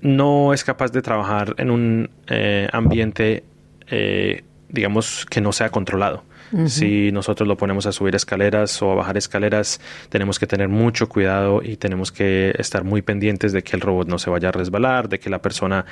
no 0.00 0.52
es 0.52 0.64
capaz 0.64 0.90
de 0.90 1.00
trabajar 1.00 1.54
en 1.58 1.70
un 1.70 2.10
eh, 2.26 2.68
ambiente, 2.72 3.44
eh, 3.86 4.42
digamos, 4.68 5.26
que 5.26 5.40
no 5.40 5.52
sea 5.52 5.70
controlado. 5.70 6.24
Si 6.66 7.12
nosotros 7.12 7.46
lo 7.46 7.56
ponemos 7.56 7.86
a 7.86 7.92
subir 7.92 8.14
escaleras 8.14 8.80
o 8.82 8.92
a 8.92 8.94
bajar 8.94 9.16
escaleras, 9.16 9.80
tenemos 10.08 10.38
que 10.38 10.46
tener 10.46 10.68
mucho 10.68 11.08
cuidado 11.08 11.60
y 11.62 11.76
tenemos 11.76 12.10
que 12.10 12.54
estar 12.58 12.84
muy 12.84 13.02
pendientes 13.02 13.52
de 13.52 13.62
que 13.62 13.76
el 13.76 13.82
robot 13.82 14.08
no 14.08 14.18
se 14.18 14.30
vaya 14.30 14.48
a 14.48 14.52
resbalar, 14.52 15.08
de 15.08 15.18
que 15.18 15.30
la 15.30 15.42
persona 15.42 15.84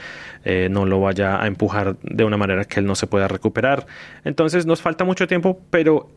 eh, 0.45 0.69
no 0.71 0.87
lo 0.87 1.01
vaya 1.01 1.43
a 1.43 1.47
empujar 1.47 1.97
de 2.03 2.25
una 2.25 2.37
manera 2.37 2.65
que 2.65 2.81
él 2.81 2.87
no 2.87 2.95
se 2.95 3.07
pueda 3.07 3.29
recuperar. 3.29 3.87
Entonces 4.25 4.67
nos 4.67 4.81
falta 4.81 5.05
mucho 5.05 5.27
tiempo, 5.27 5.61
pero 5.71 6.09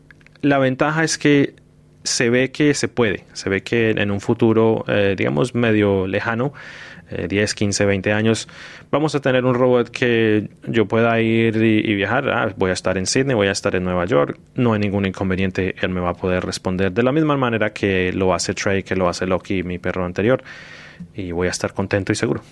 la 0.42 0.58
ventaja 0.58 1.04
es 1.04 1.18
que 1.18 1.54
se 2.02 2.30
ve 2.30 2.50
que 2.50 2.72
se 2.74 2.88
puede, 2.88 3.24
se 3.34 3.50
ve 3.50 3.62
que 3.62 3.90
en 3.90 4.10
un 4.10 4.20
futuro, 4.20 4.84
eh, 4.88 5.14
digamos, 5.16 5.54
medio 5.54 6.06
lejano, 6.06 6.52
10, 7.28 7.54
15, 7.54 7.84
20 7.84 8.12
años, 8.12 8.48
vamos 8.90 9.14
a 9.14 9.20
tener 9.20 9.44
un 9.44 9.54
robot 9.54 9.90
que 9.90 10.48
yo 10.66 10.86
pueda 10.86 11.20
ir 11.20 11.56
y, 11.56 11.94
viajar. 11.94 12.28
Ah, 12.28 12.52
voy 12.56 12.70
a 12.70 12.74
estar 12.74 12.96
en 12.98 13.06
Sydney, 13.06 13.34
voy 13.34 13.48
a 13.48 13.52
estar 13.52 13.74
en 13.74 13.84
Nueva 13.84 14.04
York, 14.04 14.38
no 14.54 14.72
hay 14.72 14.80
ningún 14.80 15.06
inconveniente, 15.06 15.74
él 15.80 15.90
me 15.90 16.00
va 16.00 16.10
a 16.10 16.14
poder 16.14 16.44
responder 16.44 16.92
de 16.92 17.02
la 17.02 17.12
misma 17.12 17.36
manera 17.36 17.72
que 17.72 18.12
lo 18.12 18.34
hace 18.34 18.54
Trey, 18.54 18.82
que 18.82 18.96
lo 18.96 19.08
hace 19.08 19.26
Loki, 19.26 19.62
mi 19.62 19.78
perro 19.78 20.04
anterior, 20.04 20.42
y 21.14 21.32
voy 21.32 21.48
a 21.48 21.50
estar 21.50 21.72
contento 21.72 22.12
y 22.12 22.14
seguro. 22.14 22.42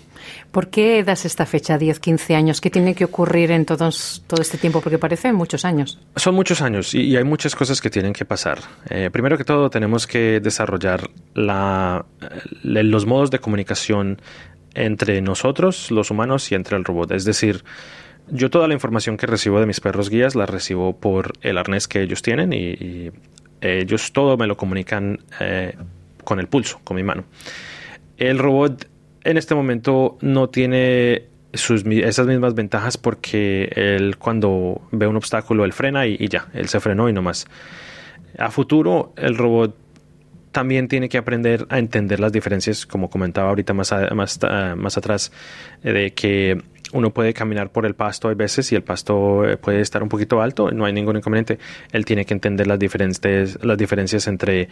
¿Por 0.51 0.69
qué 0.69 1.03
das 1.03 1.25
esta 1.25 1.45
fecha, 1.45 1.77
10, 1.77 1.99
15 1.99 2.35
años? 2.35 2.61
¿Qué 2.61 2.69
tiene 2.69 2.95
que 2.95 3.05
ocurrir 3.05 3.51
en 3.51 3.65
todos, 3.65 4.23
todo 4.27 4.41
este 4.41 4.57
tiempo? 4.57 4.81
Porque 4.81 4.97
parece 4.97 5.31
muchos 5.33 5.65
años. 5.65 5.99
Son 6.15 6.35
muchos 6.35 6.61
años 6.61 6.93
y, 6.93 7.15
hay 7.15 7.23
muchas 7.23 7.55
cosas 7.55 7.81
que 7.81 7.89
tienen 7.89 8.13
que 8.13 8.25
pasar. 8.25 8.59
Eh, 8.89 9.09
primero 9.11 9.37
que 9.37 9.43
todo, 9.43 9.69
tenemos 9.69 10.07
que 10.07 10.39
desarrollar 10.39 11.09
la, 11.33 12.05
los 12.63 13.05
modos 13.05 13.31
de 13.31 13.39
comunicación 13.39 14.21
entre 14.73 15.21
nosotros, 15.21 15.91
los 15.91 16.11
humanos, 16.11 16.51
y 16.51 16.55
entre 16.55 16.77
el 16.77 16.85
robot. 16.85 17.11
Es 17.11 17.25
decir, 17.25 17.63
yo 18.31 18.49
toda 18.49 18.67
la 18.67 18.73
información 18.73 19.17
que 19.17 19.25
recibo 19.25 19.59
de 19.59 19.65
mis 19.65 19.79
perros 19.79 20.09
guías 20.09 20.35
la 20.35 20.45
recibo 20.45 20.97
por 20.97 21.33
el 21.41 21.57
arnés 21.57 21.87
que 21.87 22.01
ellos 22.01 22.21
tienen 22.21 22.53
y, 22.53 23.11
ellos 23.61 24.13
todo 24.13 24.37
me 24.37 24.47
lo 24.47 24.55
comunican 24.55 25.19
eh, 25.41 25.75
con 26.23 26.39
el 26.39 26.47
pulso, 26.47 26.79
con 26.85 26.95
mi 26.95 27.03
mano. 27.03 27.25
El 28.19 28.37
robot 28.37 28.85
en 29.23 29.37
este 29.37 29.55
momento 29.55 30.17
no 30.21 30.49
tiene 30.49 31.23
esas 31.53 32.27
mismas 32.27 32.53
ventajas 32.53 32.97
porque 32.97 33.71
él 33.75 34.17
cuando 34.17 34.81
ve 34.91 35.07
un 35.07 35.15
obstáculo 35.15 35.63
él 35.65 35.73
frena 35.73 36.05
y, 36.05 36.27
ya, 36.27 36.49
él 36.53 36.67
se 36.67 36.81
frenó 36.81 37.07
y 37.07 37.13
no 37.13 37.21
más. 37.21 37.47
A 38.37 38.51
futuro 38.51 39.13
el 39.15 39.37
robot 39.37 39.75
también 40.51 40.89
tiene 40.89 41.07
que 41.07 41.17
aprender 41.17 41.65
a 41.69 41.79
entender 41.79 42.19
las 42.19 42.33
diferencias, 42.33 42.85
como 42.85 43.09
comentaba 43.09 43.49
ahorita 43.49 43.73
más, 43.73 43.93
más, 44.13 44.97
atrás, 44.97 45.31
eh, 45.83 45.93
de 45.93 46.13
que 46.13 46.61
uno 46.91 47.11
puede 47.11 47.33
caminar 47.33 47.71
por 47.71 47.85
el 47.85 47.93
pasto 47.93 48.27
hay 48.27 48.35
veces 48.35 48.71
y 48.73 48.75
el 48.75 48.83
pasto 48.83 49.47
eh, 49.47 49.55
puede 49.57 49.79
estar 49.79 50.03
un 50.03 50.09
poquito 50.09 50.41
alto, 50.41 50.71
no 50.71 50.85
hay 50.85 50.91
ningún 50.91 51.15
inconveniente. 51.15 51.57
Él 51.93 52.03
tiene 52.03 52.25
que 52.25 52.33
entender 52.33 52.67
las 52.67 52.79
las 53.61 53.77
diferencias 53.77 54.27
entre 54.27 54.67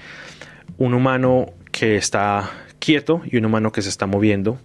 un 0.77 0.93
humano 0.93 1.53
que 1.71 1.95
está 1.95 2.49
quieto 2.79 3.21
y 3.25 3.37
un 3.37 3.45
humano 3.45 3.71
que 3.71 3.81
se 3.81 3.89
está 3.89 4.07
moviendo. 4.07 4.59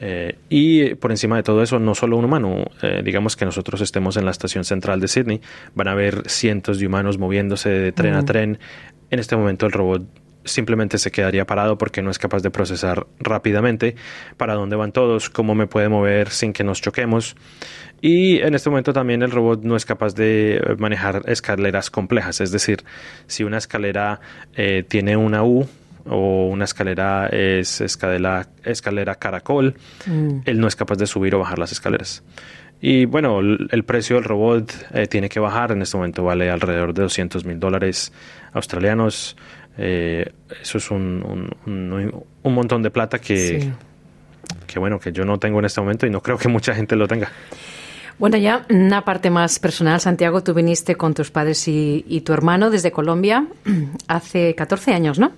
Eh, 0.00 0.36
y 0.48 0.94
por 0.96 1.12
encima 1.12 1.36
de 1.36 1.42
todo 1.42 1.62
eso, 1.62 1.78
no 1.78 1.94
solo 1.94 2.16
un 2.16 2.24
humano, 2.24 2.64
digamos 3.04 3.36
que 3.36 3.44
nosotros 3.44 3.80
estemos 3.80 4.16
en 4.16 4.24
la 4.24 4.32
estación 4.32 4.64
central 4.64 5.00
de 5.00 5.06
Sydney, 5.06 5.40
van 5.74 5.88
a 5.88 5.92
haber 5.92 6.28
cientos 6.28 6.78
de 6.78 6.86
humanos 6.86 7.18
moviéndose 7.18 7.68
de 7.70 7.92
tren 7.92 8.14
a 8.14 8.24
tren. 8.24 8.58
En 9.10 9.18
este 9.20 9.36
momento 9.36 9.66
el 9.66 9.72
robot 9.72 10.02
simplemente 10.44 10.98
se 10.98 11.10
quedaría 11.10 11.46
parado 11.46 11.78
porque 11.78 12.02
no 12.02 12.10
es 12.10 12.18
capaz 12.18 12.42
de 12.42 12.50
procesar 12.50 13.06
rápidamente 13.18 13.94
para 14.36 14.54
dónde 14.54 14.76
van 14.76 14.92
todos, 14.92 15.30
cómo 15.30 15.54
me 15.54 15.66
puede 15.66 15.88
mover 15.88 16.30
sin 16.30 16.52
que 16.52 16.64
nos 16.64 16.80
choquemos. 16.80 17.36
Y 18.00 18.40
en 18.40 18.54
este 18.54 18.68
momento 18.68 18.92
también 18.92 19.22
el 19.22 19.30
robot 19.30 19.62
no 19.62 19.76
es 19.76 19.84
capaz 19.84 20.14
de 20.14 20.60
manejar 20.78 21.22
escaleras 21.26 21.90
complejas, 21.90 22.40
es 22.40 22.50
decir, 22.50 22.84
si 23.26 23.44
una 23.44 23.58
escalera 23.58 24.20
eh, 24.56 24.84
tiene 24.86 25.16
una 25.16 25.44
U 25.44 25.68
o 26.06 26.46
una 26.48 26.64
escalera 26.64 27.28
es 27.28 27.80
escalera, 27.80 28.48
escalera 28.64 29.14
caracol, 29.14 29.74
mm. 30.06 30.40
él 30.44 30.60
no 30.60 30.68
es 30.68 30.76
capaz 30.76 30.96
de 30.96 31.06
subir 31.06 31.34
o 31.34 31.38
bajar 31.38 31.58
las 31.58 31.72
escaleras. 31.72 32.22
Y 32.84 33.04
bueno, 33.04 33.38
el 33.38 33.84
precio 33.84 34.16
del 34.16 34.24
robot 34.24 34.72
eh, 34.92 35.06
tiene 35.06 35.28
que 35.28 35.38
bajar, 35.38 35.70
en 35.70 35.82
este 35.82 35.96
momento 35.96 36.24
vale 36.24 36.50
alrededor 36.50 36.92
de 36.92 37.02
200 37.02 37.44
mil 37.44 37.60
dólares 37.60 38.12
australianos. 38.52 39.36
Eh, 39.78 40.32
eso 40.60 40.78
es 40.78 40.90
un, 40.90 41.48
un, 41.64 42.54
montón 42.54 42.82
de 42.82 42.90
plata 42.90 43.20
que, 43.20 43.70
que, 44.66 44.78
bueno, 44.80 44.98
que 44.98 45.12
yo 45.12 45.24
no 45.24 45.38
tengo 45.38 45.60
en 45.60 45.64
este 45.64 45.80
momento 45.80 46.08
y 46.08 46.10
no 46.10 46.20
creo 46.20 46.36
que 46.36 46.48
mucha 46.48 46.74
gente 46.74 46.96
lo 46.96 47.06
tenga. 47.06 47.30
Bueno, 48.18 48.36
ya 48.36 48.66
una 48.68 49.04
parte 49.04 49.30
más 49.30 49.58
personal, 49.58 50.00
Santiago, 50.00 50.42
tú 50.42 50.52
viniste 50.52 50.96
con 50.96 51.14
tus 51.14 51.30
padres 51.30 51.66
y, 51.68 52.22
tu 52.24 52.32
hermano 52.32 52.70
desde 52.70 52.90
Colombia 52.92 53.46
hace 54.08 54.54
14 54.54 54.92
años, 54.92 55.18
¿no? 55.18 55.32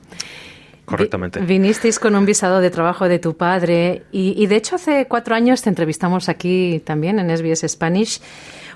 Correctamente. 0.84 1.40
Vinisteis 1.40 1.98
con 1.98 2.14
un 2.14 2.26
visado 2.26 2.60
de 2.60 2.70
trabajo 2.70 3.08
de 3.08 3.18
tu 3.18 3.36
padre 3.36 4.02
y, 4.12 4.34
y, 4.36 4.46
de 4.46 4.56
hecho 4.56 4.76
hace 4.76 5.06
cuatro 5.06 5.34
años 5.34 5.62
te 5.62 5.70
entrevistamos 5.70 6.28
aquí 6.28 6.82
también 6.84 7.18
en 7.18 7.34
SBS 7.34 7.66
Spanish 7.68 8.20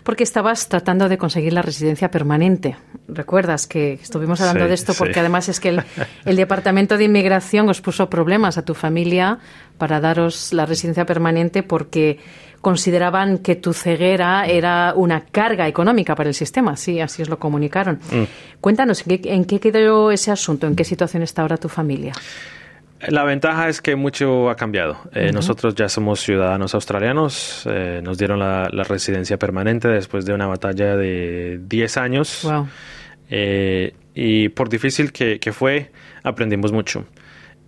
porque 0.09 0.25
estabas 0.25 0.69
tratando 0.69 1.11
de 1.11 1.19
conseguir 1.19 1.53
la 1.53 1.61
residencia 1.61 2.11
permanente. 2.11 2.77
¿Recuerdas 3.09 3.67
que 3.67 3.95
estuvimos 3.95 4.41
hablando 4.41 4.67
de 4.67 4.73
esto? 4.73 4.95
Porque 4.95 5.21
además 5.21 5.51
es 5.51 5.61
que 5.61 5.69
el, 5.69 5.83
el, 6.25 6.37
Departamento 6.37 6.97
de 6.97 7.05
Inmigración 7.05 7.69
os 7.69 7.83
puso 7.83 8.09
problemas 8.09 8.57
a 8.57 8.65
tu 8.65 8.73
familia 8.73 9.39
para 9.77 10.01
daros 10.01 10.55
la 10.55 10.65
residencia 10.65 11.05
permanente 11.05 11.63
porque 11.63 12.21
consideraban 12.61 13.39
que 13.39 13.57
tu 13.57 13.73
ceguera 13.73 14.47
era 14.47 14.93
una 14.95 15.21
carga 15.21 15.69
económica 15.69 16.15
para 16.15 16.29
el 16.29 16.35
sistema. 16.35 16.77
Sí, 16.77 17.01
así 17.01 17.23
os 17.23 17.29
lo 17.29 17.39
comunicaron. 17.39 18.01
Mm. 18.11 18.61
Cuéntanos, 18.61 19.07
¿en 19.07 19.19
qué, 19.19 19.35
¿en 19.35 19.45
qué 19.45 19.61
quedó 19.61 20.11
ese 20.11 20.31
asunto? 20.31 20.67
¿En 20.67 20.75
qué 20.75 20.85
situación 20.85 21.23
está 21.23 21.43
ahora 21.43 21.57
tu 21.57 21.69
familia? 21.69 22.13
La 23.07 23.23
ventaja 23.23 23.69
es 23.69 23.81
que 23.81 23.95
mucho 23.95 24.51
ha 24.51 24.57
cambiado. 24.57 24.99
Eh, 25.13 25.31
nosotros 25.33 25.75
ya 25.77 25.89
somos 25.89 26.21
ciudadanos 26.21 26.75
australianos, 26.75 27.63
eh, 27.71 28.01
nos 28.03 28.19
dieron 28.19 28.41
la, 28.41 28.69
residencia 28.89 29.39
permanente 29.39 29.87
después 29.87 30.27
de 30.27 30.35
una 30.35 30.49
batalla 30.49 30.97
de 30.97 31.61
10 31.63 31.97
años. 31.97 32.49
Eh, 33.31 33.95
y 34.15 34.49
por 34.49 34.69
difícil 34.69 35.13
que, 35.13 35.39
que, 35.39 35.53
fue, 35.53 35.93
aprendimos 36.25 36.73
mucho. 36.73 37.05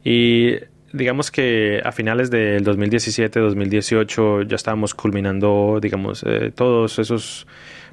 Y 0.03 0.57
digamos 0.93 1.30
que 1.30 1.80
a 1.84 1.93
finales 1.93 2.30
del 2.30 2.64
2017-2018 2.64 4.47
ya 4.47 4.57
estábamos 4.57 4.95
culminando, 4.95 5.78
digamos, 5.80 6.24
todos 6.55 6.99
esos 6.99 7.47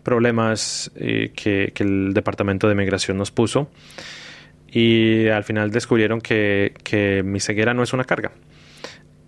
problemas 0.03 0.91
que, 0.95 1.71
que 1.73 1.83
el 1.83 2.13
Departamento 2.13 2.67
de 2.67 2.75
Migración 2.75 3.17
nos 3.17 3.31
puso 3.31 3.69
y 4.69 5.27
al 5.27 5.43
final 5.43 5.71
descubrieron 5.71 6.21
que, 6.21 6.73
que 6.83 7.23
mi 7.23 7.39
ceguera 7.39 7.73
no 7.73 7.83
es 7.83 7.93
una 7.93 8.03
carga 8.03 8.31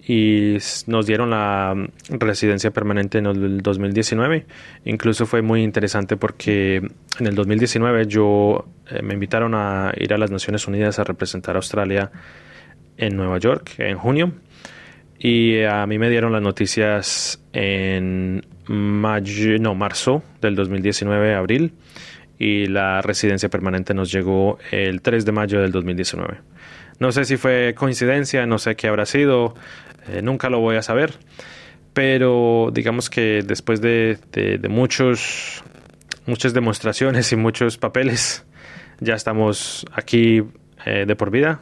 y 0.09 0.57
nos 0.87 1.05
dieron 1.05 1.29
la 1.29 1.75
residencia 2.09 2.71
permanente 2.71 3.19
en 3.19 3.27
el 3.27 3.61
2019. 3.61 4.47
Incluso 4.85 5.27
fue 5.27 5.43
muy 5.43 5.61
interesante 5.61 6.17
porque 6.17 6.77
en 7.19 7.27
el 7.27 7.35
2019 7.35 8.07
yo 8.07 8.65
eh, 8.89 9.03
me 9.03 9.13
invitaron 9.13 9.53
a 9.53 9.93
ir 9.97 10.11
a 10.11 10.17
las 10.17 10.31
Naciones 10.31 10.67
Unidas 10.67 10.97
a 10.97 11.03
representar 11.03 11.55
a 11.55 11.59
Australia 11.59 12.11
en 12.99 13.15
Nueva 13.15 13.39
York 13.39 13.75
en 13.79 13.97
junio 13.97 14.33
y 15.19 15.63
a 15.63 15.85
mí 15.85 15.99
me 15.99 16.09
dieron 16.09 16.31
las 16.31 16.41
noticias 16.41 17.43
en 17.51 18.45
mayo, 18.67 19.57
no, 19.59 19.75
marzo 19.75 20.23
del 20.41 20.55
2019, 20.55 21.35
abril 21.35 21.73
y 22.37 22.67
la 22.67 23.01
residencia 23.01 23.49
permanente 23.49 23.93
nos 23.93 24.11
llegó 24.11 24.57
el 24.71 25.01
3 25.01 25.25
de 25.25 25.31
mayo 25.33 25.61
del 25.61 25.73
2019. 25.73 26.37
No 26.99 27.11
sé 27.11 27.25
si 27.25 27.35
fue 27.35 27.75
coincidencia, 27.75 28.45
no 28.45 28.59
sé 28.59 28.75
qué 28.75 28.87
habrá 28.87 29.05
sido, 29.05 29.55
eh, 30.07 30.21
nunca 30.21 30.49
lo 30.49 30.59
voy 30.59 30.77
a 30.77 30.81
saber, 30.81 31.13
pero 31.93 32.69
digamos 32.73 33.09
que 33.09 33.41
después 33.45 33.81
de, 33.81 34.17
muchos, 34.69 35.63
muchas 36.25 36.53
demostraciones 36.53 37.31
y 37.33 37.35
muchos 37.35 37.77
papeles, 37.77 38.45
ya 39.01 39.15
estamos 39.15 39.85
aquí 39.91 40.43
eh, 40.85 41.03
de 41.05 41.15
por 41.17 41.29
vida. 41.29 41.59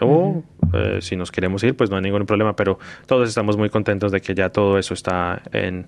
O 0.00 0.42
eh, 0.72 0.98
si 1.00 1.16
nos 1.16 1.30
queremos 1.30 1.62
ir, 1.64 1.76
pues 1.76 1.90
no 1.90 1.96
hay 1.96 2.02
ningún 2.02 2.26
problema, 2.26 2.54
pero 2.54 2.78
todos 3.06 3.28
estamos 3.28 3.56
muy 3.56 3.70
contentos 3.70 4.12
de 4.12 4.20
que 4.20 4.34
ya 4.34 4.50
todo 4.50 4.78
eso 4.78 4.94
está 4.94 5.42
en, 5.52 5.86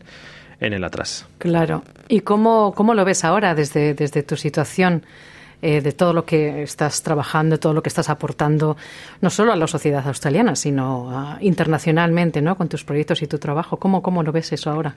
en 0.60 0.72
el 0.72 0.84
atrás. 0.84 1.26
Claro. 1.38 1.82
¿Y 2.08 2.20
cómo, 2.20 2.72
cómo 2.74 2.94
lo 2.94 3.04
ves 3.04 3.24
ahora 3.24 3.54
desde, 3.54 3.94
desde 3.94 4.22
tu 4.22 4.36
situación? 4.36 5.04
Eh, 5.64 5.80
de 5.80 5.92
todo 5.92 6.12
lo 6.12 6.24
que 6.24 6.64
estás 6.64 7.04
trabajando, 7.04 7.56
todo 7.56 7.72
lo 7.72 7.84
que 7.84 7.88
estás 7.88 8.10
aportando, 8.10 8.76
no 9.20 9.30
solo 9.30 9.52
a 9.52 9.56
la 9.56 9.68
sociedad 9.68 10.04
australiana, 10.08 10.56
sino 10.56 11.38
internacionalmente, 11.40 12.42
¿no? 12.42 12.56
Con 12.56 12.68
tus 12.68 12.82
proyectos 12.82 13.22
y 13.22 13.28
tu 13.28 13.38
trabajo. 13.38 13.76
¿Cómo, 13.76 14.02
¿Cómo 14.02 14.24
lo 14.24 14.32
ves 14.32 14.52
eso 14.52 14.70
ahora? 14.70 14.96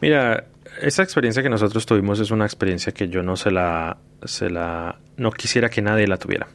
Mira, 0.00 0.46
esa 0.82 1.04
experiencia 1.04 1.44
que 1.44 1.48
nosotros 1.48 1.86
tuvimos 1.86 2.18
es 2.18 2.32
una 2.32 2.44
experiencia 2.44 2.92
que 2.92 3.06
yo 3.06 3.22
no 3.22 3.36
se 3.36 3.52
la, 3.52 3.96
se 4.24 4.50
la, 4.50 4.96
no 5.16 5.30
quisiera 5.30 5.68
que 5.68 5.80
nadie 5.80 6.08
la 6.08 6.16
tuviera. 6.16 6.48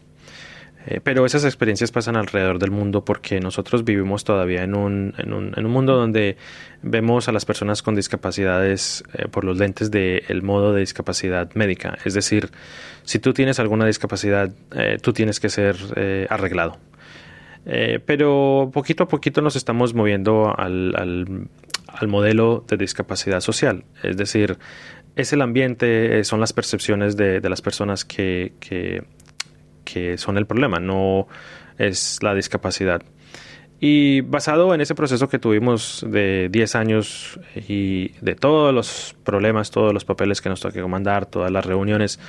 Eh, 0.89 1.01
pero 1.03 1.23
esas 1.23 1.45
experiencias 1.45 1.91
pasan 1.91 2.15
alrededor 2.15 2.57
del 2.57 2.71
mundo 2.71 3.05
porque 3.05 3.39
nosotros 3.39 3.83
vivimos 3.83 4.23
todavía 4.23 4.63
en 4.63 4.75
un, 4.75 5.13
en 5.19 5.33
un, 5.33 5.53
en 5.55 5.65
un 5.67 5.71
mundo 5.71 5.95
donde 5.95 6.35
vemos 6.81 7.27
a 7.27 7.31
las 7.31 7.45
personas 7.45 7.83
con 7.83 7.93
discapacidades 7.93 9.03
eh, 9.13 9.27
por 9.27 9.43
los 9.43 9.59
lentes 9.59 9.91
del 9.91 10.41
modo 10.41 10.73
de 10.73 10.79
discapacidad 10.79 11.53
médica. 11.53 11.99
Es 12.05 12.15
decir, 12.15 12.49
si 13.03 13.19
tú 13.19 13.33
tienes 13.33 13.59
alguna 13.59 13.85
discapacidad, 13.85 14.51
eh, 14.71 14.97
tú 14.99 15.13
tienes 15.13 15.39
que 15.39 15.49
ser 15.49 15.75
arreglado. 16.29 16.79
pero 18.05 18.71
poquito 18.73 19.03
a 19.03 19.07
poquito 19.07 19.41
nos 19.41 19.55
estamos 19.55 19.93
moviendo 19.93 20.55
al, 20.57 20.95
al, 20.95 22.07
modelo 22.07 22.65
de 22.67 22.77
discapacidad 22.77 23.41
social. 23.41 23.83
Es 24.01 24.17
decir, 24.17 24.57
es 25.15 25.33
el 25.33 25.41
ambiente, 25.43 26.23
son 26.23 26.39
las 26.39 26.53
percepciones 26.53 27.15
de, 27.15 27.41
de 27.41 27.49
las 27.49 27.61
personas 27.61 28.05
que, 28.05 28.53
que 28.59 29.03
que 29.91 30.17
son 30.17 30.37
el 30.37 30.45
problema, 30.45 30.79
no 30.79 31.27
es 31.77 32.19
la 32.21 32.33
discapacidad. 32.33 33.01
Y 33.81 34.21
basado 34.21 34.73
en 34.73 34.81
ese 34.81 34.93
proceso 34.93 35.29
que 35.29 35.39
tuvimos 35.39 36.05
de 36.07 36.49
10 36.51 36.75
años 36.75 37.39
y 37.55 38.09
de 38.19 38.35
todos 38.35 38.73
los 38.73 39.15
problemas, 39.23 39.71
todos 39.71 39.93
los 39.93 40.03
papeles 40.03 40.41
que 40.41 40.49
nos 40.49 40.59
toca 40.59 40.85
mandar, 40.85 41.25
todas 41.25 41.49
las 41.49 41.65
reuniones, 41.65 42.19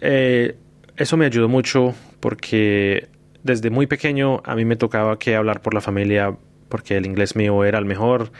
eh, 0.00 0.56
eso 0.96 1.16
me 1.16 1.26
ayudó 1.26 1.48
mucho 1.48 1.94
porque 2.20 3.08
desde 3.42 3.70
muy 3.70 3.86
pequeño 3.86 4.42
a 4.44 4.54
mí 4.54 4.64
me 4.64 4.76
tocaba 4.76 5.18
que 5.18 5.36
hablar 5.36 5.60
por 5.60 5.74
la 5.74 5.80
familia 5.80 6.34
porque 6.68 6.96
el 6.96 7.06
inglés 7.06 7.36
mío 7.36 7.64
era 7.64 7.78
el 7.78 7.84
mejor. 7.84 8.32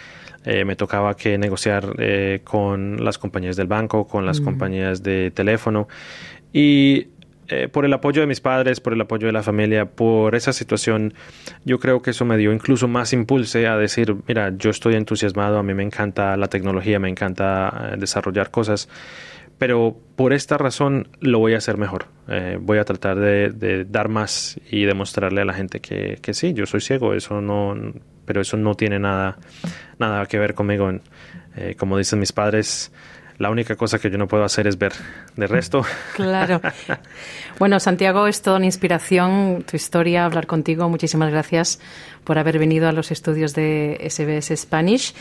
Eh, 0.44 0.64
me 0.64 0.76
tocaba 0.76 1.14
que 1.14 1.36
negociar 1.36 1.94
eh, 1.98 2.40
con 2.42 3.04
las 3.04 3.18
compañías 3.18 3.56
del 3.56 3.66
banco, 3.66 4.06
con 4.06 4.24
las 4.24 4.40
compañías 4.40 5.02
de 5.02 5.30
teléfono. 5.30 5.88
Y 6.52 7.08
eh, 7.50 7.66
por 7.68 7.86
el 7.86 7.92
apoyo 7.94 8.20
de 8.20 8.26
mis 8.26 8.40
padres, 8.40 8.78
por 8.80 8.92
el 8.92 9.00
apoyo 9.00 9.26
de 9.26 9.32
la 9.32 9.42
familia, 9.42 9.86
por 9.86 10.34
esa 10.34 10.52
situación, 10.52 11.14
yo 11.64 11.78
creo 11.78 12.02
que 12.02 12.10
eso 12.10 12.26
me 12.26 12.36
dio 12.36 12.52
incluso 12.52 12.88
más 12.88 13.14
impulso 13.14 13.58
a 13.58 13.76
decir, 13.78 14.14
mira, 14.26 14.52
yo 14.56 14.68
estoy 14.68 14.96
entusiasmado, 14.96 15.58
a 15.58 15.62
mí 15.62 15.72
me 15.72 15.82
encanta 15.82 16.36
la 16.36 16.48
tecnología, 16.48 16.98
me 16.98 17.08
encanta 17.08 17.92
eh, 17.92 17.96
desarrollar 17.98 18.50
cosas, 18.50 18.90
pero 19.56 19.96
por 20.14 20.34
esta 20.34 20.58
razón 20.58 21.08
lo 21.20 21.38
voy 21.38 21.54
a 21.54 21.58
hacer 21.58 21.78
mejor. 21.78 22.06
Eh, 22.28 22.58
voy 22.60 22.78
a 22.78 22.84
tratar 22.84 23.18
de, 23.18 23.86
dar 23.88 24.08
más 24.08 24.60
y 24.70 24.84
demostrarle 24.84 25.40
a 25.40 25.46
la 25.46 25.54
gente 25.54 25.80
que, 25.80 26.18
que, 26.20 26.34
sí, 26.34 26.52
yo 26.52 26.66
soy 26.66 26.82
ciego, 26.82 27.14
eso 27.14 27.40
no, 27.40 27.74
pero 28.26 28.42
eso 28.42 28.58
no 28.58 28.74
tiene 28.74 28.98
nada, 28.98 29.38
nada 29.98 30.26
que 30.26 30.38
ver 30.38 30.52
conmigo. 30.52 30.92
como 31.78 31.96
dicen 31.96 32.20
mis 32.20 32.32
padres, 32.32 32.92
la 33.38 33.50
única 33.50 33.76
cosa 33.76 33.98
que 33.98 34.10
yo 34.10 34.18
no 34.18 34.26
puedo 34.26 34.44
hacer 34.44 34.66
es 34.66 34.78
ver. 34.78 34.92
De 35.36 35.46
resto. 35.46 35.82
Claro. 36.14 36.60
Bueno, 37.58 37.78
Santiago, 37.78 38.26
es 38.26 38.42
toda 38.42 38.56
una 38.56 38.66
inspiración 38.66 39.64
tu 39.68 39.76
historia, 39.76 40.24
hablar 40.24 40.46
contigo. 40.46 40.88
Muchísimas 40.88 41.30
gracias 41.30 41.80
por 42.24 42.38
haber 42.38 42.58
venido 42.58 42.88
a 42.88 42.92
los 42.92 43.12
estudios 43.12 43.54
de 43.54 43.98
SBS 44.08 44.56
Spanish 44.56 45.14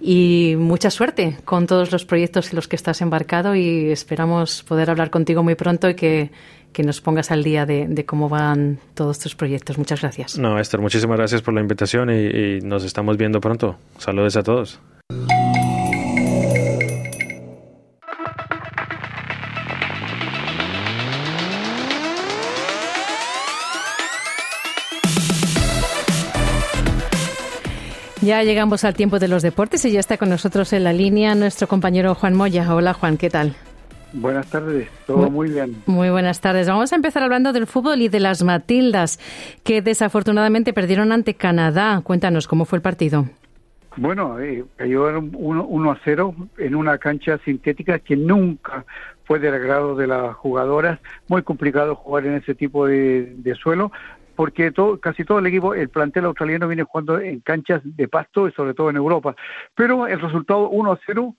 y 0.00 0.54
mucha 0.58 0.90
suerte 0.90 1.36
con 1.44 1.66
todos 1.66 1.92
los 1.92 2.04
proyectos 2.04 2.50
en 2.50 2.56
los 2.56 2.66
que 2.66 2.76
estás 2.76 3.02
embarcado 3.02 3.54
y 3.54 3.90
esperamos 3.90 4.62
poder 4.62 4.90
hablar 4.90 5.10
contigo 5.10 5.42
muy 5.42 5.54
pronto 5.54 5.90
y 5.90 5.94
que, 5.94 6.30
nos 6.78 7.00
pongas 7.00 7.32
al 7.32 7.42
día 7.42 7.66
de, 7.66 8.04
cómo 8.06 8.28
van 8.28 8.78
todos 8.94 9.18
tus 9.18 9.34
proyectos. 9.34 9.78
Muchas 9.78 10.00
gracias. 10.00 10.38
No, 10.38 10.58
Esther, 10.58 10.80
muchísimas 10.80 11.18
gracias 11.18 11.42
por 11.42 11.52
la 11.52 11.60
invitación 11.60 12.08
y 12.10 12.60
nos 12.60 12.84
estamos 12.84 13.16
viendo 13.16 13.40
pronto. 13.40 13.76
Saludos 13.98 14.36
a 14.36 14.42
todos. 14.42 14.80
Ya 28.20 28.42
llegamos 28.42 28.82
al 28.82 28.94
tiempo 28.94 29.20
de 29.20 29.28
los 29.28 29.42
deportes 29.42 29.84
y 29.84 29.92
ya 29.92 30.00
está 30.00 30.18
con 30.18 30.28
nosotros 30.28 30.72
en 30.72 30.82
la 30.82 30.92
línea 30.92 31.36
nuestro 31.36 31.68
compañero 31.68 32.16
Juan 32.16 32.34
Moya. 32.34 32.74
Hola 32.74 32.92
Juan, 32.92 33.16
¿qué 33.16 33.30
tal? 33.30 33.54
Buenas 34.12 34.50
tardes, 34.50 34.88
todo 35.06 35.30
muy, 35.30 35.50
bien. 35.50 35.76
Muy 35.86 36.10
buenas 36.10 36.40
tardes. 36.40 36.66
Vamos 36.66 36.92
a 36.92 36.96
empezar 36.96 37.22
hablando 37.22 37.52
del 37.52 37.66
fútbol 37.66 38.00
y 38.02 38.08
de 38.08 38.18
las 38.18 38.42
Matildas, 38.42 39.20
que 39.62 39.82
desafortunadamente 39.82 40.72
perdieron 40.72 41.12
ante 41.12 41.34
Canadá. 41.34 42.00
Cuéntanos, 42.02 42.48
¿cómo 42.48 42.64
fue 42.64 42.78
el 42.78 42.82
partido? 42.82 43.26
Bueno, 43.96 44.40
eh, 44.40 44.64
cayó 44.76 45.06
1 45.20 45.90
a 45.90 45.98
0 46.02 46.34
en 46.58 46.74
una 46.74 46.98
cancha 46.98 47.38
sintética 47.44 48.00
que 48.00 48.16
nunca 48.16 48.84
fue 49.24 49.38
del 49.38 49.54
agrado 49.54 49.94
de 49.94 50.06
las 50.06 50.34
jugadoras. 50.36 50.98
Muy 51.28 51.42
complicado 51.42 51.94
jugar 51.94 52.26
en 52.26 52.34
ese 52.34 52.54
tipo 52.54 52.86
de, 52.86 53.34
de 53.36 53.54
suelo 53.54 53.92
porque 54.38 54.72
casi 55.00 55.24
todo 55.24 55.40
el 55.40 55.48
equipo, 55.48 55.74
el 55.74 55.88
plantel 55.88 56.26
australiano 56.26 56.68
viene 56.68 56.84
jugando 56.84 57.18
en 57.18 57.40
canchas 57.40 57.80
de 57.82 58.06
pasto 58.06 58.46
y 58.46 58.52
sobre 58.52 58.72
todo 58.72 58.88
en 58.88 58.94
Europa. 58.94 59.34
Pero 59.74 60.06
el 60.06 60.20
resultado 60.20 60.68
1 60.70 60.92
a 60.92 60.98
0 61.04 61.34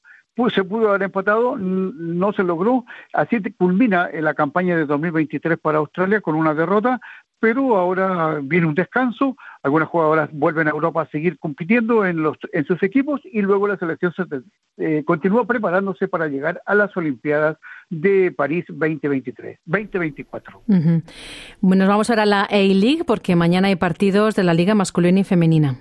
se 0.54 0.66
pudo 0.66 0.89
haber 0.89 1.04
empatado, 1.04 1.58
no 1.58 2.34
se 2.34 2.43
logró. 2.43 2.84
Así 3.14 3.41
culmina 3.58 4.10
la 4.12 4.34
campaña 4.34 4.76
de 4.76 4.86
2023 4.86 5.58
para 5.60 5.78
Australia 5.78 6.20
con 6.20 6.36
una 6.36 6.54
derrota, 6.54 7.00
pero 7.39 7.78
ahora 7.78 8.39
viene 8.41 8.68
un 8.68 8.76
descanso. 8.76 9.38
Algunas 9.62 9.89
jugadoras 9.89 10.30
vuelven 10.32 10.68
a 10.68 10.72
Europa 10.72 11.01
a 11.01 11.10
seguir 11.10 11.38
compitiendo 11.38 12.05
en, 12.05 12.24
los, 12.24 12.38
en 12.53 12.66
sus 12.66 12.82
equipos 12.82 13.22
y 13.26 13.41
luego 13.41 13.68
la 13.68 13.78
selección 13.78 14.14
se, 14.14 14.24
eh, 14.78 15.03
continúa 15.05 15.45
preparándose 15.45 16.07
para 16.07 16.28
llegar 16.28 16.62
a 16.66 16.76
las 16.76 16.95
Olimpiadas 16.95 17.57
de 17.89 18.32
París 18.32 18.66
2023, 18.70 19.60
2024. 19.66 20.62
Bueno, 20.66 21.84
nos 21.84 21.88
vamos 21.88 22.10
ahora 22.10 22.24
a 22.24 22.26
la 22.26 22.43
A-League 22.43 23.03
porque 23.05 23.36
mañana 23.36 23.68
hay 23.68 23.76
partidos 23.76 24.36
de 24.36 24.43
la 24.43 24.53
Liga 24.53 24.76
masculina 24.76 25.20
y 25.20 25.24
femenina. 25.24 25.76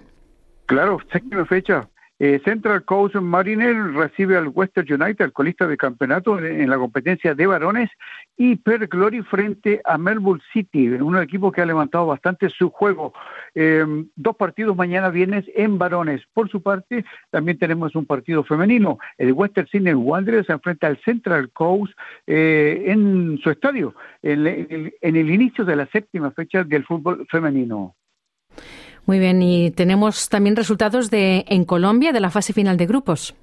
Claro, 0.67 0.99
séptima 1.13 1.45
fecha 1.47 1.89
Eh, 2.21 2.41
Central 2.45 2.85
Coast 2.85 3.15
Mariner 3.17 3.77
recibe 3.93 4.37
al 4.37 4.49
Western 4.49 4.87
United, 4.93 5.25
el 5.25 5.33
colista 5.33 5.69
de 5.69 5.77
campeonato 5.77 6.39
en, 6.39 6.69
la 6.69 6.77
competencia 6.77 7.35
de 7.35 7.47
varones, 7.47 7.91
y 8.37 8.57
Per 8.57 8.89
Glory 8.89 9.23
frente 9.23 9.81
a 9.85 9.99
Melbourne 9.99 10.43
City, 10.53 10.89
un 10.89 11.17
equipo 11.19 11.53
que 11.53 11.61
ha 11.61 11.67
levantado 11.67 12.07
bastante 12.07 12.51
su 12.51 12.71
juego. 12.71 13.13
Eh, 13.55 13.85
dos 14.17 14.37
partidos 14.37 14.77
mañana 14.77 15.11
viernes 15.11 15.45
en 15.55 15.79
varones. 15.79 16.23
Por 16.33 16.51
su 16.51 16.63
parte, 16.63 17.05
también 17.31 17.59
tenemos 17.59 17.95
un 17.95 18.05
partido 18.05 18.43
femenino. 18.43 18.99
El 19.17 19.33
Western 19.33 19.69
Sydney 19.69 19.95
Wanderers 19.95 20.47
se 20.47 20.53
enfrenta 20.53 20.89
al 20.89 20.99
Central 21.05 21.51
Coast 21.53 21.93
eh, 22.27 22.85
en 22.87 23.39
su 23.43 23.51
estadio, 23.51 23.95
en 24.23 24.47
el 25.01 25.31
inicio 25.31 25.65
de 25.65 25.77
la 25.77 25.87
séptima 25.87 26.31
fecha 26.33 26.65
del 26.65 26.85
fútbol 26.85 27.27
femenino. 27.31 27.95
Muy 29.09 29.21
bien, 29.21 29.41
y 29.41 29.71
tenemos 29.71 30.29
también 30.29 30.55
resultados 30.55 31.11
de 31.11 31.47
en 31.49 31.65
Colombia 31.65 32.13
de 32.13 32.21
la 32.21 32.29
fase 32.29 32.53
final 32.53 32.77
de 32.77 32.85
grupos. 32.85 33.35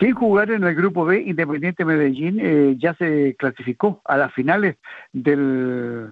Sin 0.00 0.12
jugar 0.12 0.50
en 0.50 0.64
el 0.64 0.74
grupo 0.74 1.04
B, 1.04 1.22
Independiente 1.24 1.84
Medellín 1.84 2.40
eh, 2.40 2.74
ya 2.80 2.94
se 2.94 3.36
clasificó 3.38 4.02
a 4.04 4.16
las 4.16 4.34
finales 4.34 4.76
del, 5.12 6.10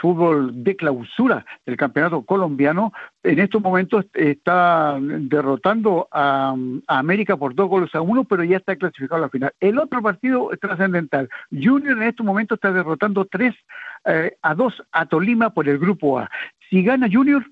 fútbol 0.00 0.62
de 0.62 0.76
clausura 0.76 1.44
del 1.66 1.76
campeonato 1.76 2.22
colombiano. 2.22 2.92
En 3.24 3.40
estos 3.40 3.60
momentos 3.60 4.06
está 4.14 4.96
derrotando 5.00 6.06
a, 6.12 6.54
América 6.86 7.36
por 7.36 7.56
dos 7.56 7.68
goles 7.68 7.92
a 7.96 8.02
uno, 8.02 8.22
pero 8.22 8.44
ya 8.44 8.58
está 8.58 8.76
clasificado 8.76 9.16
a 9.16 9.26
la 9.26 9.30
final. 9.30 9.52
El 9.58 9.80
otro 9.80 10.00
partido 10.00 10.52
es 10.52 10.60
trascendental. 10.60 11.28
Junior 11.50 11.96
en 11.96 12.04
estos 12.04 12.24
momentos 12.24 12.56
está 12.58 12.70
derrotando 12.70 13.24
tres 13.24 13.56
eh, 14.04 14.36
a 14.42 14.54
dos 14.54 14.80
a 14.92 15.06
Tolima 15.06 15.50
por 15.50 15.68
el 15.68 15.80
grupo 15.80 16.20
A. 16.20 16.30
Si 16.70 16.84
gana 16.84 17.08
Junior, 17.10 17.44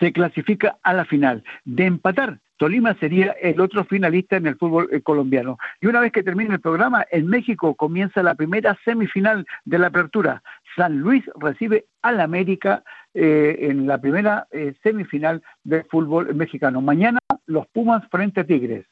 se 0.00 0.12
clasifica 0.12 0.78
a 0.82 0.94
la 0.94 1.04
final. 1.04 1.44
De 1.64 1.84
empatar, 1.84 2.40
Tolima 2.56 2.94
sería 2.94 3.32
el 3.40 3.60
otro 3.60 3.84
finalista 3.84 4.36
en 4.36 4.46
el 4.46 4.56
fútbol 4.56 4.88
eh, 4.90 5.00
colombiano. 5.02 5.58
Y 5.80 5.86
una 5.86 6.00
vez 6.00 6.10
que 6.12 6.22
termine 6.22 6.54
el 6.54 6.60
programa, 6.60 7.06
en 7.10 7.26
México 7.26 7.74
comienza 7.74 8.22
la 8.22 8.34
primera 8.34 8.76
semifinal 8.84 9.46
de 9.64 9.78
la 9.78 9.86
apertura. 9.86 10.42
San 10.76 10.98
Luis 10.98 11.24
recibe 11.38 11.84
al 12.02 12.20
América 12.20 12.82
eh, 13.14 13.56
en 13.60 13.86
la 13.86 13.98
primera 13.98 14.46
eh, 14.50 14.74
semifinal 14.82 15.42
del 15.62 15.84
fútbol 15.84 16.34
mexicano. 16.34 16.80
Mañana 16.80 17.18
los 17.46 17.66
Pumas 17.68 18.02
frente 18.10 18.40
a 18.40 18.44
Tigres. 18.44 18.86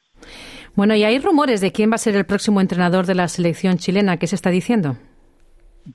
Bueno, 0.75 0.95
y 0.95 1.03
hay 1.03 1.19
rumores 1.19 1.61
de 1.61 1.71
quién 1.71 1.91
va 1.91 1.95
a 1.95 1.99
ser 1.99 2.15
el 2.15 2.25
próximo 2.25 2.61
entrenador 2.61 3.05
de 3.05 3.15
la 3.15 3.27
selección 3.27 3.77
chilena. 3.77 4.17
¿Qué 4.17 4.27
se 4.27 4.35
está 4.35 4.49
diciendo? 4.49 4.97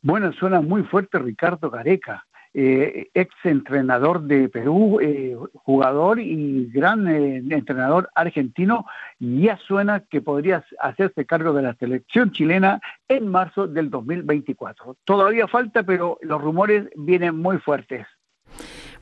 Bueno, 0.02 0.32
suena 0.32 0.60
muy 0.60 0.82
fuerte 0.84 1.18
Ricardo 1.18 1.70
Gareca 1.70 2.24
eh, 2.57 3.09
ex 3.14 3.34
entrenador 3.42 4.22
de 4.22 4.48
Perú, 4.48 5.00
eh, 5.00 5.36
jugador 5.55 6.20
y 6.20 6.70
gran 6.72 7.09
eh, 7.09 7.42
entrenador 7.50 8.11
argentino, 8.14 8.86
ya 9.18 9.59
suena 9.66 10.05
que 10.09 10.20
podría 10.20 10.64
hacerse 10.78 11.26
cargo 11.26 11.52
de 11.52 11.62
la 11.62 11.74
selección 11.74 12.30
chilena 12.30 12.80
en 13.09 13.26
marzo 13.26 13.66
del 13.66 13.90
2024. 13.90 14.96
Todavía 15.05 15.48
falta, 15.48 15.82
pero 15.82 16.18
los 16.22 16.40
rumores 16.40 16.88
vienen 16.94 17.36
muy 17.36 17.59
fuertes. 17.59 18.07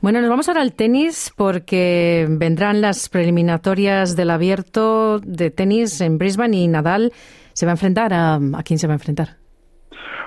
Bueno, 0.01 0.19
nos 0.19 0.31
vamos 0.31 0.49
ahora 0.49 0.61
al 0.61 0.73
tenis 0.73 1.31
porque 1.37 2.25
vendrán 2.27 2.81
las 2.81 3.07
preliminatorias 3.07 4.15
del 4.15 4.31
abierto 4.31 5.19
de 5.19 5.51
tenis 5.51 6.01
en 6.01 6.17
Brisbane 6.17 6.57
y 6.57 6.67
Nadal 6.67 7.13
se 7.53 7.67
va 7.67 7.73
a 7.73 7.75
enfrentar 7.75 8.13
a... 8.13 8.35
¿A 8.35 8.63
quién 8.63 8.79
se 8.79 8.87
va 8.87 8.93
a 8.93 8.95
enfrentar? 8.95 9.42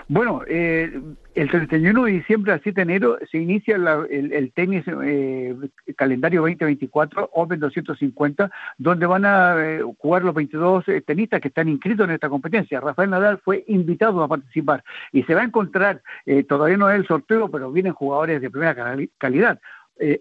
Bueno, 0.08 0.42
eh, 0.46 1.00
el 1.34 1.50
31 1.50 2.04
de 2.04 2.12
diciembre 2.12 2.52
al 2.52 2.62
7 2.62 2.76
de 2.76 2.82
enero 2.82 3.18
se 3.30 3.38
inicia 3.38 3.74
el, 3.74 4.52
tenis 4.54 4.84
eh, 4.86 5.56
calendario 5.96 6.42
2024 6.42 7.30
Open 7.32 7.58
250, 7.58 8.50
donde 8.78 9.06
van 9.06 9.24
a 9.24 9.56
eh, 9.58 9.82
jugar 9.98 10.22
los 10.22 10.34
22 10.34 10.84
tenistas 11.04 11.40
que 11.40 11.48
están 11.48 11.68
inscritos 11.68 12.06
en 12.06 12.14
esta 12.14 12.28
competencia. 12.28 12.80
Rafael 12.80 13.10
Nadal 13.10 13.38
fue 13.38 13.64
invitado 13.66 14.22
a 14.22 14.28
participar 14.28 14.84
y 15.10 15.24
se 15.24 15.34
va 15.34 15.40
a 15.40 15.46
encontrar, 15.46 16.02
todavía 16.48 16.76
no 16.76 16.88
es 16.88 17.00
el 17.00 17.06
sorteo, 17.06 17.50
pero 17.50 17.72
vienen 17.72 17.92
jugadores 17.92 18.40
de 18.40 18.50
primera 18.50 18.76
calidad. 19.18 19.60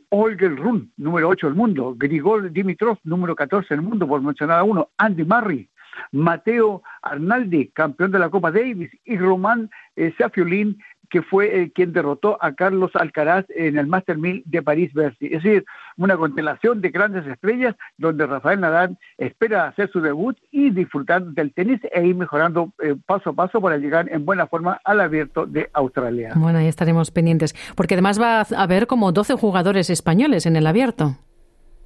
Olger 0.09 0.55
Run, 0.55 0.91
número 0.97 1.29
8 1.29 1.47
del 1.47 1.55
mundo, 1.55 1.93
Grigor 1.95 2.51
Dimitrov, 2.51 2.97
número 3.03 3.35
14 3.35 3.75
del 3.75 3.83
mundo, 3.83 4.07
por 4.07 4.21
mencionar 4.21 4.59
a 4.59 4.63
uno, 4.63 4.89
Andy 4.97 5.25
Murray, 5.25 5.69
Mateo 6.11 6.83
Arnaldi, 7.01 7.69
campeón 7.69 8.11
de 8.11 8.19
la 8.19 8.29
Copa 8.29 8.51
Davis, 8.51 8.91
y 9.05 9.17
Román 9.17 9.69
eh, 9.95 10.13
Safiolín, 10.17 10.77
que 11.09 11.21
fue 11.21 11.61
eh, 11.61 11.71
quien 11.73 11.93
derrotó 11.93 12.37
a 12.41 12.53
Carlos 12.53 12.91
Alcaraz 12.95 13.45
en 13.49 13.77
el 13.77 13.87
Master 13.87 14.17
1000 14.17 14.43
de 14.45 14.61
París-Bercy. 14.61 15.27
Es 15.27 15.43
decir, 15.43 15.65
una 15.97 16.17
constelación 16.17 16.81
de 16.81 16.89
grandes 16.89 17.25
estrellas 17.27 17.75
donde 17.97 18.25
Rafael 18.25 18.59
Nadal 18.59 18.97
espera 19.17 19.67
hacer 19.67 19.89
su 19.91 20.01
debut 20.01 20.37
y 20.51 20.71
disfrutar 20.71 21.23
del 21.23 21.53
tenis 21.53 21.79
e 21.91 22.05
ir 22.05 22.15
mejorando 22.15 22.73
eh, 22.83 22.95
paso 23.05 23.31
a 23.31 23.33
paso 23.33 23.61
para 23.61 23.77
llegar 23.77 24.11
en 24.11 24.25
buena 24.25 24.47
forma 24.47 24.79
al 24.83 25.01
abierto 25.01 25.45
de 25.45 25.69
Australia. 25.73 26.33
Bueno, 26.35 26.59
ahí 26.59 26.67
estaremos 26.67 27.11
pendientes, 27.11 27.55
porque 27.75 27.95
además 27.95 28.19
va 28.19 28.39
a 28.41 28.63
haber 28.63 28.87
como 28.87 29.11
12 29.11 29.35
jugadores 29.35 29.89
españoles 29.89 30.45
en 30.45 30.55
el 30.55 30.67
abierto. 30.67 31.17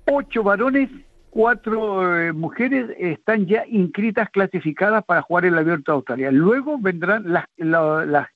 Ocho 0.05 0.43
varones 0.43 0.89
cuatro 1.29 2.19
eh, 2.19 2.33
mujeres 2.33 2.89
están 2.97 3.45
ya 3.45 3.65
inscritas, 3.67 4.29
clasificadas 4.29 5.03
para 5.05 5.21
jugar 5.21 5.45
el 5.45 5.57
Abierto 5.57 5.91
de 5.91 5.95
Australia. 5.97 6.31
Luego 6.31 6.77
vendrán 6.79 7.23
las, 7.27 7.45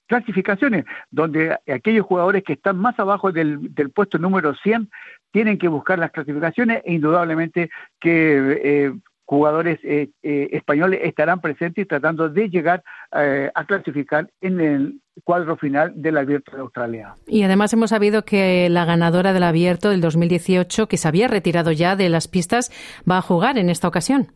clasificaciones, 0.08 0.86
donde 1.10 1.58
aquellos 1.68 2.06
jugadores 2.06 2.44
que 2.44 2.54
están 2.54 2.78
más 2.78 3.00
abajo 3.00 3.32
del, 3.32 3.72
puesto 3.94 4.18
número 4.18 4.54
100 4.56 4.90
tienen 5.32 5.58
que 5.58 5.68
buscar 5.68 5.98
las 5.98 6.12
clasificaciones 6.12 6.82
e 6.86 6.94
indudablemente 6.94 7.70
que 8.00 8.62
eh, 8.64 8.94
jugadores 9.26 9.80
eh, 9.84 10.10
españoles 10.22 11.02
estarán 11.04 11.42
presentes 11.42 11.88
tratando 11.88 12.30
de 12.30 12.50
llegar 12.50 12.84
a 13.12 13.66
clasificar 13.66 14.30
en 14.42 14.60
el 14.60 15.02
cuadro 15.24 15.58
final 15.58 15.94
del 15.96 16.18
Abierto 16.18 16.56
de 16.56 16.62
Australia. 16.62 17.14
Y 17.28 17.44
además 17.44 17.72
hemos 17.74 17.92
sabido 17.92 18.26
que 18.26 18.70
la 18.70 18.86
ganadora 18.86 19.34
del 19.34 19.44
Abierto 19.44 19.90
del 19.90 20.02
2018, 20.02 20.88
que 20.88 20.98
se 20.98 21.08
había 21.08 21.28
retirado 21.28 21.72
ya 21.72 21.96
de 21.96 22.10
las 22.10 22.28
pistas, 22.28 22.72
va 23.10 23.18
a 23.18 23.22
jugar 23.22 23.58
en 23.58 23.70
esta 23.70 23.88
ocasión. 23.88 24.32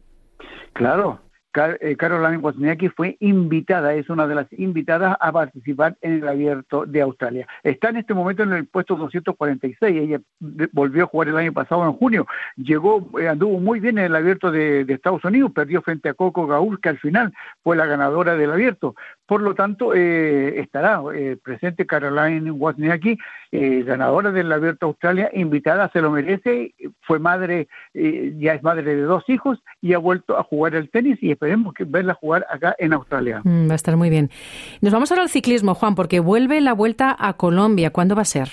Claro, 0.74 1.20
eh, 1.58 1.96
Caroline 1.98 2.38
Wozniacki 2.38 2.90
fue 2.90 3.18
invitada, 3.20 3.94
es 3.94 4.10
una 4.10 4.28
de 4.28 4.36
las 4.36 4.48
invitadas 4.54 5.18
a 5.20 5.32
participar 5.32 5.98
en 6.02 6.14
el 6.14 6.28
Abierto 6.28 6.86
de 6.86 7.02
Australia. 7.02 7.48
Está 7.64 7.90
en 7.90 7.98
este 7.98 8.14
momento 8.14 8.44
en 8.44 8.54
el 8.54 8.68
puesto 8.68 8.96
246, 8.96 9.98
ella 9.98 10.22
volvió 10.72 11.04
a 11.04 11.08
jugar 11.08 11.30
el 11.30 11.38
año 11.38 11.54
pasado 11.54 11.84
en 11.86 11.94
junio, 11.94 12.28
llegó, 12.56 13.10
eh, 13.20 13.28
anduvo 13.28 13.60
muy 13.60 13.80
bien 13.80 13.98
en 13.98 14.06
el 14.06 14.16
Abierto 14.16 14.52
de, 14.52 14.86
Estados 14.88 15.24
Unidos, 15.26 15.52
perdió 15.54 15.82
frente 15.82 16.10
a 16.10 16.14
Coco 16.14 16.48
Gauss, 16.48 16.80
que 16.80 16.90
al 16.90 17.00
final 17.00 17.34
fue 17.64 17.76
la 17.76 17.86
ganadora 17.86 18.36
del 18.36 18.52
Abierto. 18.52 18.96
Por 19.28 19.42
lo 19.42 19.54
tanto, 19.54 19.94
eh, 19.94 20.60
estará 20.60 21.02
presente 21.44 21.86
Caroline 21.86 22.50
Wozniacki, 22.50 23.18
ganadora 23.52 24.32
del 24.32 24.52
Abierto 24.52 24.88
Australia, 24.88 25.30
invitada, 25.34 25.90
se 25.92 26.02
lo 26.02 26.12
merece, 26.12 26.74
fue 27.02 27.20
madre, 27.20 27.68
ya 27.94 28.54
es 28.54 28.64
madre 28.64 28.84
de 28.96 29.02
dos 29.02 29.24
hijos 29.28 29.60
y 29.82 29.94
ha 29.94 29.98
vuelto 29.98 30.38
a 30.38 30.44
jugar 30.44 30.76
el 30.76 30.90
tenis 30.90 31.18
y 31.22 31.32
esperemos 31.32 31.74
que 31.74 31.84
verla 31.84 32.14
jugar 32.14 32.46
acá 32.50 32.76
en 32.80 32.94
Australia. 32.94 33.42
Mm, 33.44 33.70
va 33.70 33.74
a 33.74 33.76
estar 33.76 33.98
muy 33.98 34.10
bien. 34.10 34.30
Nos 34.82 34.94
vamos 34.94 35.12
ahora 35.12 35.24
al 35.24 35.30
ciclismo, 35.30 35.76
Juan, 35.76 35.96
porque 35.96 36.20
vuelve 36.20 36.62
la 36.62 36.74
vuelta 36.74 37.16
a 37.18 37.34
Colombia. 37.34 37.92
¿Cuándo 37.92 38.16
va 38.16 38.22
a 38.22 38.26
ser? 38.26 38.50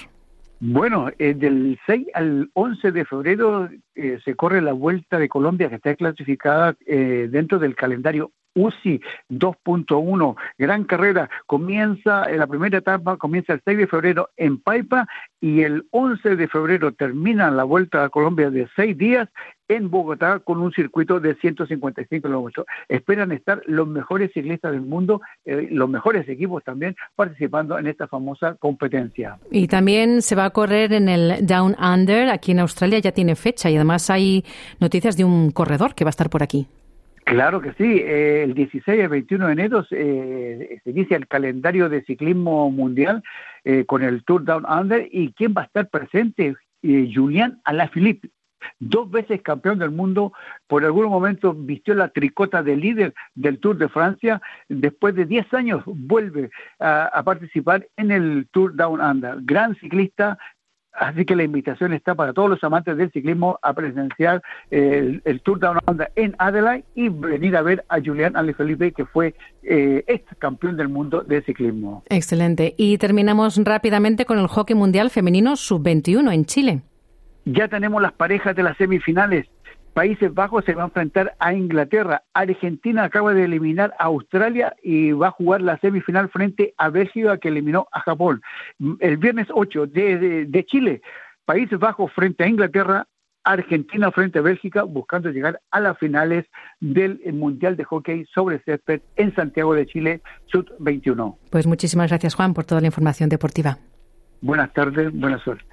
Bueno, 0.60 1.10
eh, 1.18 1.34
del 1.34 1.78
6 1.86 2.06
al 2.14 2.50
11 2.54 2.92
de 2.92 3.04
febrero 3.04 3.68
eh, 3.94 4.18
se 4.24 4.34
corre 4.34 4.62
la 4.62 4.72
Vuelta 4.72 5.18
de 5.18 5.28
Colombia 5.28 5.68
que 5.68 5.74
está 5.74 5.94
clasificada 5.94 6.74
eh, 6.86 7.28
dentro 7.30 7.58
del 7.58 7.74
calendario 7.74 8.30
UCI 8.54 9.00
2.1, 9.30 10.36
gran 10.58 10.84
carrera, 10.84 11.28
comienza, 11.46 12.30
en 12.30 12.38
la 12.38 12.46
primera 12.46 12.78
etapa 12.78 13.16
comienza 13.16 13.52
el 13.52 13.62
6 13.64 13.78
de 13.78 13.86
febrero 13.86 14.30
en 14.36 14.58
Paipa 14.58 15.06
y 15.40 15.62
el 15.62 15.86
11 15.90 16.36
de 16.36 16.48
febrero 16.48 16.92
termina 16.92 17.50
la 17.50 17.64
Vuelta 17.64 18.04
a 18.04 18.08
Colombia 18.08 18.50
de 18.50 18.68
seis 18.74 18.96
días 18.96 19.28
en 19.68 19.90
Bogotá 19.90 20.40
con 20.40 20.58
un 20.58 20.72
circuito 20.72 21.20
de 21.20 21.34
155 21.34 22.28
kilómetros. 22.28 22.66
Esperan 22.88 23.32
estar 23.32 23.62
los 23.66 23.86
mejores 23.86 24.32
ciclistas 24.32 24.72
del 24.72 24.82
mundo, 24.82 25.20
eh, 25.44 25.68
los 25.70 25.88
mejores 25.88 26.28
equipos 26.28 26.62
también 26.64 26.96
participando 27.14 27.78
en 27.78 27.86
esta 27.86 28.06
famosa 28.08 28.56
competencia. 28.58 29.38
Y 29.50 29.68
también 29.68 30.22
se 30.22 30.34
va 30.34 30.46
a 30.46 30.50
correr 30.50 30.92
en 30.92 31.08
el 31.08 31.46
Down 31.46 31.76
Under, 31.78 32.30
aquí 32.30 32.52
en 32.52 32.60
Australia 32.60 32.98
ya 32.98 33.12
tiene 33.12 33.36
fecha 33.36 33.70
y 33.70 33.76
además 33.76 34.10
hay 34.10 34.44
noticias 34.80 35.16
de 35.16 35.24
un 35.24 35.50
corredor 35.50 35.94
que 35.94 36.04
va 36.04 36.08
a 36.08 36.16
estar 36.16 36.30
por 36.30 36.42
aquí. 36.42 36.68
Claro 37.24 37.60
que 37.60 37.72
sí, 37.72 38.00
eh, 38.00 38.42
el 38.44 38.54
16 38.54 38.98
y 38.98 39.00
el 39.00 39.08
21 39.08 39.46
de 39.46 39.52
enero 39.52 39.86
eh, 39.90 40.80
se 40.84 40.90
inicia 40.90 41.16
el 41.16 41.26
calendario 41.26 41.88
de 41.88 42.04
ciclismo 42.04 42.70
mundial 42.70 43.22
con 43.86 44.02
el 44.02 44.24
Tour 44.24 44.44
Down 44.44 44.66
Under 44.68 45.08
y 45.10 45.32
quién 45.32 45.54
va 45.56 45.62
a 45.62 45.64
estar 45.64 45.88
presente, 45.88 46.54
Julián 46.82 47.62
Alaphilippe, 47.64 48.28
dos 48.78 49.10
veces 49.10 49.42
campeón 49.42 49.78
del 49.78 49.90
mundo, 49.90 50.32
por 50.66 50.84
algún 50.84 51.06
momento 51.06 51.54
vistió 51.54 51.94
la 51.94 52.08
tricota 52.08 52.62
de 52.62 52.76
líder 52.76 53.14
del 53.34 53.58
Tour 53.58 53.76
de 53.76 53.88
Francia, 53.88 54.40
después 54.68 55.14
de 55.14 55.26
10 55.26 55.52
años 55.54 55.82
vuelve 55.86 56.50
a, 56.78 57.22
participar 57.24 57.86
en 57.96 58.10
el 58.10 58.48
Tour 58.50 58.74
Down 58.74 59.00
Under. 59.00 59.36
Gran 59.42 59.74
ciclista, 59.76 60.38
Así 60.94 61.24
que 61.24 61.34
la 61.34 61.42
invitación 61.42 61.92
está 61.92 62.14
para 62.14 62.32
todos 62.32 62.48
los 62.48 62.62
amantes 62.62 62.96
del 62.96 63.10
ciclismo 63.10 63.58
a 63.62 63.72
presenciar 63.72 64.42
el, 64.70 65.22
Tour 65.42 65.58
Down 65.58 65.78
Under 65.86 66.12
en 66.14 66.36
Adelaide 66.38 66.84
y 66.94 67.08
venir 67.08 67.56
a 67.56 67.62
ver 67.62 67.84
a 67.88 67.98
Julián 68.00 68.34
Felipe 68.56 68.92
que 68.92 69.04
fue 69.04 69.34
eh, 69.62 70.04
ex 70.06 70.24
campeón 70.38 70.76
del 70.76 70.88
mundo 70.88 71.22
de 71.22 71.42
ciclismo. 71.42 72.04
Excelente. 72.08 72.74
Y 72.76 72.98
terminamos 72.98 73.60
rápidamente 73.64 74.24
con 74.24 74.38
el 74.38 74.46
hockey 74.46 74.76
mundial 74.76 75.10
femenino 75.10 75.56
sub-21 75.56 76.32
en 76.32 76.44
Chile. 76.44 76.82
Ya 77.44 77.68
tenemos 77.68 78.00
las 78.00 78.12
parejas 78.12 78.54
de 78.54 78.62
las 78.62 78.76
semifinales. 78.76 79.46
Países 79.94 80.34
Bajos 80.34 80.64
se 80.64 80.74
va 80.74 80.82
a 80.82 80.86
enfrentar 80.86 81.36
a 81.38 81.54
Inglaterra. 81.54 82.24
Argentina 82.34 83.04
acaba 83.04 83.32
de 83.32 83.44
eliminar 83.44 83.94
a 84.00 84.06
Australia 84.06 84.74
y 84.82 85.12
va 85.12 85.28
a 85.28 85.30
jugar 85.30 85.62
la 85.62 85.78
semifinal 85.78 86.28
frente 86.30 86.74
a 86.78 86.90
Bélgica 86.90 87.38
que 87.38 87.48
eliminó 87.48 87.86
a 87.92 88.00
Japón. 88.00 88.42
El 88.98 89.18
viernes 89.18 89.46
8 89.52 89.86
de, 89.86 90.64
Chile, 90.66 91.00
Países 91.44 91.78
Bajos 91.78 92.12
frente 92.12 92.42
a 92.42 92.48
Inglaterra, 92.48 93.06
Argentina 93.44 94.10
frente 94.10 94.40
a 94.40 94.42
Bélgica, 94.42 94.82
buscando 94.82 95.30
llegar 95.30 95.60
a 95.70 95.78
las 95.78 95.96
finales 95.96 96.44
del 96.80 97.20
Mundial 97.32 97.76
de 97.76 97.84
Hockey 97.84 98.24
sobre 98.34 98.58
césped 98.64 99.00
en 99.14 99.32
Santiago 99.36 99.74
de 99.74 99.86
Chile, 99.86 100.22
Sud 100.46 100.66
21. 100.80 101.38
Pues 101.50 101.68
muchísimas 101.68 102.10
gracias, 102.10 102.34
Juan, 102.34 102.52
por 102.52 102.64
toda 102.64 102.80
la 102.80 102.88
información 102.88 103.28
deportiva. 103.28 103.78
Buenas 104.40 104.72
tardes, 104.72 105.12
buena 105.12 105.38
suerte. 105.38 105.72